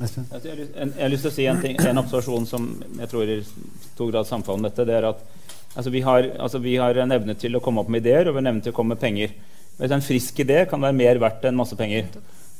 Jeg, 0.00 0.88
har 0.96 1.10
lyst 1.12 1.26
til 1.26 1.32
å 1.32 1.34
si 1.34 1.46
en, 1.50 1.60
ting, 1.60 1.76
en 1.84 2.00
observasjon 2.00 2.46
som 2.48 2.68
jeg 2.96 3.10
tror 3.12 3.28
i 3.28 3.42
stor 3.44 4.08
grad 4.08 4.28
samfaller 4.28 4.62
med 4.62 4.72
dette. 4.72 4.88
det 4.88 4.98
er 5.00 5.10
at 5.12 5.30
Altså 5.72 5.88
vi, 5.88 6.02
har, 6.04 6.26
altså 6.36 6.58
vi 6.60 6.74
har 6.76 6.98
en 7.00 7.14
evne 7.14 7.34
til 7.40 7.56
å 7.56 7.60
komme 7.64 7.80
opp 7.80 7.88
med 7.88 8.02
ideer 8.02 8.28
og 8.28 8.34
vi 8.36 8.42
en 8.42 8.50
evne 8.50 8.64
til 8.64 8.74
å 8.74 8.76
komme 8.76 8.92
med 8.92 9.00
penger. 9.00 9.32
Men 9.78 9.94
En 9.96 10.04
frisk 10.04 10.42
idé 10.44 10.66
kan 10.68 10.82
være 10.84 10.96
mer 10.98 11.20
verdt 11.22 11.46
enn 11.48 11.56
masse 11.56 11.76
penger. 11.78 12.10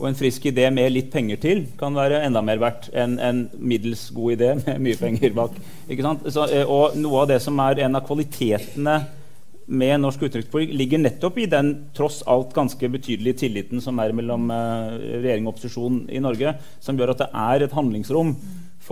Og 0.01 0.09
en 0.09 0.18
frisk 0.18 0.49
idé 0.51 0.66
med 0.74 0.90
litt 0.95 1.11
penger 1.12 1.38
til 1.43 1.64
kan 1.78 1.95
være 1.95 2.22
enda 2.26 2.43
mer 2.45 2.61
verdt 2.62 2.88
enn 2.97 3.18
en 3.22 3.43
middels 3.59 4.09
god 4.14 4.36
idé 4.36 4.53
med 4.59 4.80
mye 4.86 4.99
penger 4.99 5.34
bak. 5.36 5.59
Så, 6.26 6.47
eh, 6.49 6.64
og 6.66 6.97
noe 6.99 7.24
av 7.24 7.28
det 7.34 7.43
som 7.45 7.61
er 7.62 7.84
en 7.84 7.99
av 8.01 8.07
kvalitetene 8.09 8.97
med 9.72 10.01
norsk 10.03 10.24
utenrikspolitikk, 10.26 10.74
ligger 10.76 11.01
nettopp 11.01 11.38
i 11.38 11.47
den 11.51 11.70
tross 11.97 12.20
alt 12.28 12.51
ganske 12.57 12.88
betydelige 12.93 13.45
tilliten 13.45 13.80
som 13.80 14.01
er 14.03 14.14
mellom 14.16 14.51
uh, 14.51 14.99
regjering 14.99 15.47
og 15.47 15.55
opposisjon 15.55 16.01
i 16.12 16.20
Norge, 16.22 16.57
som 16.82 16.99
gjør 16.99 17.14
at 17.14 17.22
det 17.22 17.28
er 17.45 17.64
et 17.64 17.76
handlingsrom 17.76 18.34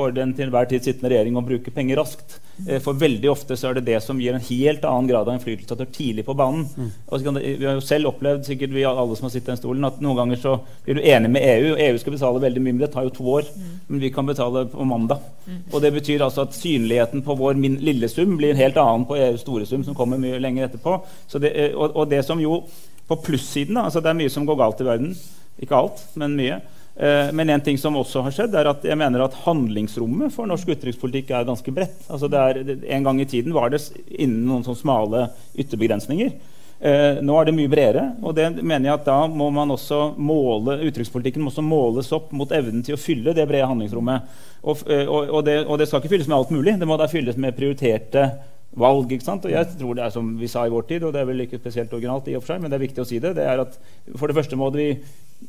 for 0.00 0.14
den 0.16 0.32
til 0.36 0.48
enhver 0.48 0.68
tid 0.70 0.86
sittende 0.86 1.12
regjering 1.12 1.36
å 1.36 1.44
bruke 1.44 1.72
penger 1.74 2.00
raskt. 2.00 2.38
Eh, 2.66 2.80
for 2.82 2.98
veldig 2.98 3.30
ofte 3.32 3.56
så 3.56 3.70
er 3.70 3.78
det 3.78 3.86
det 3.88 3.98
som 4.04 4.20
gir 4.20 4.36
en 4.36 4.44
helt 4.44 4.84
annen 4.88 5.08
grad 5.08 5.28
av 5.28 5.36
innflytelse 5.36 5.74
at 5.74 5.80
du 5.80 5.84
er 5.86 5.92
tidlig 5.94 6.24
på 6.26 6.36
banen. 6.36 6.66
Mm. 6.76 6.90
Det, 7.10 7.44
vi 7.60 7.68
har 7.68 7.76
jo 7.78 7.84
selv 7.84 8.12
opplevd 8.12 8.48
sikkert 8.48 8.74
vi 8.74 8.84
alle 8.88 9.16
som 9.18 9.28
har 9.28 9.34
sittet 9.34 9.48
i 9.48 9.52
den 9.52 9.60
stolen, 9.60 9.88
at 9.88 10.00
noen 10.04 10.20
ganger 10.22 10.40
så 10.40 10.56
blir 10.84 10.98
du 10.98 11.06
enig 11.12 11.32
med 11.36 11.46
EU. 11.46 11.72
og 11.74 11.82
EU 11.86 12.00
skal 12.02 12.16
betale 12.16 12.44
veldig 12.46 12.64
mye, 12.64 12.76
men 12.76 12.84
det 12.84 12.92
tar 12.94 13.08
jo 13.08 13.14
to 13.16 13.28
år. 13.36 13.50
Mm. 13.54 13.72
Men 13.88 14.04
vi 14.04 14.12
kan 14.14 14.28
betale 14.28 14.66
på 14.72 14.88
mandag. 14.88 15.24
Mm. 15.46 15.62
Og 15.72 15.84
det 15.84 15.92
betyr 15.96 16.26
altså 16.26 16.46
at 16.46 16.56
synligheten 16.56 17.24
på 17.26 17.36
vår 17.40 17.60
min, 17.60 17.78
lille 17.84 18.10
sum 18.12 18.36
blir 18.40 18.54
en 18.54 18.62
helt 18.62 18.80
annen 18.80 19.08
på 19.08 19.18
EUs 19.18 19.44
store 19.44 19.68
sum, 19.68 19.84
som 19.86 19.96
kommer 19.96 20.20
mye 20.20 20.40
lenger 20.42 20.68
etterpå. 20.68 21.00
Det, 21.40 21.52
eh, 21.52 21.76
og, 21.76 21.94
og, 21.94 22.08
det 22.10 22.24
som 22.26 22.40
jo 22.40 22.62
på 23.10 23.16
plussiden 23.24 23.74
da, 23.74 23.88
altså 23.88 24.00
Det 24.00 24.10
er 24.12 24.20
mye 24.20 24.30
som 24.30 24.44
går 24.46 24.58
galt 24.60 24.82
i 24.82 24.86
verden. 24.86 25.16
Ikke 25.60 25.76
alt, 25.76 26.04
men 26.20 26.36
mye. 26.38 26.60
Eh, 27.00 27.32
men 27.32 27.50
en 27.50 27.60
ting 27.60 27.78
som 27.78 27.96
også 27.96 28.20
har 28.26 28.34
skjedd, 28.36 28.54
er 28.60 28.68
at 28.68 28.82
jeg 28.84 28.98
mener 29.00 29.22
at 29.24 29.36
handlingsrommet 29.46 30.34
for 30.34 30.48
norsk 30.50 30.68
utenrikspolitikk 30.68 31.30
er 31.32 31.46
ganske 31.48 31.72
bredt. 31.72 32.02
Altså 32.12 32.28
er, 32.28 32.60
en 32.92 33.06
gang 33.06 33.22
i 33.22 33.28
tiden 33.28 33.56
var 33.56 33.72
det 33.72 33.80
innen 34.10 34.42
noen 34.44 34.66
sånn 34.66 34.76
smale 34.76 35.30
ytterbegrensninger. 35.56 36.34
Eh, 36.80 37.22
nå 37.24 37.38
er 37.40 37.48
det 37.48 37.56
mye 37.56 37.72
bredere, 37.72 38.04
og 38.20 38.36
det 38.36 38.50
mener 38.58 38.90
jeg 38.90 38.98
at 38.98 39.08
da 39.08 39.16
må 39.32 39.48
man 39.52 39.72
også 39.72 40.10
måle, 40.20 40.76
utenrikspolitikken 40.84 41.44
må 41.44 41.52
også 41.52 41.64
måles 41.64 42.12
opp 42.16 42.34
mot 42.36 42.52
evnen 42.56 42.84
til 42.84 42.96
å 42.96 43.00
fylle 43.00 43.32
det 43.36 43.48
brede 43.48 43.68
handlingsrommet. 43.68 44.36
Og, 44.60 44.84
eh, 44.92 45.06
og, 45.08 45.32
og, 45.38 45.42
det, 45.48 45.56
og 45.64 45.80
det 45.80 45.88
skal 45.88 46.04
ikke 46.04 46.14
fylles 46.18 46.28
med 46.28 46.36
alt 46.36 46.52
mulig. 46.52 46.76
Det 46.80 46.88
må 46.88 47.00
da 47.00 47.08
fylles 47.08 47.40
med 47.40 47.56
prioriterte 47.56 48.28
valg. 48.76 49.12
ikke 49.12 49.26
sant? 49.26 49.46
Og 49.46 49.52
jeg 49.52 49.66
tror 49.78 49.96
det 49.98 50.04
er 50.04 50.12
som 50.14 50.28
vi 50.38 50.50
sa 50.50 50.66
i 50.66 50.72
vår 50.72 50.86
tid, 50.88 51.06
og 51.06 51.14
det 51.14 51.22
er 51.22 51.30
vel 51.30 51.44
ikke 51.46 51.60
spesielt 51.60 51.92
originalt, 51.96 52.28
i 52.30 52.36
og 52.38 52.44
for 52.44 52.54
seg, 52.54 52.62
men 52.62 52.70
det 52.70 52.78
er 52.78 52.86
viktig 52.86 53.02
å 53.02 53.08
si 53.08 53.18
det, 53.22 53.34
det 53.38 53.46
er 53.46 53.64
at 53.64 53.78
for 54.14 54.30
det 54.30 54.36
første 54.38 54.58
må 54.58 54.70
det, 54.74 54.90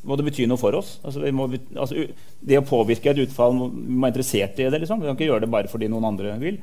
må 0.08 0.16
det 0.18 0.26
bety 0.26 0.48
noe 0.50 0.60
for 0.60 0.74
oss. 0.78 0.96
Altså, 1.06 1.22
må, 1.34 1.46
altså, 1.76 2.08
det 2.40 2.58
å 2.58 2.66
påvirke 2.66 3.12
et 3.12 3.22
utfall 3.26 3.54
vi 3.54 3.60
må 3.60 4.06
være 4.06 4.14
interessert 4.14 4.58
i 4.58 4.66
det. 4.66 4.82
Liksom. 4.82 5.02
Vi 5.02 5.10
kan 5.10 5.18
ikke 5.18 5.30
gjøre 5.30 5.46
det 5.46 5.52
bare 5.52 5.70
fordi 5.70 5.90
noen 5.92 6.08
andre 6.10 6.34
vil. 6.42 6.58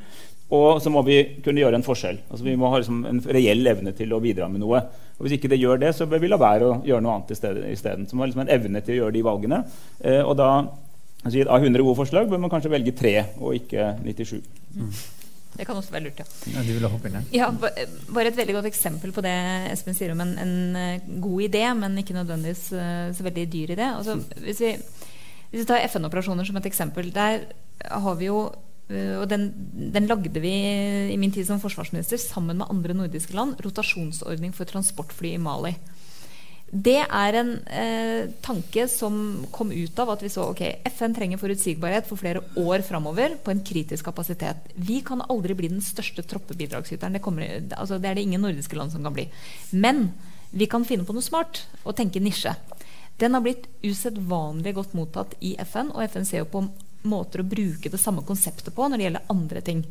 Og 0.56 0.82
så 0.82 0.90
må 0.90 1.04
vi 1.06 1.20
kunne 1.46 1.62
gjøre 1.62 1.78
en 1.78 1.86
forskjell. 1.86 2.24
Altså, 2.26 2.42
vi 2.48 2.56
må 2.58 2.72
ha 2.74 2.82
liksom, 2.82 3.04
en 3.06 3.22
reell 3.38 3.70
evne 3.70 3.94
til 3.98 4.16
å 4.16 4.22
bidra 4.24 4.50
med 4.50 4.64
noe. 4.64 4.82
Og 5.20 5.26
Hvis 5.26 5.38
ikke 5.38 5.52
det 5.52 5.60
gjør 5.62 5.82
det, 5.84 5.94
så 5.94 6.08
bør 6.10 6.24
vi 6.24 6.32
la 6.32 6.40
være 6.42 6.66
å 6.66 6.80
gjøre 6.88 7.06
noe 7.06 7.20
annet 7.20 7.36
isteden. 7.70 8.08
Så 8.10 8.18
må 8.18 8.26
ha 8.26 8.32
liksom 8.32 8.46
en 8.48 8.54
evne 8.56 8.82
til 8.82 8.96
å 8.96 9.02
gjøre 9.04 9.18
de 9.20 9.26
valgene. 9.28 9.62
Eh, 10.02 10.24
og 10.24 10.34
da, 10.42 10.50
altså, 11.22 11.46
Av 11.46 11.62
100 11.62 11.86
gode 11.86 12.00
forslag 12.02 12.32
bør 12.32 12.42
man 12.42 12.52
kanskje 12.52 12.74
velge 12.74 12.98
tre, 12.98 13.14
og 13.38 13.60
ikke 13.62 13.92
97. 14.02 14.42
Mm. 14.74 14.90
Det 15.60 15.66
kan 15.68 15.76
også 15.76 15.92
være 15.92 16.06
lurt, 16.08 16.22
ja. 16.22 16.26
ja 16.54 16.62
de 16.64 16.76
ville 16.78 16.90
hoppe 16.92 17.10
inn, 17.10 17.18
ja. 17.36 17.50
Bare 17.52 18.30
et 18.30 18.38
veldig 18.38 18.56
godt 18.56 18.70
eksempel 18.70 19.12
på 19.16 19.24
det 19.26 19.36
Espen 19.74 19.98
sier 19.98 20.14
om 20.14 20.24
en, 20.24 20.32
en 20.40 20.54
eh, 20.80 21.10
god 21.20 21.44
idé, 21.50 21.66
men 21.76 21.98
ikke 22.00 22.16
nødvendigvis 22.16 22.70
uh, 22.72 23.10
så 23.16 23.26
veldig 23.28 23.46
dyr 23.52 23.74
idé. 23.76 23.90
Altså, 23.90 24.16
hvis, 24.40 24.62
vi, 24.64 24.72
hvis 25.52 25.66
vi 25.66 25.68
tar 25.68 25.84
FN-operasjoner 25.90 26.48
som 26.48 26.62
et 26.62 26.70
eksempel, 26.70 27.12
der 27.12 27.44
har 27.92 28.16
vi 28.22 28.30
jo 28.30 28.46
uh, 28.48 29.16
og 29.20 29.28
den, 29.34 29.50
den, 29.76 30.08
lagde 30.08 30.40
vi 30.40 30.56
i 31.12 31.20
min 31.20 31.36
tid 31.36 31.50
som 31.50 31.60
forsvarsminister 31.60 32.22
sammen 32.24 32.62
med 32.62 32.72
andre 32.72 32.96
nordiske 32.96 33.36
land. 33.36 33.60
Rotasjonsordning 33.66 34.56
for 34.56 34.70
transportfly 34.70 35.36
i 35.36 35.44
Mali. 35.44 35.76
Det 36.70 37.00
er 37.02 37.36
en 37.40 37.52
eh, 37.66 38.30
tanke 38.46 38.86
som 38.92 39.46
kom 39.54 39.72
ut 39.74 40.00
av 40.00 40.12
at 40.14 40.22
vi 40.22 40.30
så 40.30 40.46
ok, 40.52 40.62
FN 40.94 41.16
trenger 41.18 41.42
forutsigbarhet 41.42 42.06
for 42.06 42.22
flere 42.22 42.44
år 42.62 42.84
framover 42.86 43.40
på 43.42 43.54
en 43.54 43.64
kritisk 43.66 44.06
kapasitet. 44.06 44.70
Vi 44.76 45.00
kan 45.06 45.24
aldri 45.26 45.58
bli 45.58 45.72
den 45.72 45.82
største 45.82 46.22
troppebidragsyteren. 46.30 47.18
Det, 47.18 47.24
kommer, 47.26 47.48
altså, 47.74 47.98
det 47.98 48.12
er 48.12 48.20
det 48.20 48.28
ingen 48.28 48.46
nordiske 48.46 48.78
land 48.78 48.94
som 48.94 49.06
kan 49.06 49.18
bli. 49.18 49.26
Men 49.72 50.12
vi 50.52 50.70
kan 50.70 50.86
finne 50.86 51.08
på 51.10 51.16
noe 51.16 51.26
smart 51.26 51.64
og 51.84 51.98
tenke 51.98 52.22
nisje. 52.22 52.54
Den 53.20 53.34
har 53.36 53.44
blitt 53.44 53.66
usedvanlig 53.84 54.76
godt 54.78 54.94
mottatt 54.96 55.34
i 55.44 55.56
FN, 55.66 55.90
og 55.92 56.06
FN 56.06 56.28
ser 56.28 56.46
jo 56.46 56.52
på 56.54 56.68
måter 57.10 57.42
å 57.42 57.48
bruke 57.48 57.90
det 57.90 58.00
samme 58.00 58.22
konseptet 58.28 58.76
på 58.76 58.88
når 58.88 59.00
det 59.00 59.08
gjelder 59.08 59.32
andre 59.34 59.64
ting. 59.66 59.84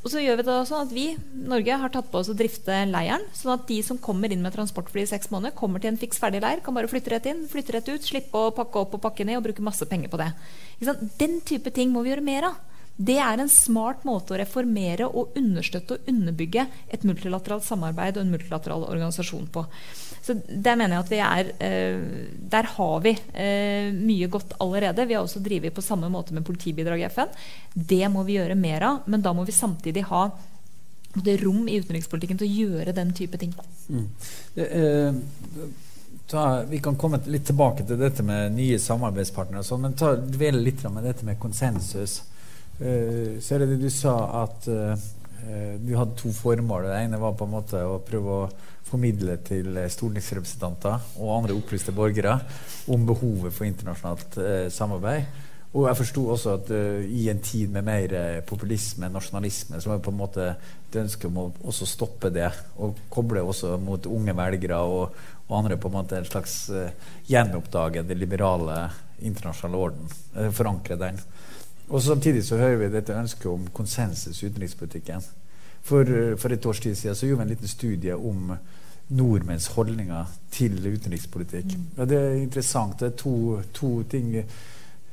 Og 0.00 0.08
så 0.08 0.22
gjør 0.22 0.38
vi 0.40 0.44
det 0.46 0.54
sånn 0.68 0.86
at 0.86 0.92
vi, 0.96 1.04
Norge, 1.44 1.76
har 1.82 1.92
tatt 1.92 2.08
på 2.08 2.22
oss 2.22 2.30
å 2.32 2.36
drifte 2.36 2.72
leiren. 2.88 3.26
Sånn 3.36 3.52
at 3.52 3.66
de 3.68 3.76
som 3.84 4.00
kommer 4.00 4.32
inn 4.32 4.40
med 4.40 4.54
transportfly 4.54 5.04
i 5.04 5.10
seks 5.10 5.28
måneder, 5.32 5.52
kommer 5.56 5.82
til 5.82 5.92
en 5.92 6.00
fiks 6.00 6.20
ferdig 6.22 6.40
leir, 6.40 6.62
kan 6.64 6.76
bare 6.76 6.88
flytte 6.88 7.12
rett 7.12 7.28
inn, 7.28 7.44
flytte 7.50 7.76
rett 7.76 7.90
ut, 7.92 8.06
slippe 8.06 8.40
å 8.40 8.54
pakke 8.56 8.80
opp 8.80 8.96
og 8.96 9.04
pakke 9.04 9.26
ned 9.28 9.40
og 9.40 9.44
bruke 9.50 9.64
masse 9.66 9.84
penger 9.90 10.12
på 10.12 10.20
det. 10.22 10.30
Den 11.20 11.40
type 11.44 11.72
ting 11.76 11.92
må 11.92 12.04
vi 12.06 12.14
gjøre 12.14 12.24
mer 12.24 12.48
av. 12.48 12.58
Det 13.00 13.16
er 13.20 13.40
en 13.40 13.48
smart 13.48 14.02
måte 14.08 14.34
å 14.34 14.38
reformere 14.40 15.06
og 15.08 15.36
understøtte 15.40 15.96
og 15.96 16.08
underbygge 16.10 16.66
et 16.92 17.04
multilateralt 17.08 17.64
samarbeid 17.64 18.18
og 18.18 18.26
en 18.26 18.32
multilateral 18.34 18.84
organisasjon 18.88 19.46
på. 19.52 19.64
Så 20.30 20.36
der 20.46 20.76
mener 20.78 20.94
jeg 20.94 21.02
at 21.02 21.10
vi 21.10 21.18
er 21.26 21.48
eh, 21.66 22.02
Der 22.52 22.68
har 22.76 23.00
vi 23.02 23.16
eh, 23.34 23.90
mye 23.90 24.28
godt 24.30 24.54
allerede. 24.62 25.08
Vi 25.08 25.16
har 25.16 25.24
også 25.26 25.42
drevet 25.42 25.74
på 25.74 25.82
samme 25.82 26.10
måte 26.12 26.36
med 26.36 26.46
politibidrag 26.46 27.02
i 27.02 27.08
FN. 27.10 27.34
Det 27.74 28.04
må 28.12 28.22
vi 28.28 28.38
gjøre 28.38 28.54
mer 28.54 28.86
av, 28.86 29.02
men 29.10 29.24
da 29.24 29.34
må 29.34 29.42
vi 29.48 29.56
samtidig 29.56 30.06
ha 30.12 30.28
det 31.18 31.40
rom 31.42 31.66
i 31.66 31.80
utenrikspolitikken 31.82 32.38
til 32.38 32.46
å 32.46 32.58
gjøre 32.62 32.94
den 32.94 33.10
type 33.18 33.38
ting. 33.40 33.54
Mm. 33.90 34.06
Eh, 34.54 35.14
ta, 36.30 36.62
vi 36.70 36.78
kan 36.78 36.98
komme 36.98 37.18
litt 37.26 37.48
tilbake 37.50 37.86
til 37.88 37.98
dette 37.98 38.22
med 38.22 38.54
nye 38.54 38.78
samarbeidspartnere, 38.78 39.66
sånn, 39.66 39.88
men 39.88 39.98
dvele 40.30 40.62
litt 40.62 40.86
med 40.86 41.10
dette 41.10 41.26
med 41.26 41.40
konsensus. 41.42 42.20
Eh, 42.78 43.40
så 43.42 43.56
er 43.56 43.64
det 43.64 43.72
det 43.74 43.80
du 43.82 43.90
sa 43.90 44.14
at 44.44 44.70
uh, 44.70 44.94
du 45.80 45.94
hadde 45.96 46.18
to 46.20 46.32
formål. 46.34 46.88
Det 46.90 46.98
ene 47.04 47.20
var 47.20 47.36
på 47.38 47.46
en 47.46 47.54
måte 47.54 47.80
å 47.86 48.00
prøve 48.04 48.36
å 48.36 48.50
formidle 48.90 49.36
til 49.46 49.78
stortingsrepresentanter 49.92 51.12
og 51.20 51.36
andre 51.36 51.56
opplyste 51.58 51.94
borgere 51.94 52.38
om 52.90 53.06
behovet 53.06 53.54
for 53.54 53.68
internasjonalt 53.68 54.40
eh, 54.42 54.66
samarbeid. 54.72 55.46
Og 55.70 55.84
jeg 55.86 55.98
forsto 56.00 56.24
også 56.32 56.54
at 56.56 56.70
uh, 56.74 57.02
i 57.06 57.28
en 57.30 57.38
tid 57.46 57.70
med 57.70 57.86
mer 57.86 58.14
populisme, 58.42 59.06
nasjonalisme, 59.06 59.78
så 59.78 59.92
var 59.92 60.00
det 60.00 60.06
på 60.08 60.10
en 60.10 60.18
måte 60.18 60.46
et 60.48 60.96
ønske 60.98 61.28
om 61.28 61.38
å 61.38 61.44
også 61.70 61.86
stoppe 61.86 62.32
det. 62.34 62.48
Og 62.82 62.98
koble 63.12 63.44
også 63.46 63.76
mot 63.78 64.08
unge 64.10 64.34
velgere 64.34 64.80
og, 64.82 65.20
og 65.46 65.54
andre 65.60 65.78
på 65.78 65.86
en 65.86 65.94
måte 65.94 66.18
en 66.18 66.26
slags 66.26 66.56
uh, 66.74 66.90
gjenoppdage 67.30 68.02
det 68.08 68.18
liberale 68.18 68.80
internasjonale 69.22 69.84
orden. 69.86 70.10
forankre 70.56 70.98
den. 70.98 71.22
Og 71.90 72.02
Samtidig 72.02 72.44
så 72.46 72.56
hører 72.56 72.76
vi 72.76 72.88
dette 72.92 73.16
ønsket 73.18 73.46
om 73.50 73.66
konsensus 73.74 74.42
i 74.42 74.46
utenrikspolitikken. 74.46 75.24
For, 75.82 76.04
for, 76.38 76.52
et 76.52 76.66
års 76.66 76.80
tid 76.80 76.94
siden 76.94 77.16
så 77.16 77.26
gjorde 77.26 77.42
vi 77.42 77.48
en 77.48 77.54
liten 77.54 77.70
studie 77.70 78.14
om 78.14 78.52
nordmenns 79.10 79.66
holdninger 79.74 80.28
til 80.54 80.76
utenrikspolitikk. 80.86 81.74
Mm. 81.74 81.86
Og 81.96 82.08
Det 82.08 82.18
er 82.18 82.36
interessant. 82.38 83.00
Det 83.00 83.08
er 83.08 83.16
to, 83.18 83.62
to, 83.74 84.02
ting 84.02 84.30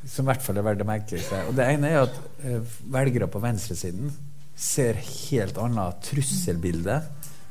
som 0.06 0.26
i 0.26 0.30
hvert 0.30 0.44
fall 0.44 0.60
er 0.60 0.68
verdt 0.68 0.84
å 0.86 0.88
merke 0.88 1.22
seg. 1.22 1.50
Og 1.50 1.58
Det 1.58 1.66
ene 1.66 1.90
er 1.90 2.04
at 2.04 2.20
eh, 2.46 2.76
velgere 2.94 3.30
på 3.32 3.42
venstresiden 3.42 4.12
ser 4.58 5.02
helt 5.02 5.58
annet 5.62 5.98
trusselbilde 6.06 7.00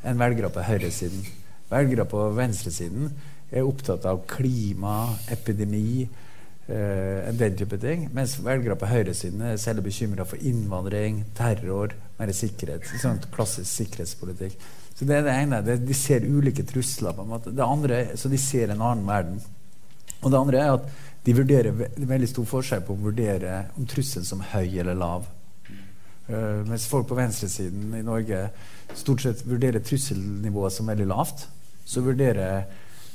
enn 0.06 0.22
velgere 0.22 0.52
på 0.54 0.62
høyresiden. 0.68 1.26
Velgere 1.70 2.06
på 2.06 2.28
venstresiden 2.36 3.10
er 3.50 3.66
opptatt 3.66 4.06
av 4.06 4.22
klima, 4.30 5.16
epidemi, 5.34 6.06
Uh, 6.66 7.28
den 7.38 7.54
type 7.54 7.78
ting. 7.78 8.08
Mens 8.14 8.32
velgere 8.42 8.74
på 8.74 8.88
høyresiden 8.90 9.44
er 9.46 9.58
særlig 9.62 9.84
bekymra 9.86 10.24
for 10.26 10.40
innvandring, 10.42 11.20
terror, 11.38 11.92
mer 12.18 12.32
sikkerhet. 12.34 12.88
Sånn 12.98 13.20
klassisk 13.30 13.70
sikkerhetspolitikk. 13.70 14.56
Så 14.96 15.06
det 15.06 15.20
er 15.20 15.28
det 15.28 15.34
ene. 15.44 15.60
Det, 15.62 15.76
de 15.86 15.94
ser 15.94 16.26
ulike 16.26 16.64
trusler. 16.66 17.14
på 17.14 17.22
en 17.22 17.30
måte. 17.30 17.52
Det 17.54 17.62
andre, 17.62 18.16
Så 18.16 18.28
de 18.28 18.38
ser 18.38 18.70
en 18.70 18.82
annen 18.82 19.06
verden. 19.06 19.38
Og 20.22 20.32
det 20.32 20.38
andre 20.38 20.58
er 20.58 20.72
at 20.72 20.88
de 21.26 21.34
vurderer 21.34 21.70
ve 21.70 21.88
veldig 21.96 22.28
stor 22.28 22.44
forskjell 22.46 22.82
på 22.86 22.94
å 22.94 23.02
vurdere 23.04 23.70
om 23.76 23.86
trusselen 23.86 24.26
som 24.26 24.40
høy 24.40 24.78
eller 24.78 24.94
lav. 24.94 25.26
Uh, 26.26 26.66
mens 26.66 26.88
folk 26.90 27.06
på 27.06 27.14
venstresiden 27.14 27.94
i 27.94 28.02
Norge 28.02 28.48
stort 28.94 29.22
sett 29.22 29.46
vurderer 29.46 29.78
trusselnivået 29.78 30.72
som 30.72 30.90
veldig 30.90 31.06
lavt, 31.06 31.46
så 31.86 32.02
vurderer 32.02 32.66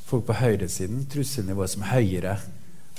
folk 0.08 0.24
på 0.28 0.40
høyresiden 0.40 1.04
trusselnivået 1.12 1.74
som 1.74 1.88
høyere 1.92 2.38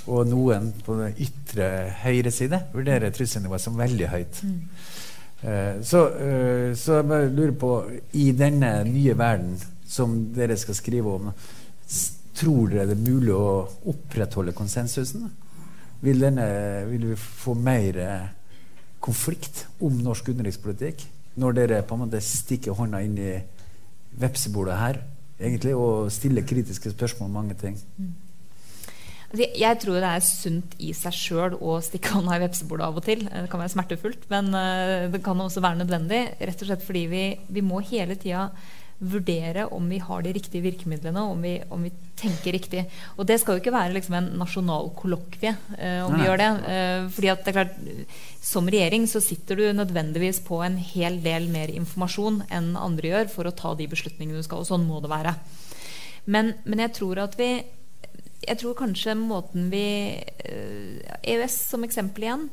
og 0.07 0.27
noen 0.27 0.71
på 0.83 0.97
den 0.99 1.15
ytre 1.23 1.69
høyre 2.03 2.31
side 2.33 2.59
vurderer 2.73 3.13
trusselnivået 3.15 3.63
som 3.63 3.77
veldig 3.79 4.09
høyt. 4.11 4.41
Mm. 4.43 4.59
Uh, 5.43 5.79
så, 5.83 6.03
uh, 6.07 6.69
så, 6.75 6.99
jeg 6.99 7.07
bare 7.09 7.31
lurer 7.31 7.55
på 7.59 7.71
I 8.19 8.29
denne 8.37 8.75
nye 8.87 9.15
verden 9.19 9.57
som 9.87 10.15
dere 10.35 10.57
skal 10.57 10.77
skrive 10.77 11.15
om, 11.17 11.31
tror 12.33 12.71
dere 12.71 12.87
det 12.91 12.97
er 12.97 13.09
mulig 13.09 13.33
å 13.35 13.65
opprettholde 13.91 14.55
konsensusen? 14.57 15.27
Vil, 16.03 16.23
denne, 16.23 16.45
vil 16.89 17.11
vi 17.11 17.17
få 17.19 17.53
mer 17.55 17.99
konflikt 19.03 19.65
om 19.83 19.99
norsk 20.03 20.31
utenrikspolitikk? 20.31 21.05
når 21.35 21.57
dere 21.57 21.81
på 21.87 21.95
en 21.95 22.03
måte 22.05 22.21
stikker 22.21 22.77
hånda 22.77 23.01
inn 23.05 23.15
i 23.17 23.33
vepsebordet 24.21 24.77
her 24.77 24.99
egentlig, 25.39 25.73
og 25.75 26.11
stiller 26.13 26.45
kritiske 26.47 26.93
spørsmål 26.93 27.29
om 27.29 27.39
mange 27.39 27.57
ting? 27.59 27.79
Mm. 27.97 28.13
Jeg 29.33 29.79
tror 29.81 29.97
det 29.97 30.09
er 30.11 30.25
sunt 30.25 30.75
i 30.77 30.91
seg 30.93 31.15
sjøl 31.17 31.55
å 31.57 31.79
stikke 31.81 32.11
hånda 32.13 32.37
i 32.37 32.43
vepsebordet 32.43 32.85
av 32.85 32.99
og 32.99 33.05
til. 33.07 33.23
Det 33.25 33.49
kan 33.49 33.63
være 33.63 33.73
smertefullt, 33.73 34.27
men 34.29 34.53
uh, 34.53 35.09
det 35.09 35.23
kan 35.25 35.41
også 35.41 35.63
være 35.63 35.81
nødvendig. 35.81 36.21
Rett 36.37 36.61
og 36.61 36.69
slett 36.69 36.85
fordi 36.85 37.07
vi, 37.09 37.25
vi 37.49 37.65
må 37.65 37.81
hele 37.81 38.19
tida 38.21 38.51
vurdere 39.03 39.65
om 39.73 39.89
vi 39.89 39.97
har 39.99 40.21
de 40.23 40.31
riktige 40.35 40.63
virkemidlene, 40.63 41.21
om 41.33 41.41
vi, 41.43 41.57
om 41.73 41.81
vi 41.83 41.91
tenker 42.19 42.55
riktig. 42.55 42.85
Og 43.17 43.27
det 43.27 43.39
skal 43.41 43.57
jo 43.57 43.63
ikke 43.63 43.73
være 43.75 43.95
liksom 43.97 44.15
en 44.19 44.29
nasjonal 44.39 44.91
kollokvie 44.97 45.51
eh, 45.77 45.99
om 46.05 46.13
Nei. 46.13 46.21
vi 46.21 46.27
gjør 46.27 46.39
det. 46.39 46.49
Eh, 46.71 47.09
fordi 47.15 47.31
at 47.33 47.43
det 47.43 47.51
er 47.51 47.57
klart, 47.57 47.75
Som 48.43 48.69
regjering 48.69 49.07
så 49.09 49.21
sitter 49.23 49.59
du 49.59 49.65
nødvendigvis 49.73 50.43
på 50.45 50.61
en 50.63 50.77
hel 50.77 51.19
del 51.23 51.49
mer 51.51 51.71
informasjon 51.73 52.43
enn 52.51 52.73
andre 52.79 53.13
gjør 53.13 53.31
for 53.33 53.49
å 53.49 53.55
ta 53.55 53.73
de 53.75 53.89
beslutningene 53.91 54.39
du 54.39 54.45
skal. 54.45 54.63
Og 54.63 54.69
sånn 54.69 54.87
må 54.87 55.01
det 55.03 55.11
være. 55.11 55.35
Men, 56.25 56.53
men 56.63 56.85
jeg 56.85 56.95
tror 56.99 57.25
at 57.25 57.39
vi 57.39 57.55
jeg 58.47 58.59
tror 58.61 58.77
kanskje 58.77 59.15
måten 59.19 59.69
vi 59.71 59.85
EØS 60.43 61.57
eh, 61.57 61.67
som 61.71 61.83
eksempel 61.85 62.27
igjen. 62.27 62.47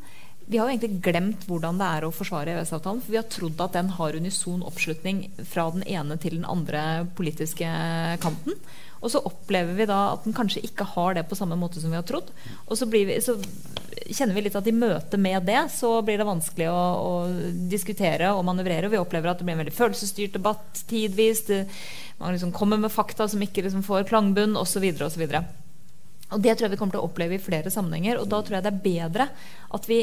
Vi 0.51 0.59
har 0.59 0.67
jo 0.67 0.75
egentlig 0.75 1.03
glemt 1.05 1.45
hvordan 1.47 1.79
det 1.79 1.87
er 1.87 2.05
å 2.05 2.15
forsvare 2.15 2.57
EØS-avtalen. 2.57 3.03
For 3.05 3.15
vi 3.15 3.21
har 3.21 3.29
trodd 3.31 3.61
at 3.63 3.77
den 3.77 3.93
har 3.95 4.17
unison 4.19 4.65
oppslutning 4.67 5.29
fra 5.47 5.69
den 5.71 5.85
ene 5.87 6.17
til 6.19 6.41
den 6.41 6.49
andre 6.49 7.05
politiske 7.15 7.69
kanten. 8.23 8.57
Og 9.01 9.13
så 9.13 9.23
opplever 9.25 9.77
vi 9.79 9.87
da 9.89 10.01
at 10.13 10.27
den 10.27 10.35
kanskje 10.37 10.65
ikke 10.67 10.89
har 10.97 11.15
det 11.17 11.29
på 11.31 11.39
samme 11.39 11.57
måte 11.57 11.81
som 11.81 11.93
vi 11.93 12.01
har 12.01 12.09
trodd. 12.09 12.33
Og 12.67 12.75
så, 12.77 12.89
vi, 12.91 13.05
så 13.23 13.37
kjenner 14.11 14.35
vi 14.35 14.45
litt 14.49 14.59
at 14.59 14.67
i 14.67 14.75
møte 14.75 15.21
med 15.23 15.47
det 15.47 15.63
så 15.73 15.95
blir 16.05 16.21
det 16.21 16.29
vanskelig 16.29 16.69
å, 16.73 16.83
å 16.99 17.15
diskutere 17.71 18.35
og 18.35 18.45
manøvrere. 18.51 18.89
Og 18.89 18.97
vi 18.97 19.01
opplever 19.01 19.31
at 19.31 19.41
det 19.41 19.47
blir 19.47 19.55
en 19.55 19.63
veldig 19.65 19.77
følelsesstyrt 19.79 20.35
debatt 20.37 20.83
tidvis. 20.91 21.47
Det, 21.49 21.63
man 22.19 22.35
liksom 22.35 22.53
kommer 22.53 22.81
med 22.81 22.93
fakta 22.93 23.31
som 23.31 23.47
ikke 23.47 23.65
liksom 23.65 23.87
får 23.87 24.11
klangbunn 24.11 24.59
osv. 24.61 24.91
osv. 25.07 25.29
Og 26.31 26.41
Det 26.41 26.55
tror 26.55 26.69
jeg 26.69 26.75
vi 26.77 26.81
kommer 26.81 26.97
til 26.97 27.03
å 27.03 27.09
oppleve 27.09 27.37
i 27.37 27.43
flere 27.43 27.73
sammenhenger. 27.73 28.21
Og 28.21 28.29
da 28.31 28.43
tror 28.43 28.59
jeg 28.59 28.67
det 28.67 28.73
er 28.73 28.85
bedre 28.85 29.29
at 29.77 29.89
vi, 29.91 30.01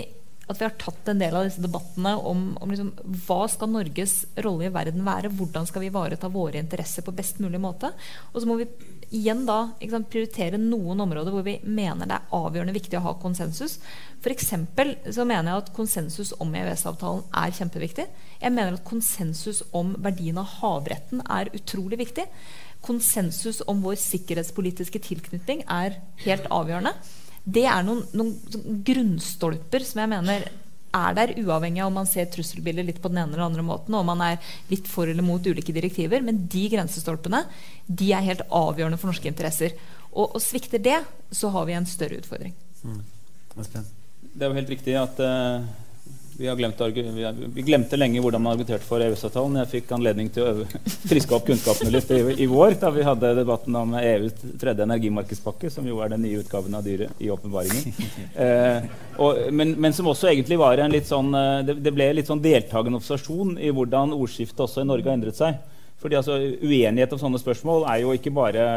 at 0.47 0.59
vi 0.59 0.67
har 0.67 0.75
tatt 0.79 1.11
en 1.11 1.21
del 1.21 1.35
av 1.37 1.47
disse 1.47 1.63
debattene 1.63 2.13
om, 2.17 2.49
om 2.61 2.73
liksom, 2.73 2.91
hva 3.27 3.41
skal 3.51 3.71
Norges 3.71 4.19
rolle 4.43 4.67
i 4.67 4.73
verden 4.73 5.07
være. 5.07 5.31
Hvordan 5.39 5.67
skal 5.69 5.85
vi 5.85 5.91
ivareta 5.91 6.31
våre 6.31 6.59
interesser 6.61 7.05
på 7.05 7.15
best 7.15 7.41
mulig 7.43 7.61
måte. 7.63 7.93
Og 8.33 8.41
så 8.41 8.49
må 8.49 8.59
vi 8.59 8.69
igjen 9.15 9.45
da 9.47 9.69
sant, 9.87 10.09
prioritere 10.11 10.59
noen 10.59 10.99
områder 11.05 11.31
hvor 11.31 11.45
vi 11.45 11.57
mener 11.63 12.09
det 12.09 12.17
er 12.17 12.35
avgjørende 12.35 12.75
viktig 12.75 12.99
å 12.99 13.05
ha 13.05 13.13
konsensus. 13.21 13.77
F.eks. 14.19 14.51
så 15.15 15.23
mener 15.27 15.51
jeg 15.51 15.61
at 15.61 15.73
konsensus 15.75 16.33
om 16.43 16.51
EØS-avtalen 16.57 17.23
er 17.39 17.55
kjempeviktig. 17.55 18.07
Jeg 18.41 18.55
mener 18.55 18.75
at 18.75 18.87
konsensus 18.87 19.63
om 19.71 19.95
verdien 20.03 20.39
av 20.41 20.57
havretten 20.59 21.23
er 21.23 21.53
utrolig 21.55 22.01
viktig 22.03 22.27
konsensus 22.87 23.61
om 23.67 23.81
vår 23.83 23.97
sikkerhetspolitiske 24.01 25.01
tilknytning 25.03 25.63
er 25.67 25.99
helt 26.23 26.47
avgjørende. 26.53 26.93
Det 27.47 27.65
er 27.69 27.83
noen, 27.87 28.03
noen 28.17 28.79
grunnstolper 28.87 29.85
som 29.87 30.01
jeg 30.03 30.11
mener 30.11 30.47
er 30.97 31.15
der, 31.15 31.33
uavhengig 31.43 31.83
av 31.83 31.91
om 31.91 31.97
man 31.99 32.09
ser 32.09 32.29
trusselbildet 32.31 32.87
litt 32.87 33.01
på 33.03 33.11
den 33.11 33.19
ene 33.21 33.35
eller 33.35 33.45
andre 33.45 33.65
måten, 33.65 33.93
og 33.93 34.01
om 34.01 34.09
man 34.09 34.23
er 34.23 34.53
litt 34.71 34.87
for 34.89 35.07
eller 35.07 35.25
mot 35.25 35.43
ulike 35.43 35.75
direktiver. 35.75 36.23
Men 36.25 36.45
de 36.49 36.63
grensestolpene 36.73 37.43
de 37.87 38.11
er 38.15 38.25
helt 38.25 38.45
avgjørende 38.47 38.99
for 38.99 39.11
norske 39.11 39.29
interesser. 39.29 39.75
Og, 40.13 40.31
og 40.31 40.41
svikter 40.41 40.81
det, 40.81 41.01
så 41.31 41.51
har 41.53 41.67
vi 41.67 41.75
en 41.77 41.89
større 41.89 42.17
utfordring. 42.21 42.55
Mm. 42.81 43.03
Det 43.57 44.45
er 44.45 44.49
jo 44.49 44.57
helt 44.57 44.73
riktig 44.73 44.97
at 44.99 45.21
uh 45.21 45.85
vi, 46.37 46.55
glemt, 46.55 46.81
vi, 47.55 47.61
glemte 47.61 47.97
lenge 47.97 48.21
hvordan 48.21 48.43
man 48.43 48.53
argumenterte 48.53 48.85
for 48.85 49.01
EØS-avtalen. 49.01 49.57
Jeg 49.63 49.69
fikk 49.71 49.93
anledning 49.95 50.29
til 50.33 50.43
å 50.43 50.51
øve, 50.51 50.81
friske 51.11 51.33
opp 51.33 51.47
kunnskapene 51.47 51.93
litt 51.95 52.11
i, 52.13 52.19
i, 52.43 52.47
vår 52.51 52.77
da 52.81 52.91
vi 52.93 53.05
hadde 53.07 53.31
debatten 53.39 53.77
om 53.79 53.95
EUs 53.97 54.35
tredje 54.61 54.85
energimarkedspakke, 54.85 55.71
som 55.73 55.87
jo 55.89 55.97
er 56.03 56.13
den 56.13 56.21
nye 56.27 56.43
utgaven 56.43 56.77
av 56.77 56.85
Dyret 56.85 57.23
i 57.23 57.31
åpenbaringen. 57.33 57.93
Eh, 58.37 58.83
men, 59.51 59.71
men, 59.81 59.93
som 59.95 60.07
også 60.11 60.27
egentlig 60.29 60.57
var 60.59 60.77
en 60.77 60.91
litt 60.93 61.07
sånn 61.09 61.31
eh, 61.33 61.63
Det, 61.65 61.73
det 61.81 61.91
ble 61.95 62.05
litt 62.13 62.27
sånn 62.29 62.41
deltakende 62.43 62.99
observasjon 62.99 63.55
i 63.57 63.71
hvordan 63.73 64.13
ordskiftet 64.13 64.61
også 64.67 64.83
i 64.83 64.87
Norge 64.87 65.09
har 65.09 65.17
endret 65.17 65.39
seg. 65.39 65.57
Fordi 66.01 66.19
altså, 66.19 66.35
Uenighet 66.37 67.13
om 67.15 67.21
sånne 67.21 67.41
spørsmål 67.41 67.87
er 67.89 68.03
jo 68.03 68.13
ikke 68.13 68.33
bare, 68.35 68.67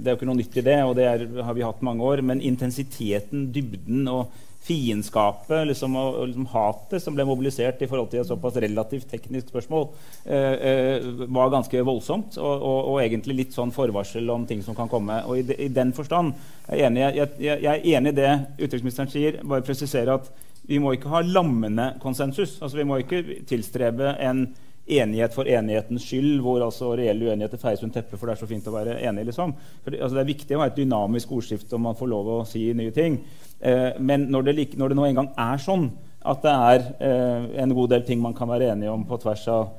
det 0.00 0.08
er 0.08 0.14
jo 0.14 0.18
ikke 0.18 0.28
noe 0.28 0.40
nytt 0.40 0.58
i 0.58 0.64
det, 0.66 0.78
og 0.82 0.96
det 0.98 1.06
er, 1.06 1.24
har 1.46 1.54
vi 1.54 1.66
hatt 1.66 1.84
mange 1.86 2.02
år, 2.06 2.24
men 2.26 2.42
intensiteten, 2.42 3.46
dybden 3.54 4.08
og 4.10 4.34
fiendskapet 4.64 5.66
liksom, 5.68 5.96
og, 6.00 6.18
og 6.20 6.28
liksom, 6.30 6.46
hatet 6.54 7.02
som 7.04 7.16
ble 7.16 7.26
mobilisert 7.28 7.82
i 7.84 7.88
forhold 7.90 8.08
til 8.12 8.22
et 8.22 8.28
såpass 8.30 8.56
relativt 8.64 9.10
teknisk 9.12 9.50
spørsmål, 9.52 9.88
eh, 10.24 10.54
eh, 10.70 11.08
var 11.28 11.52
ganske 11.52 11.84
voldsomt. 11.84 12.38
Og, 12.40 12.54
og, 12.54 12.78
og, 12.94 12.98
egentlig 13.04 13.38
litt 13.42 13.56
sånn 13.56 13.74
forvarsel 13.74 14.30
om 14.32 14.46
ting 14.48 14.64
som 14.64 14.76
kan 14.78 14.90
komme. 14.92 15.20
Og 15.28 15.42
i, 15.42 15.46
de, 15.50 15.58
i 15.66 15.70
den 15.72 15.92
forstand 15.96 16.32
er 16.68 16.80
jeg, 16.80 16.90
enig, 16.90 17.04
jeg, 17.04 17.30
jeg, 17.44 17.64
jeg 17.66 17.72
er 17.74 17.98
enig 17.98 18.14
i 18.14 18.18
det 18.22 18.32
utenriksministeren 18.62 19.12
sier. 19.12 19.40
Bare 19.44 19.66
presisere 19.66 20.16
at 20.20 20.32
vi 20.64 20.80
må 20.80 20.94
ikke 20.96 21.12
ha 21.12 21.24
lammende 21.26 21.92
konsensus. 22.00 22.56
Altså, 22.62 22.80
vi 22.80 22.88
må 22.88 23.02
ikke 23.02 23.42
tilstrebe 23.48 24.14
en 24.24 24.46
enighet 24.84 25.32
for 25.32 25.48
enighetens 25.48 26.04
skyld, 26.04 26.40
hvor 26.44 26.60
altså 26.64 26.90
reelle 26.98 27.30
uenigheter 27.30 27.60
feies 27.60 27.82
under 27.82 27.96
teppet 27.96 28.20
for 28.20 28.28
det 28.28 28.34
er 28.34 28.42
så 28.42 28.48
fint 28.48 28.66
å 28.68 28.74
være 28.74 28.98
enig. 29.08 29.26
Liksom. 29.30 29.54
Det, 29.84 29.96
altså 29.96 30.12
det, 30.16 30.22
er 30.24 30.32
viktig 30.32 30.56
å 30.56 30.60
ha 30.60 30.68
et 30.68 30.78
dynamisk 30.78 31.32
ordskifte 31.32 31.78
om 31.78 31.86
man 31.88 31.96
får 31.98 32.10
lov 32.12 32.30
å 32.34 32.38
si 32.48 32.66
nye 32.76 32.92
ting. 32.94 33.22
Eh, 33.64 33.96
men 33.98 34.28
når 34.32 34.50
det, 34.50 34.56
når 34.76 34.92
det, 34.92 34.98
nå 34.98 35.06
engang 35.08 35.30
er 35.40 35.62
sånn 35.62 35.88
at 36.24 36.44
det 36.44 36.52
er 36.52 36.84
eh, 37.04 37.48
en 37.64 37.72
god 37.76 37.94
del 37.94 38.04
ting 38.04 38.20
man 38.20 38.36
kan 38.36 38.48
være 38.48 38.72
enige 38.72 38.92
om 38.92 39.04
på 39.08 39.18
tvers 39.20 39.48
av 39.52 39.72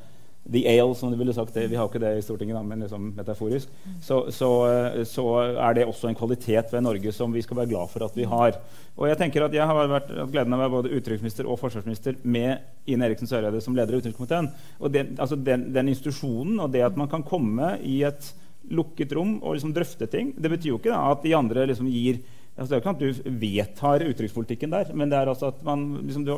the 0.46 0.62
ale, 0.70 0.94
som 0.96 1.10
du 1.12 1.18
ville 1.18 1.34
sagt. 1.34 1.54
Det. 1.54 1.68
Vi 1.68 1.78
har 1.78 1.88
ikke 1.90 2.02
det 2.02 2.12
i 2.20 2.22
Stortinget, 2.22 2.54
da, 2.58 2.62
men 2.66 2.84
liksom 2.86 3.08
metaforisk. 3.18 3.70
Så, 4.02 4.20
så, 4.34 4.50
eh, 4.70 5.04
så, 5.10 5.26
er 5.58 5.78
det 5.78 5.88
også 5.90 6.10
en 6.10 6.18
kvalitet 6.18 6.74
ved 6.74 6.86
Norge 6.86 7.14
som 7.16 7.34
vi 7.34 7.42
skal 7.46 7.62
være 7.62 7.72
glad 7.74 7.92
for 7.94 8.06
at 8.06 8.18
vi 8.18 8.28
har. 8.30 8.60
Og 8.96 9.10
Jeg 9.10 9.18
tenker 9.20 9.46
at 9.46 9.54
jeg 9.54 9.66
har 9.66 9.92
vært 9.92 10.14
gleden 10.32 10.54
av 10.54 10.62
å 10.62 10.64
være 10.64 10.76
både 10.78 10.94
utenriksminister 10.94 11.50
og 11.50 11.60
forsvarsminister 11.62 12.22
med 12.24 12.62
Ine 12.86 13.10
Eriksen 13.10 13.30
Søreide 13.30 13.62
som 13.62 13.76
leder 13.76 13.98
av 13.98 14.06
utenrikskomiteen. 14.06 14.52
Og 14.80 14.94
den, 14.94 15.16
altså 15.18 15.36
den, 15.36 15.70
den, 15.74 15.90
institusjonen 15.94 16.62
og 16.62 16.72
det 16.74 16.86
at 16.86 16.98
man 16.98 17.10
kan 17.12 17.26
komme 17.26 17.76
i 17.82 18.04
et 18.08 18.32
lukket 18.66 19.12
rom 19.14 19.38
og 19.44 19.58
liksom 19.58 19.74
drøfte 19.74 20.08
ting, 20.10 20.32
det 20.38 20.50
betyr 20.50 20.72
jo 20.72 20.80
ikke 20.80 20.94
da, 20.94 21.04
at 21.12 21.26
de 21.26 21.36
andre 21.38 21.68
liksom 21.70 21.90
gir 21.90 22.22
altså 22.56 22.70
Det 22.70 22.76
er 22.76 22.78
jo 22.78 22.84
ikke 22.84 22.92
sånn 22.92 23.00
at 23.00 23.06
du 23.06 23.40
vedtar 23.46 24.06
utenrikspolitikken 24.06 24.76
der, 24.76 24.94
men 24.96 25.12
det 25.12 25.18
er 25.20 25.32
altså 25.32 25.52
at 25.52 25.64
man 25.68 25.88
liksom, 26.06 26.28
du, 26.28 26.36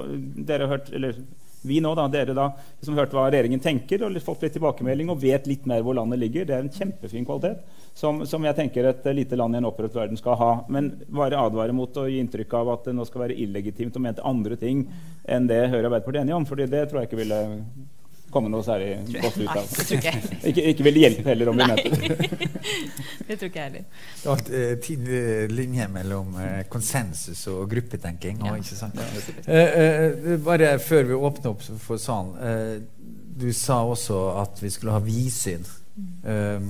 Dere 0.48 0.66
har 0.66 0.78
hørt 0.78 0.94
eller 0.94 1.20
vi 1.68 1.80
nå, 1.82 1.94
da, 1.98 2.06
dere 2.12 2.36
da, 2.38 2.52
som 2.86 2.94
har 2.94 3.06
hørt 3.06 3.16
hva 3.18 3.26
regjeringen 3.28 3.62
tenker, 3.64 4.04
og 4.06 4.18
fått 4.24 4.46
litt 4.46 4.56
tilbakemelding 4.56 5.10
og 5.12 5.20
vet 5.22 5.48
litt 5.50 5.66
mer 5.70 5.82
hvor 5.86 5.98
landet 5.98 6.22
ligger. 6.22 6.46
Det 6.48 6.56
er 6.56 6.64
en 6.64 6.74
kjempefin 6.74 7.26
kvalitet 7.28 7.64
som, 7.98 8.22
som 8.30 8.46
jeg 8.46 8.58
tenker 8.60 8.88
et 8.88 9.10
lite 9.18 9.40
land 9.40 9.58
i 9.58 9.62
en 9.62 9.68
opprørt 9.70 9.98
verden 9.98 10.20
skal 10.20 10.38
ha. 10.40 10.52
Men 10.72 10.94
bare 11.10 11.42
advare 11.42 11.76
mot 11.76 11.98
å 11.98 12.06
gi 12.08 12.22
inntrykk 12.22 12.54
av 12.62 12.74
at 12.76 12.88
det 12.88 12.96
nå 12.98 13.06
skal 13.10 13.26
være 13.26 13.38
illegitimt 13.42 13.98
å 13.98 14.04
mente 14.04 14.26
andre 14.28 14.60
ting 14.60 14.86
enn 15.26 15.50
det 15.50 15.64
Høyre 15.66 15.88
og 15.88 15.92
Arbeiderpartiet 15.92 16.22
er 16.22 16.28
enige 16.28 16.40
om. 16.40 16.48
fordi 16.48 16.70
det 16.72 16.86
tror 16.88 17.02
jeg 17.02 17.10
ikke 17.10 17.24
ville 17.24 17.42
komme 18.32 18.50
noe 18.52 18.64
særlig 18.66 19.22
godt 19.22 19.38
ut 19.40 19.54
av. 19.54 19.70
ikke, 20.50 20.64
ikke 20.72 20.86
vil 20.88 21.00
hjelpe 21.02 21.30
heller 21.32 21.52
om 21.52 21.60
vi 21.60 21.68
møter 21.70 21.96
det. 22.02 23.38
tror 23.38 23.48
ikke 23.48 23.62
jeg 23.62 23.70
heller. 23.70 23.88
Det 24.22 24.28
var 24.28 24.44
en 24.60 24.84
tidlig 24.84 25.22
linje 25.54 25.88
mellom 25.94 26.36
uh, 26.36 26.60
konsensus 26.72 27.46
og 27.52 27.64
gruppetenking. 27.72 28.44
Ja. 28.44 28.58
Ikke 28.60 28.80
sant? 28.80 29.00
Uh, 29.48 30.36
bare 30.46 30.76
før 30.84 31.10
vi 31.12 31.22
åpner 31.30 31.54
opp 31.54 31.66
for 31.84 32.02
salen. 32.02 32.86
du 33.38 33.52
sa 33.54 33.84
også 33.86 34.20
at 34.42 34.62
vi 34.62 34.70
skulle 34.74 34.96
ha 34.98 35.04
vidsyn. 35.04 35.66
Mm. 35.98 36.70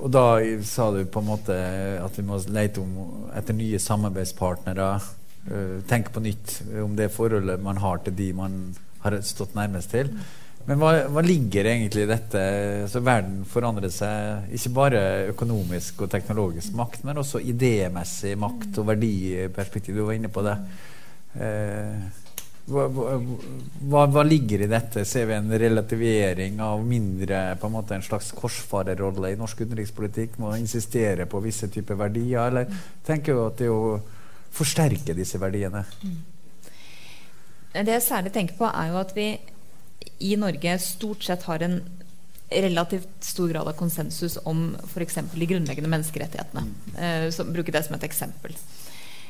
og 0.00 0.08
da 0.12 0.24
sa 0.68 0.90
du 0.92 0.98
på 1.08 1.20
en 1.20 1.26
måte 1.26 1.54
at 2.00 2.18
vi 2.18 2.24
må 2.24 2.36
lete 2.52 2.80
om, 2.80 2.90
etter 3.36 3.56
nye 3.56 3.78
samarbeidspartnere. 3.80 4.90
tenke 5.88 6.12
på 6.12 6.20
nytt 6.20 6.60
om 6.84 6.96
det 6.96 7.08
forholdet 7.12 7.62
man 7.62 7.80
har 7.80 8.02
til 8.04 8.16
de 8.16 8.32
man 8.36 8.58
har 9.04 9.18
stått 9.26 9.56
nærmest 9.58 9.92
til. 9.94 10.12
Men 10.68 10.78
hva, 10.80 10.90
hva, 11.08 11.22
ligger 11.24 11.66
egentlig 11.70 12.04
i 12.04 12.10
dette? 12.10 12.40
Så 12.92 13.00
verden 13.02 13.42
forandrer 13.48 13.92
seg 13.92 14.52
ikke 14.56 14.74
bare 14.76 15.02
økonomisk 15.32 16.04
og 16.04 16.12
teknologisk 16.12 16.76
makt, 16.78 17.04
men 17.08 17.22
også 17.22 17.40
idémessig 17.42 18.36
makt 18.38 18.78
og 18.82 18.90
verdiperspektiv. 18.92 19.96
Du 19.96 20.04
var 20.04 20.18
inne 20.18 20.30
på 20.32 20.44
det. 20.46 20.56
Eh, 21.40 22.20
hva, 22.70 22.86
hva, 22.86 24.04
hva, 24.04 24.22
ligger 24.22 24.62
i 24.62 24.70
dette? 24.70 25.02
Ser 25.08 25.26
vi 25.30 25.34
en 25.34 25.50
relativering 25.50 26.60
av 26.62 26.84
mindre 26.86 27.42
på 27.58 27.66
en 27.66 27.74
måte 27.74 27.96
en 27.96 28.04
slags 28.06 28.30
korsfarerrolle 28.36 29.32
i 29.32 29.38
norsk 29.40 29.64
utenrikspolitikk? 29.64 30.38
Må 30.38 30.52
insistere 30.58 31.26
på 31.30 31.42
visse 31.42 31.70
typer 31.72 31.98
verdier? 31.98 32.46
Eller 32.46 32.82
tenker 33.06 33.34
du 33.34 33.46
at 33.48 33.58
det 33.58 33.72
å 33.72 33.96
forsterke 34.54 35.16
disse 35.18 35.40
verdiene? 35.40 35.82
Mm. 37.72 37.86
Det 37.86 37.96
jeg 37.96 38.06
særlig 38.06 38.34
tenker 38.34 38.58
på, 38.58 38.68
er 38.68 38.92
jo 38.92 39.00
at 39.00 39.16
vi 39.16 39.30
i 40.20 40.36
Norge 40.40 40.76
stort 40.82 41.24
sett 41.24 41.46
har 41.48 41.62
en 41.64 41.80
relativt 42.50 43.24
stor 43.24 43.48
grad 43.52 43.68
av 43.68 43.76
konsensus 43.78 44.38
om 44.48 44.72
f.eks. 44.88 45.20
de 45.34 45.46
grunnleggende 45.46 45.90
menneskerettighetene. 45.92 46.64
Eh, 46.98 47.26
så 47.30 47.46
bruker 47.46 47.76
det 47.76 47.84
som 47.86 47.94
et 47.94 48.06
eksempel. 48.08 48.56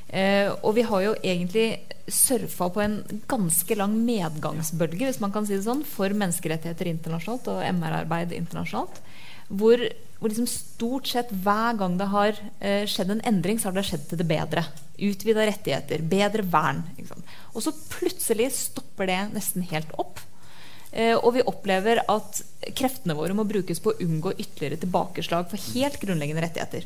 Eh, 0.09 0.49
og 0.66 0.74
vi 0.74 0.82
har 0.88 1.05
jo 1.05 1.12
egentlig 1.22 1.66
surfa 2.11 2.70
på 2.74 2.82
en 2.82 2.97
ganske 3.30 3.76
lang 3.78 3.93
medgangsbølge 4.03 5.07
hvis 5.07 5.20
man 5.22 5.34
kan 5.34 5.47
si 5.47 5.55
det 5.55 5.66
sånn, 5.68 5.84
for 5.86 6.11
menneskerettigheter 6.11 6.91
internasjonalt 6.91 7.51
og 7.53 7.62
MR-arbeid 7.68 8.34
internasjonalt. 8.34 9.03
Hvor, 9.51 9.84
hvor 10.21 10.29
liksom 10.29 10.49
stort 10.49 11.09
sett 11.09 11.31
hver 11.33 11.79
gang 11.81 11.97
det 11.97 12.11
har 12.12 12.37
eh, 12.61 12.85
skjedd 12.89 13.14
en 13.14 13.23
endring, 13.29 13.59
så 13.59 13.71
har 13.71 13.79
det 13.79 13.87
skjedd 13.89 14.03
til 14.11 14.21
det 14.21 14.29
bedre. 14.29 14.66
Utvida 15.01 15.47
rettigheter, 15.49 16.03
bedre 16.05 16.45
vern. 16.45 16.83
Og 17.55 17.64
så 17.64 17.73
plutselig 17.89 18.51
stopper 18.59 19.09
det 19.09 19.21
nesten 19.33 19.64
helt 19.71 19.95
opp. 20.01 20.21
Eh, 20.93 21.14
og 21.14 21.33
vi 21.39 21.47
opplever 21.47 22.03
at 22.05 22.43
kreftene 22.77 23.16
våre 23.16 23.37
må 23.37 23.47
brukes 23.49 23.81
på 23.81 23.95
å 23.95 24.05
unngå 24.05 24.35
ytterligere 24.37 24.83
tilbakeslag 24.83 25.49
for 25.49 25.73
helt 25.73 25.97
grunnleggende 26.03 26.45
rettigheter. 26.45 26.85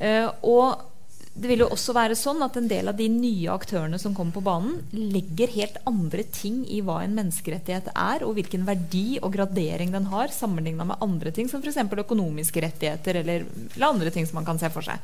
Eh, 0.00 0.28
og 0.40 0.91
det 1.32 1.48
vil 1.48 1.62
jo 1.64 1.70
også 1.72 1.94
være 1.96 2.16
sånn 2.18 2.42
at 2.44 2.58
en 2.60 2.66
del 2.68 2.90
av 2.90 2.98
de 2.98 3.06
nye 3.08 3.48
aktørene 3.54 3.96
som 4.00 4.12
kommer 4.12 4.34
på 4.36 4.44
banen, 4.44 4.82
legger 4.92 5.52
helt 5.54 5.78
andre 5.88 6.26
ting 6.28 6.60
i 6.68 6.82
hva 6.84 6.98
en 7.00 7.14
menneskerettighet 7.16 7.88
er, 7.94 8.24
og 8.26 8.36
hvilken 8.36 8.66
verdi 8.68 9.16
og 9.22 9.32
gradering 9.38 9.94
den 9.94 10.10
har, 10.12 10.28
sammenligna 10.34 10.84
med 10.90 11.00
andre 11.00 11.32
ting, 11.32 11.48
som 11.48 11.64
f.eks. 11.64 11.80
økonomiske 12.04 12.64
rettigheter 12.66 13.22
eller, 13.22 13.46
eller 13.72 13.88
andre 13.88 14.12
ting 14.12 14.28
som 14.28 14.42
man 14.42 14.48
kan 14.48 14.60
se 14.60 14.68
for 14.74 14.84
seg. 14.84 15.00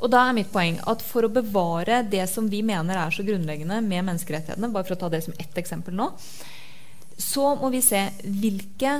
Og 0.00 0.08
da 0.12 0.22
er 0.24 0.36
mitt 0.38 0.48
poeng 0.48 0.78
at 0.88 1.02
For 1.04 1.26
å 1.26 1.32
bevare 1.32 1.98
det 2.08 2.22
som 2.30 2.46
vi 2.48 2.62
mener 2.64 2.96
er 2.96 3.12
så 3.12 3.26
grunnleggende 3.26 3.82
med 3.84 4.06
menneskerettighetene, 4.06 4.70
bare 4.72 4.86
for 4.86 4.96
å 4.96 5.00
ta 5.02 5.10
det 5.12 5.24
som 5.26 5.34
ett 5.36 5.58
eksempel 5.60 5.98
nå, 5.98 6.12
så 7.20 7.50
må 7.58 7.68
vi 7.74 7.82
se 7.84 8.06
hvilke 8.22 8.94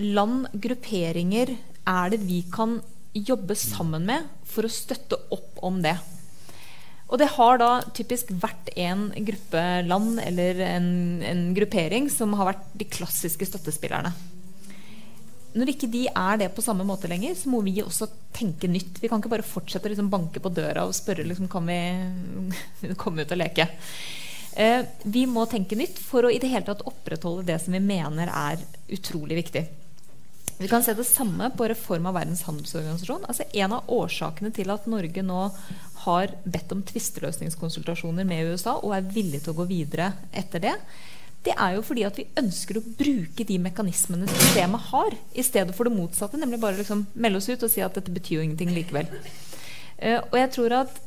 land, 0.00 0.48
grupperinger, 0.56 1.52
er 1.84 2.10
det 2.10 2.22
vi 2.24 2.40
kan 2.50 2.80
jobbe 3.12 3.54
sammen 3.58 4.06
med 4.08 4.41
for 4.52 4.68
å 4.68 4.72
støtte 4.72 5.18
opp 5.34 5.62
om 5.64 5.80
det. 5.84 5.96
Og 7.12 7.18
det 7.20 7.28
har 7.34 7.58
da 7.60 7.70
typisk 7.92 8.30
vært 8.40 8.70
en 8.80 9.10
gruppe 9.12 9.62
land 9.84 10.20
eller 10.22 10.62
en, 10.64 10.86
en 11.28 11.42
gruppering 11.56 12.08
som 12.12 12.32
har 12.38 12.54
vært 12.54 12.70
de 12.80 12.86
klassiske 12.88 13.48
støttespillerne. 13.50 14.14
Når 15.52 15.74
ikke 15.74 15.90
de 15.92 16.06
er 16.08 16.38
det 16.40 16.48
på 16.56 16.64
samme 16.64 16.86
måte 16.88 17.10
lenger, 17.12 17.34
så 17.36 17.50
må 17.52 17.60
vi 17.66 17.82
også 17.84 18.08
tenke 18.32 18.70
nytt. 18.70 18.96
Vi 19.02 19.10
kan 19.12 19.20
ikke 19.20 19.34
bare 19.34 19.44
fortsette 19.44 19.90
å 19.90 19.92
liksom 19.92 20.08
banke 20.12 20.40
på 20.40 20.52
døra 20.56 20.86
og 20.88 20.96
spørre 20.96 21.26
liksom, 21.28 21.50
kan 21.52 21.68
vi 21.68 22.94
komme 23.02 23.26
ut 23.26 23.36
og 23.36 23.42
leke. 23.42 23.68
Eh, 24.56 24.80
vi 25.04 25.26
må 25.28 25.44
tenke 25.48 25.76
nytt 25.76 26.00
for 26.00 26.24
å 26.24 26.32
i 26.32 26.40
det 26.40 26.48
hele 26.52 26.64
tatt 26.64 26.84
opprettholde 26.88 27.44
det 27.52 27.60
som 27.60 27.76
vi 27.76 27.84
mener 27.84 28.32
er 28.32 28.64
utrolig 28.92 29.42
viktig. 29.42 29.66
Vi 30.62 30.68
kan 30.70 30.84
se 30.84 30.94
det 30.94 31.04
samme 31.04 31.50
på 31.56 31.66
reform 31.68 32.06
av 32.06 32.14
Verdens 32.14 32.44
handelsorganisasjon. 32.46 33.24
Altså 33.26 33.48
En 33.52 33.72
av 33.74 33.88
årsakene 33.90 34.52
til 34.54 34.70
at 34.70 34.86
Norge 34.86 35.24
nå 35.26 35.40
har 36.04 36.34
bedt 36.44 36.74
om 36.74 36.84
tvisteløsningskonsultasjoner 36.86 38.26
med 38.26 38.52
USA 38.52 38.76
og 38.78 38.94
er 38.94 39.08
villig 39.10 39.42
til 39.42 39.54
å 39.54 39.58
gå 39.58 39.66
videre 39.70 40.12
etter 40.30 40.62
det, 40.62 40.76
det 41.42 41.54
er 41.58 41.74
jo 41.74 41.82
fordi 41.82 42.04
at 42.06 42.18
vi 42.18 42.28
ønsker 42.38 42.78
å 42.78 42.84
bruke 42.98 43.46
de 43.46 43.58
mekanismene 43.58 44.28
systemet 44.30 44.90
har, 44.92 45.16
i 45.34 45.42
stedet 45.42 45.74
for 45.74 45.88
det 45.88 45.96
motsatte, 45.96 46.38
nemlig 46.38 46.60
bare 46.62 46.78
liksom 46.78 47.08
melde 47.14 47.40
oss 47.42 47.50
ut 47.50 47.64
og 47.66 47.72
si 47.72 47.82
at 47.82 47.98
dette 47.98 48.14
betyr 48.14 48.38
jo 48.38 48.44
ingenting 48.46 48.70
likevel. 48.76 49.10
Uh, 49.98 50.20
og 50.20 50.36
jeg 50.38 50.52
tror 50.54 50.76
at 50.84 51.00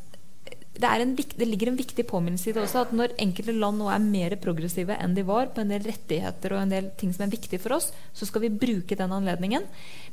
det, 0.76 0.88
en, 0.88 1.14
det, 1.16 1.46
ligger 1.46 1.72
en 1.72 1.78
viktig 1.80 2.04
påminnelse 2.08 2.50
i 2.50 2.54
det 2.56 2.64
også, 2.66 2.86
at 2.86 2.94
når 2.96 3.14
enkelte 3.22 3.56
land 3.56 3.80
nå 3.80 3.88
er 3.92 4.04
mer 4.04 4.36
progressive 4.44 4.98
enn 5.00 5.16
de 5.16 5.24
var 5.28 5.52
på 5.56 5.64
en 5.64 5.72
del 5.72 5.86
rettigheter 5.88 6.56
og 6.56 6.62
en 6.62 6.74
del 6.74 6.90
ting 7.00 7.14
som 7.16 7.26
er 7.26 7.32
viktig 7.32 7.60
for 7.64 7.78
oss, 7.78 7.92
så 8.16 8.28
skal 8.28 8.44
vi 8.44 8.52
bruke 8.52 8.98
den 9.00 9.14
anledningen. 9.16 9.68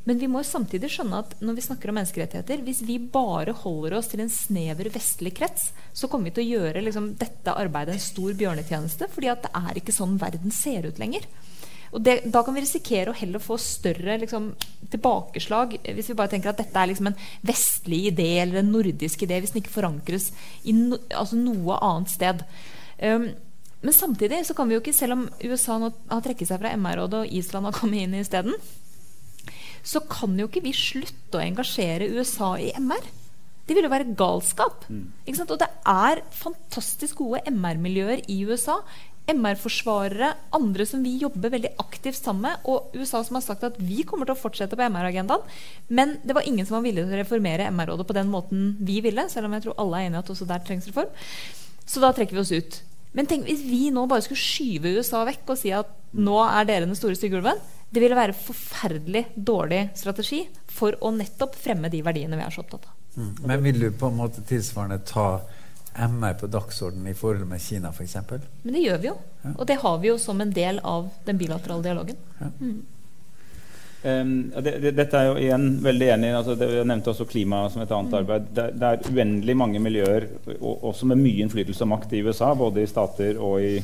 Men 0.06 0.18
vi 0.18 0.30
må 0.30 0.42
samtidig 0.46 0.90
skjønne 0.94 1.22
at 1.22 1.34
når 1.42 1.58
vi 1.58 1.66
snakker 1.66 1.90
om 1.90 1.98
menneskerettigheter, 1.98 2.62
hvis 2.66 2.82
vi 2.86 2.98
bare 3.02 3.54
holder 3.64 3.98
oss 3.98 4.10
til 4.12 4.22
en 4.24 4.32
snever 4.32 4.90
vestlig 4.94 5.34
krets, 5.38 5.70
så 5.94 6.10
kommer 6.10 6.30
vi 6.30 6.36
til 6.38 6.46
å 6.46 6.60
gjøre 6.60 6.84
liksom, 6.86 7.12
dette 7.20 7.54
arbeidet 7.58 7.98
en 7.98 8.06
stor 8.06 8.34
bjørnetjeneste, 8.38 9.10
fordi 9.12 9.32
at 9.34 9.46
det 9.46 9.54
er 9.62 9.82
ikke 9.82 9.94
sånn 9.94 10.18
verden 10.22 10.54
ser 10.54 10.86
ut 10.86 11.02
lenger. 11.02 11.26
Og 11.93 12.01
det, 12.01 12.22
Da 12.32 12.43
kan 12.45 12.57
vi 12.57 12.64
risikere 12.64 13.12
å 13.12 13.16
heller 13.16 13.43
få 13.43 13.59
større 13.61 14.16
liksom, 14.22 14.53
tilbakeslag 14.93 15.76
hvis 15.84 16.11
vi 16.11 16.16
bare 16.16 16.32
tenker 16.32 16.53
at 16.53 16.61
dette 16.62 16.78
er 16.78 16.88
liksom 16.88 17.11
en 17.11 17.18
vestlig 17.45 18.07
idé 18.12 18.28
eller 18.43 18.62
en 18.62 18.72
nordisk 18.72 19.24
idé, 19.26 19.40
hvis 19.40 19.53
den 19.53 19.62
ikke 19.62 19.76
forankres 19.76 20.30
i 20.64 20.74
no, 20.76 20.99
altså 21.11 21.36
noe 21.36 21.76
annet 21.84 22.14
sted. 22.14 22.45
Um, 22.97 23.28
men 23.82 23.97
samtidig 23.97 24.45
så 24.47 24.55
kan 24.57 24.70
vi 24.70 24.76
jo 24.76 24.82
ikke, 24.82 24.95
selv 24.95 25.18
om 25.18 25.24
USA 25.43 25.76
nå 25.80 25.90
har 26.09 26.22
trekket 26.24 26.49
seg 26.49 26.62
fra 26.62 26.72
MR-rådet 26.78 27.24
og 27.24 27.34
Island 27.40 27.68
har 27.68 27.76
kommet 27.76 28.05
inn 28.05 28.14
i 28.14 28.22
isteden, 28.22 28.55
så 29.82 30.01
kan 30.07 30.36
jo 30.38 30.47
ikke 30.47 30.62
vi 30.62 30.74
slutte 30.76 31.40
å 31.40 31.43
engasjere 31.43 32.12
USA 32.14 32.55
i 32.62 32.70
MR. 32.78 33.09
Det 33.66 33.74
ville 33.74 33.88
jo 33.88 33.95
være 33.95 34.14
galskap. 34.18 34.86
Mm. 34.90 35.09
Og 35.26 35.59
det 35.59 35.68
er 35.90 36.22
fantastisk 36.34 37.22
gode 37.22 37.43
MR-miljøer 37.51 38.22
i 38.30 38.43
USA. 38.47 38.80
MR-forsvarere, 39.32 40.30
andre 40.56 40.86
som 40.88 41.02
vi 41.04 41.16
jobber 41.20 41.52
veldig 41.54 41.72
aktivt 41.82 42.18
sammen 42.18 42.46
med, 42.46 42.68
og 42.68 42.94
USA 42.96 43.22
som 43.24 43.38
har 43.38 43.44
sagt 43.44 43.66
at 43.66 43.80
vi 43.80 44.04
kommer 44.08 44.28
til 44.28 44.36
å 44.36 44.40
fortsette 44.40 44.78
på 44.78 44.86
MR-agendaen. 44.86 45.44
Men 45.88 46.16
det 46.22 46.36
var 46.36 46.46
ingen 46.48 46.68
som 46.68 46.78
var 46.78 46.86
villig 46.86 47.06
til 47.06 47.16
å 47.16 47.20
reformere 47.22 47.68
MR-rådet 47.72 48.08
på 48.08 48.16
den 48.16 48.32
måten 48.32 48.72
vi 48.80 49.00
ville. 49.04 49.28
selv 49.28 49.48
om 49.48 49.56
jeg 49.56 49.66
tror 49.66 49.78
alle 49.78 50.00
er 50.00 50.10
enige 50.10 50.24
at 50.24 50.32
også 50.34 50.48
der 50.48 50.64
trengs 50.66 50.88
reform. 50.90 51.12
Så 51.86 52.00
da 52.00 52.12
trekker 52.12 52.36
vi 52.38 52.42
oss 52.44 52.52
ut. 52.52 52.80
Men 53.12 53.28
tenk 53.28 53.44
hvis 53.44 53.64
vi 53.66 53.90
nå 53.92 54.06
bare 54.08 54.24
skulle 54.24 54.40
skyve 54.40 54.96
USA 54.96 55.24
vekk 55.28 55.52
og 55.52 55.60
si 55.60 55.72
at 55.76 55.88
nå 56.16 56.38
er 56.46 56.68
dere 56.68 56.88
den 56.88 56.96
store 56.96 57.16
stygge 57.18 57.40
ulven. 57.40 57.60
Det 57.92 58.00
ville 58.00 58.16
være 58.16 58.36
forferdelig 58.36 59.26
dårlig 59.36 59.82
strategi 60.00 60.46
for 60.72 60.96
å 61.04 61.12
nettopp 61.12 61.58
fremme 61.60 61.90
de 61.92 62.00
verdiene 62.04 62.38
vi 62.38 62.44
er 62.44 62.54
så 62.54 62.64
opptatt 62.64 62.88
av. 62.88 62.94
Mm. 63.16 63.32
Men 63.44 63.66
vil 63.66 63.82
du 63.82 63.90
på 63.92 64.08
en 64.08 64.16
måte 64.16 64.44
tilsvarende 64.48 65.02
ta 65.04 65.26
MR 65.95 66.34
på 66.40 66.47
dagsordenen 66.47 67.11
i 67.12 67.14
forhold 67.14 67.47
med 67.49 67.61
Kina 67.61 67.93
f.eks.? 67.93 68.16
Men 68.62 68.74
det 68.74 68.82
gjør 68.86 68.99
vi 69.03 69.11
jo. 69.11 69.14
Ja. 69.43 69.53
Og 69.59 69.66
det 69.68 69.78
har 69.82 70.01
vi 70.01 70.09
jo 70.12 70.18
som 70.20 70.40
en 70.40 70.53
del 70.55 70.80
av 70.84 71.09
den 71.26 71.38
bilaterale 71.40 71.84
dialogen. 71.84 72.20
Ja. 72.40 72.51
Mm. 72.61 72.82
Um, 74.03 74.51
det, 74.51 74.78
det, 74.82 74.90
dette 74.99 75.14
er 75.14 75.28
jo 75.28 75.34
igjen 75.38 75.66
veldig 75.82 76.09
enig 76.16 76.30
i. 76.32 76.34
Altså, 76.34 76.57
jeg 76.59 76.86
nevnte 76.90 77.12
også 77.12 77.26
klima 77.30 77.62
som 77.70 77.84
et 77.84 77.93
annet 77.95 78.11
mm. 78.11 78.18
arbeid. 78.18 78.49
Det, 78.51 78.68
det, 78.80 78.88
er 78.88 79.11
uendelig 79.12 79.59
mange 79.59 79.82
miljøer, 79.82 80.26
og, 80.59 80.88
også 80.90 81.07
med 81.12 81.22
mye 81.22 81.45
innflytelse 81.45 81.86
og 81.86 81.93
makt 81.93 82.16
i 82.16 82.22
USA, 82.26 82.51
både 82.59 82.82
i 82.82 82.90
stater 82.90 83.38
og 83.38 83.62
i, 83.62 83.76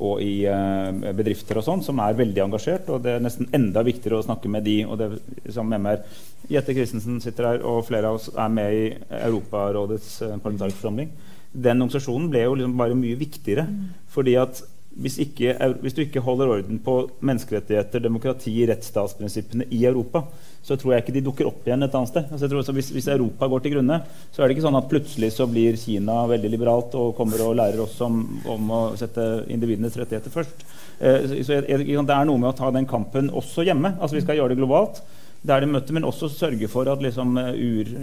og 0.00 0.24
i 0.24 0.32
uh, 0.50 1.12
bedrifter 1.14 1.60
og 1.60 1.66
sånn, 1.68 1.84
som 1.86 2.02
er 2.02 2.18
veldig 2.18 2.46
engasjert. 2.48 2.90
Og 2.90 3.04
det 3.04 3.14
er 3.14 3.22
nesten 3.22 3.50
enda 3.54 3.84
viktigere 3.86 4.18
å 4.18 4.26
snakke 4.26 4.50
med 4.50 4.66
de. 4.66 4.80
og 4.88 4.98
det 4.98 5.12
som 5.54 5.70
MR 5.70 6.02
Jette 6.50 6.74
Christensen 6.74 7.20
sitter 7.22 7.52
her, 7.52 7.62
og 7.62 7.84
flere 7.86 8.10
av 8.10 8.18
oss 8.18 8.30
er 8.32 8.50
med 8.50 8.74
i 8.74 8.86
Europarådets 9.20 10.16
uh, 10.24 10.38
parlamentariske 10.40 10.80
forsamling 10.80 11.12
den 11.52 11.80
organisasjonen 11.82 12.28
ble 12.30 12.44
jo 12.44 12.58
liksom 12.58 12.76
bare 12.78 12.98
mye 12.98 13.18
viktigere. 13.18 13.66
Mm. 13.66 13.88
fordi 14.10 14.36
at 14.40 14.62
hvis, 15.00 15.16
ikke, 15.22 15.54
hvis, 15.80 15.94
du 15.94 16.02
ikke 16.02 16.22
holder 16.24 16.50
orden 16.56 16.80
på 16.82 16.94
menneskerettigheter, 17.22 18.02
demokrati, 18.02 18.52
rettsstatsprinsippene 18.68 19.68
i 19.70 19.84
Europa, 19.86 20.24
så 20.66 20.76
tror 20.76 20.92
jeg 20.92 21.04
ikke 21.04 21.14
de 21.14 21.22
dukker 21.24 21.48
opp 21.48 21.64
igjen 21.64 21.86
et 21.86 21.94
annet 21.94 22.10
sted. 22.10 22.26
Altså 22.34 22.50
tror, 22.50 22.66
hvis, 22.76 22.90
hvis, 22.96 23.08
Europa 23.14 23.48
går 23.48 23.62
til 23.64 23.76
grunne, 23.76 24.00
så 24.34 24.42
er 24.42 24.48
det 24.48 24.56
ikke 24.56 24.66
sånn 24.66 24.80
at 24.80 24.90
plutselig 24.90 25.30
så 25.36 25.46
blir 25.50 25.78
Kina 25.80 26.18
veldig 26.30 26.50
liberalt 26.52 26.96
og 26.98 27.14
kommer 27.18 27.46
og 27.46 27.54
lærer 27.60 27.84
oss 27.86 27.96
om, 28.04 28.20
om 28.50 28.74
å 28.74 28.82
sette 29.00 29.28
individenes 29.48 29.96
rettigheter 30.00 30.34
først. 30.34 30.66
Eh, 30.98 31.38
så 31.38 31.60
jeg, 31.60 31.70
jeg, 31.70 32.04
Det 32.10 32.18
er 32.18 32.28
noe 32.28 32.42
med 32.42 32.50
å 32.50 32.58
ta 32.58 32.74
den 32.74 32.90
kampen 32.90 33.30
også 33.30 33.64
hjemme. 33.70 33.94
altså 34.00 34.18
Vi 34.18 34.26
skal 34.26 34.42
gjøre 34.42 34.52
det 34.52 34.60
globalt, 34.60 35.00
der 35.46 35.62
de 35.62 35.70
møter, 35.70 35.96
men 35.96 36.04
også 36.04 36.28
sørge 36.34 36.68
for 36.68 36.90
at 36.92 37.00
liksom, 37.00 37.38
ur 37.38 37.94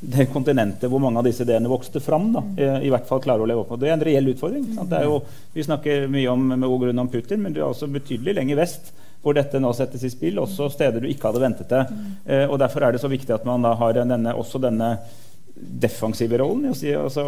det 0.00 0.26
kontinentet 0.32 0.88
hvor 0.90 1.02
mange 1.02 1.20
av 1.20 1.26
disse 1.28 1.44
ideene 1.44 1.70
vokste 1.70 2.00
fram, 2.00 2.30
da, 2.32 2.42
i, 2.56 2.68
i 2.88 2.92
hvert 2.92 3.06
fall 3.08 3.20
klarer 3.24 3.44
å 3.44 3.48
leve 3.50 3.64
opp. 3.64 3.74
Og 3.76 3.82
det 3.82 3.90
er 3.90 3.98
en 3.98 4.04
reell 4.06 4.32
utfordring. 4.32 4.64
Jo, 5.04 5.20
vi 5.52 5.66
snakker 5.66 6.08
mye 6.12 6.32
om, 6.32 6.48
med 6.54 6.66
god 6.66 6.86
grunn 6.86 7.04
om 7.04 7.12
Putin, 7.12 7.42
men 7.44 7.54
det 7.54 7.62
er 7.62 7.68
også 7.68 7.90
betydelig 7.92 8.38
lenger 8.40 8.60
vest 8.62 8.92
hvor 9.20 9.36
dette 9.36 9.60
nå 9.60 9.68
settes 9.76 10.04
i 10.06 10.10
spill, 10.12 10.38
også 10.40 10.70
steder 10.72 11.02
du 11.02 11.10
ikke 11.10 11.28
hadde 11.28 11.42
ventet 11.42 11.72
det. 11.72 11.80
Eh, 12.24 12.46
og 12.46 12.56
Derfor 12.62 12.86
er 12.86 12.94
det 12.94 13.02
så 13.02 13.10
viktig 13.12 13.34
at 13.36 13.44
man 13.44 13.66
da 13.66 13.74
har 13.76 13.98
denne, 13.98 14.32
også 14.32 14.62
denne 14.62 14.94
defensive 15.60 16.38
rollen. 16.38 16.74
Si, 16.74 16.92
altså, 16.94 17.24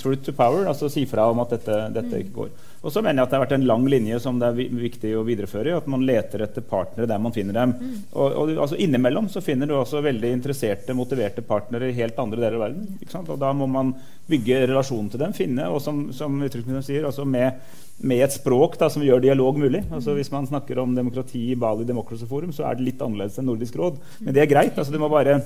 truth 0.00 0.22
to 0.26 0.32
power, 0.36 0.66
altså 0.70 0.88
si 0.92 1.04
fra 1.06 1.26
om 1.30 1.42
at 1.44 1.56
dette, 1.56 1.80
dette 1.94 2.22
ikke 2.22 2.38
går. 2.38 2.54
Og 2.84 2.92
så 2.92 3.00
mener 3.00 3.22
jeg 3.22 3.24
at 3.24 3.30
det 3.32 3.38
har 3.38 3.44
vært 3.46 3.54
en 3.56 3.66
lang 3.68 3.84
linje 3.88 4.18
som 4.20 4.36
det 4.40 4.50
er 4.50 4.74
viktig 4.76 5.14
å 5.16 5.22
videreføre. 5.24 5.78
At 5.78 5.86
man 5.88 6.04
leter 6.04 6.44
etter 6.44 6.64
partnere 6.68 7.08
der 7.08 7.22
man 7.22 7.32
finner 7.32 7.56
dem. 7.56 7.72
Mm. 7.80 7.94
Og, 8.12 8.26
og 8.42 8.52
altså 8.66 8.76
Innimellom 8.80 9.30
så 9.32 9.40
finner 9.44 9.70
du 9.70 9.76
også 9.78 10.02
veldig 10.04 10.34
interesserte, 10.36 10.96
motiverte 10.96 11.44
partnere 11.46 11.88
i 11.88 11.96
helt 11.96 12.20
andre 12.20 12.42
deler 12.42 12.58
av 12.58 12.66
verden. 12.66 13.24
Og 13.24 13.40
da 13.40 13.54
må 13.56 13.70
man 13.72 13.94
bygge 14.28 14.66
relasjonen 14.68 15.08
til 15.12 15.24
dem. 15.24 15.32
Finne, 15.36 15.70
og 15.72 15.80
som, 15.84 16.06
som 16.12 16.36
sier, 16.44 17.08
altså 17.08 17.24
med, 17.24 17.56
med, 18.04 18.20
et 18.26 18.36
språk 18.36 18.76
da, 18.80 18.90
som 18.92 19.04
gjør 19.04 19.24
dialog 19.24 19.60
mulig. 19.64 19.86
Altså 19.88 20.16
Hvis 20.18 20.32
man 20.34 20.48
snakker 20.50 20.82
om 20.84 20.96
demokrati 20.96 21.46
i 21.54 21.58
Bali 21.60 21.88
Democracy 21.88 22.28
Forum, 22.28 22.52
så 22.52 22.68
er 22.68 22.76
det 22.76 22.90
litt 22.90 23.04
annerledes 23.04 23.40
enn 23.40 23.48
Nordisk 23.48 23.80
råd. 23.80 23.96
Men 24.20 24.36
det 24.36 24.44
er 24.44 24.52
greit. 24.52 24.76
altså 24.76 24.92
du 24.92 25.00
må 25.00 25.08
bare 25.08 25.40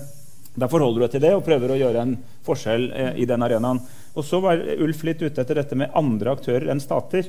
da 0.59 0.69
forholder 0.71 1.01
du 1.01 1.07
deg 1.07 1.15
til 1.15 1.25
det 1.25 1.35
og 1.37 1.45
prøver 1.47 1.75
å 1.75 1.79
gjøre 1.79 2.03
en 2.05 2.17
forskjell 2.47 2.89
eh, 2.91 3.13
i 3.23 3.29
den 3.29 3.45
arenaen. 3.47 3.81
Og 4.19 4.27
så 4.27 4.41
var 4.43 4.63
Ulf 4.79 5.05
litt 5.07 5.23
ute 5.23 5.43
etter 5.43 5.61
dette 5.61 5.79
med 5.79 5.95
andre 5.99 6.35
aktører 6.35 6.73
enn 6.73 6.83
stater. 6.83 7.29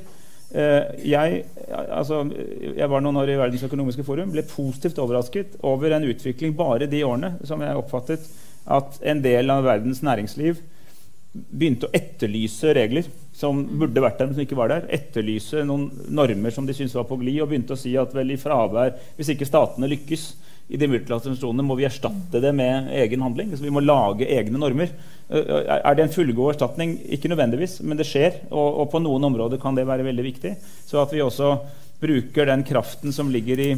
Eh, 0.50 1.04
jeg, 1.06 1.44
altså, 1.70 2.24
jeg, 2.26 2.88
var 2.90 3.04
noen 3.04 3.20
år 3.22 3.30
i 3.30 3.38
Verdens 3.38 3.64
økonomiske 3.68 4.04
forum, 4.06 4.32
ble 4.34 4.42
positivt 4.50 4.98
overrasket 4.98 5.60
over 5.66 5.94
en 5.94 6.08
utvikling 6.10 6.56
bare 6.58 6.90
de 6.90 7.04
årene 7.06 7.36
som 7.46 7.62
jeg 7.62 7.78
oppfattet 7.78 8.26
at 8.70 9.00
en 9.06 9.22
del 9.22 9.50
av 9.50 9.64
verdens 9.64 10.02
næringsliv 10.04 10.58
begynte 11.30 11.86
å 11.86 11.94
etterlyse 11.94 12.72
regler 12.74 13.06
som 13.36 13.62
burde 13.78 14.02
vært 14.02 14.18
der, 14.18 14.26
men 14.28 14.36
som 14.36 14.44
ikke 14.44 14.58
var 14.58 14.72
der. 14.72 14.88
Etterlyse 14.90 15.62
noen 15.66 15.86
normer 16.10 16.54
som 16.54 16.66
de 16.66 16.74
syntes 16.74 16.96
var 16.98 17.06
på 17.08 17.20
glid, 17.20 17.38
og 17.44 17.52
begynte 17.52 17.76
å 17.76 17.80
si 17.80 17.94
at 17.98 18.14
vel 18.16 18.34
i 18.34 18.38
fravær, 18.40 18.96
hvis 19.16 19.30
ikke 19.36 19.48
statene 19.48 19.88
lykkes 19.92 20.26
i 20.70 20.78
de 20.78 20.86
multilaterale 20.86 21.64
må 21.66 21.74
vi 21.78 21.86
erstatte 21.88 22.40
det 22.42 22.52
med 22.54 22.92
egen 22.94 23.24
handling. 23.24 23.50
Så 23.56 23.66
vi 23.66 23.72
må 23.74 23.82
lage 23.82 24.28
egne 24.30 24.60
normer. 24.60 24.92
Er 25.30 25.96
det 25.98 26.04
en 26.04 26.12
fullgod 26.14 26.54
erstatning? 26.54 26.94
Ikke 27.10 27.30
nødvendigvis, 27.30 27.80
men 27.82 27.98
det 27.98 28.06
skjer. 28.06 28.44
Og, 28.50 28.68
og, 28.68 28.84
på 28.92 29.00
noen 29.02 29.26
områder 29.26 29.58
kan 29.62 29.74
det 29.74 29.88
være 29.88 30.06
veldig 30.06 30.26
viktig. 30.26 30.54
Så 30.86 31.00
at 31.02 31.14
vi 31.14 31.24
også 31.24 31.56
bruker 32.00 32.46
den 32.48 32.62
kraften 32.66 33.12
som 33.12 33.32
ligger 33.34 33.60
i 33.60 33.70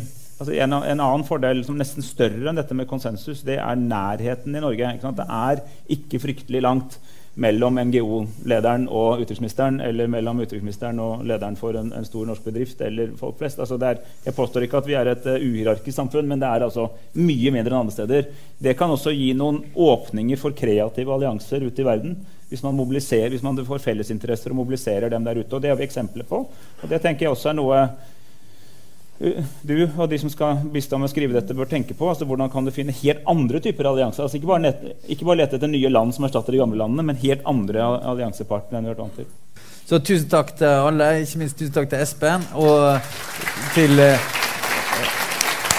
altså 0.43 0.53
en, 0.57 0.74
en, 0.74 1.01
annen 1.01 1.24
fordel 1.26 1.62
som 1.64 1.76
nesten 1.78 2.05
større 2.05 2.51
enn 2.51 2.59
dette 2.59 2.74
med 2.74 2.88
konsensus, 2.90 3.45
det 3.47 3.61
er 3.62 3.78
nærheten 3.78 4.57
i 4.59 4.62
Norge. 4.62 4.93
Det 5.03 5.26
er 5.26 5.62
ikke 5.97 6.20
fryktelig 6.22 6.62
langt 6.64 6.99
mellom 7.35 7.78
NGO-lederen 7.80 8.85
og 8.93 9.22
utenriksministeren, 9.22 9.80
eller 9.80 10.11
mellom 10.12 10.43
utenriksministeren 10.43 10.99
og 11.01 11.22
lederen 11.24 11.57
for 11.57 11.76
en, 11.78 11.89
en 11.97 12.05
stor 12.05 12.28
norsk 12.28 12.45
bedrift, 12.45 12.83
eller 12.85 13.14
folk 13.16 13.39
flest. 13.41 13.62
Altså 13.62 13.78
er, 13.80 14.03
jeg 14.26 14.37
påstår 14.37 14.66
ikke 14.66 14.83
at 14.83 14.91
vi 14.91 14.99
er 14.99 15.12
et 15.14 15.28
uh, 15.30 15.39
uhierarkisk 15.41 15.97
samfunn, 15.97 16.28
men 16.28 16.43
det 16.43 16.51
er 16.51 16.66
altså 16.66 16.91
mye 17.16 17.55
mindre 17.55 17.72
enn 17.72 17.80
andre 17.80 17.97
steder. 17.97 18.28
Det 18.61 18.76
kan 18.76 18.93
også 18.93 19.14
gi 19.16 19.33
noen 19.39 19.62
åpninger 19.72 20.41
for 20.41 20.57
kreative 20.57 21.16
allianser 21.16 21.64
ute 21.64 21.85
i 21.85 21.89
verden. 21.89 22.16
Hvis 22.53 22.61
man, 22.66 22.76
hvis 22.76 23.45
man 23.47 23.62
får 23.64 23.80
fellesinteresser 23.80 24.53
og 24.53 24.59
mobiliserer 24.59 25.09
dem 25.09 25.24
der 25.24 25.39
ute. 25.41 25.57
og 25.57 25.62
Det 25.62 25.70
har 25.72 25.78
vi 25.78 25.87
eksempler 25.87 26.26
på. 26.28 26.43
og 26.45 26.91
Det 26.91 27.01
tenker 27.01 27.24
jeg 27.24 27.33
også 27.33 27.49
er 27.49 27.57
noe 27.57 27.78
du 29.62 29.76
og 29.86 30.08
de 30.10 30.18
som 30.18 30.30
skal 30.32 30.62
bistå 30.72 30.98
med 30.98 31.06
å 31.06 31.12
skrive 31.12 31.36
dette, 31.36 31.54
bør 31.54 31.70
tenke 31.70 31.94
på. 31.94 32.08
altså 32.10 32.26
Hvordan 32.26 32.50
kan 32.50 32.66
du 32.66 32.72
finne 32.74 32.94
helt 33.02 33.22
andre 33.28 33.60
typer 33.62 33.88
allianser? 33.92 34.24
altså 34.24 34.40
Ikke 34.40 34.50
bare, 34.50 34.64
net, 34.66 34.82
ikke 35.06 35.28
bare 35.28 35.42
lete 35.44 35.58
etter 35.58 35.70
nye 35.70 35.92
land 35.92 36.14
som 36.16 36.26
erstatter 36.26 36.56
de 36.56 36.62
gamle 36.62 36.80
landene, 36.80 37.06
men 37.06 37.20
helt 37.22 37.46
andre 37.46 37.86
alliansepartnere 38.12 38.80
enn 38.80 38.88
vi 38.88 38.92
har 38.92 38.98
vært 38.98 39.04
vant 39.06 39.20
til. 39.22 39.30
Så 39.86 40.00
tusen 40.02 40.28
takk 40.30 40.54
til 40.58 40.70
alle, 40.88 41.10
ikke 41.22 41.42
minst 41.42 41.58
tusen 41.58 41.74
takk 41.74 41.90
til 41.92 42.02
Espen 42.02 42.46
og 42.58 43.12
til 43.76 43.98
uh, 44.00 44.30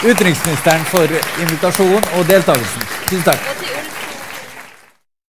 utenriksministeren 0.03 0.87
for 0.91 1.19
invitasjonen 1.43 2.11
og 2.19 2.27
deltakelsen. 2.31 2.89
Tusen 3.09 3.27
takk. 3.31 3.62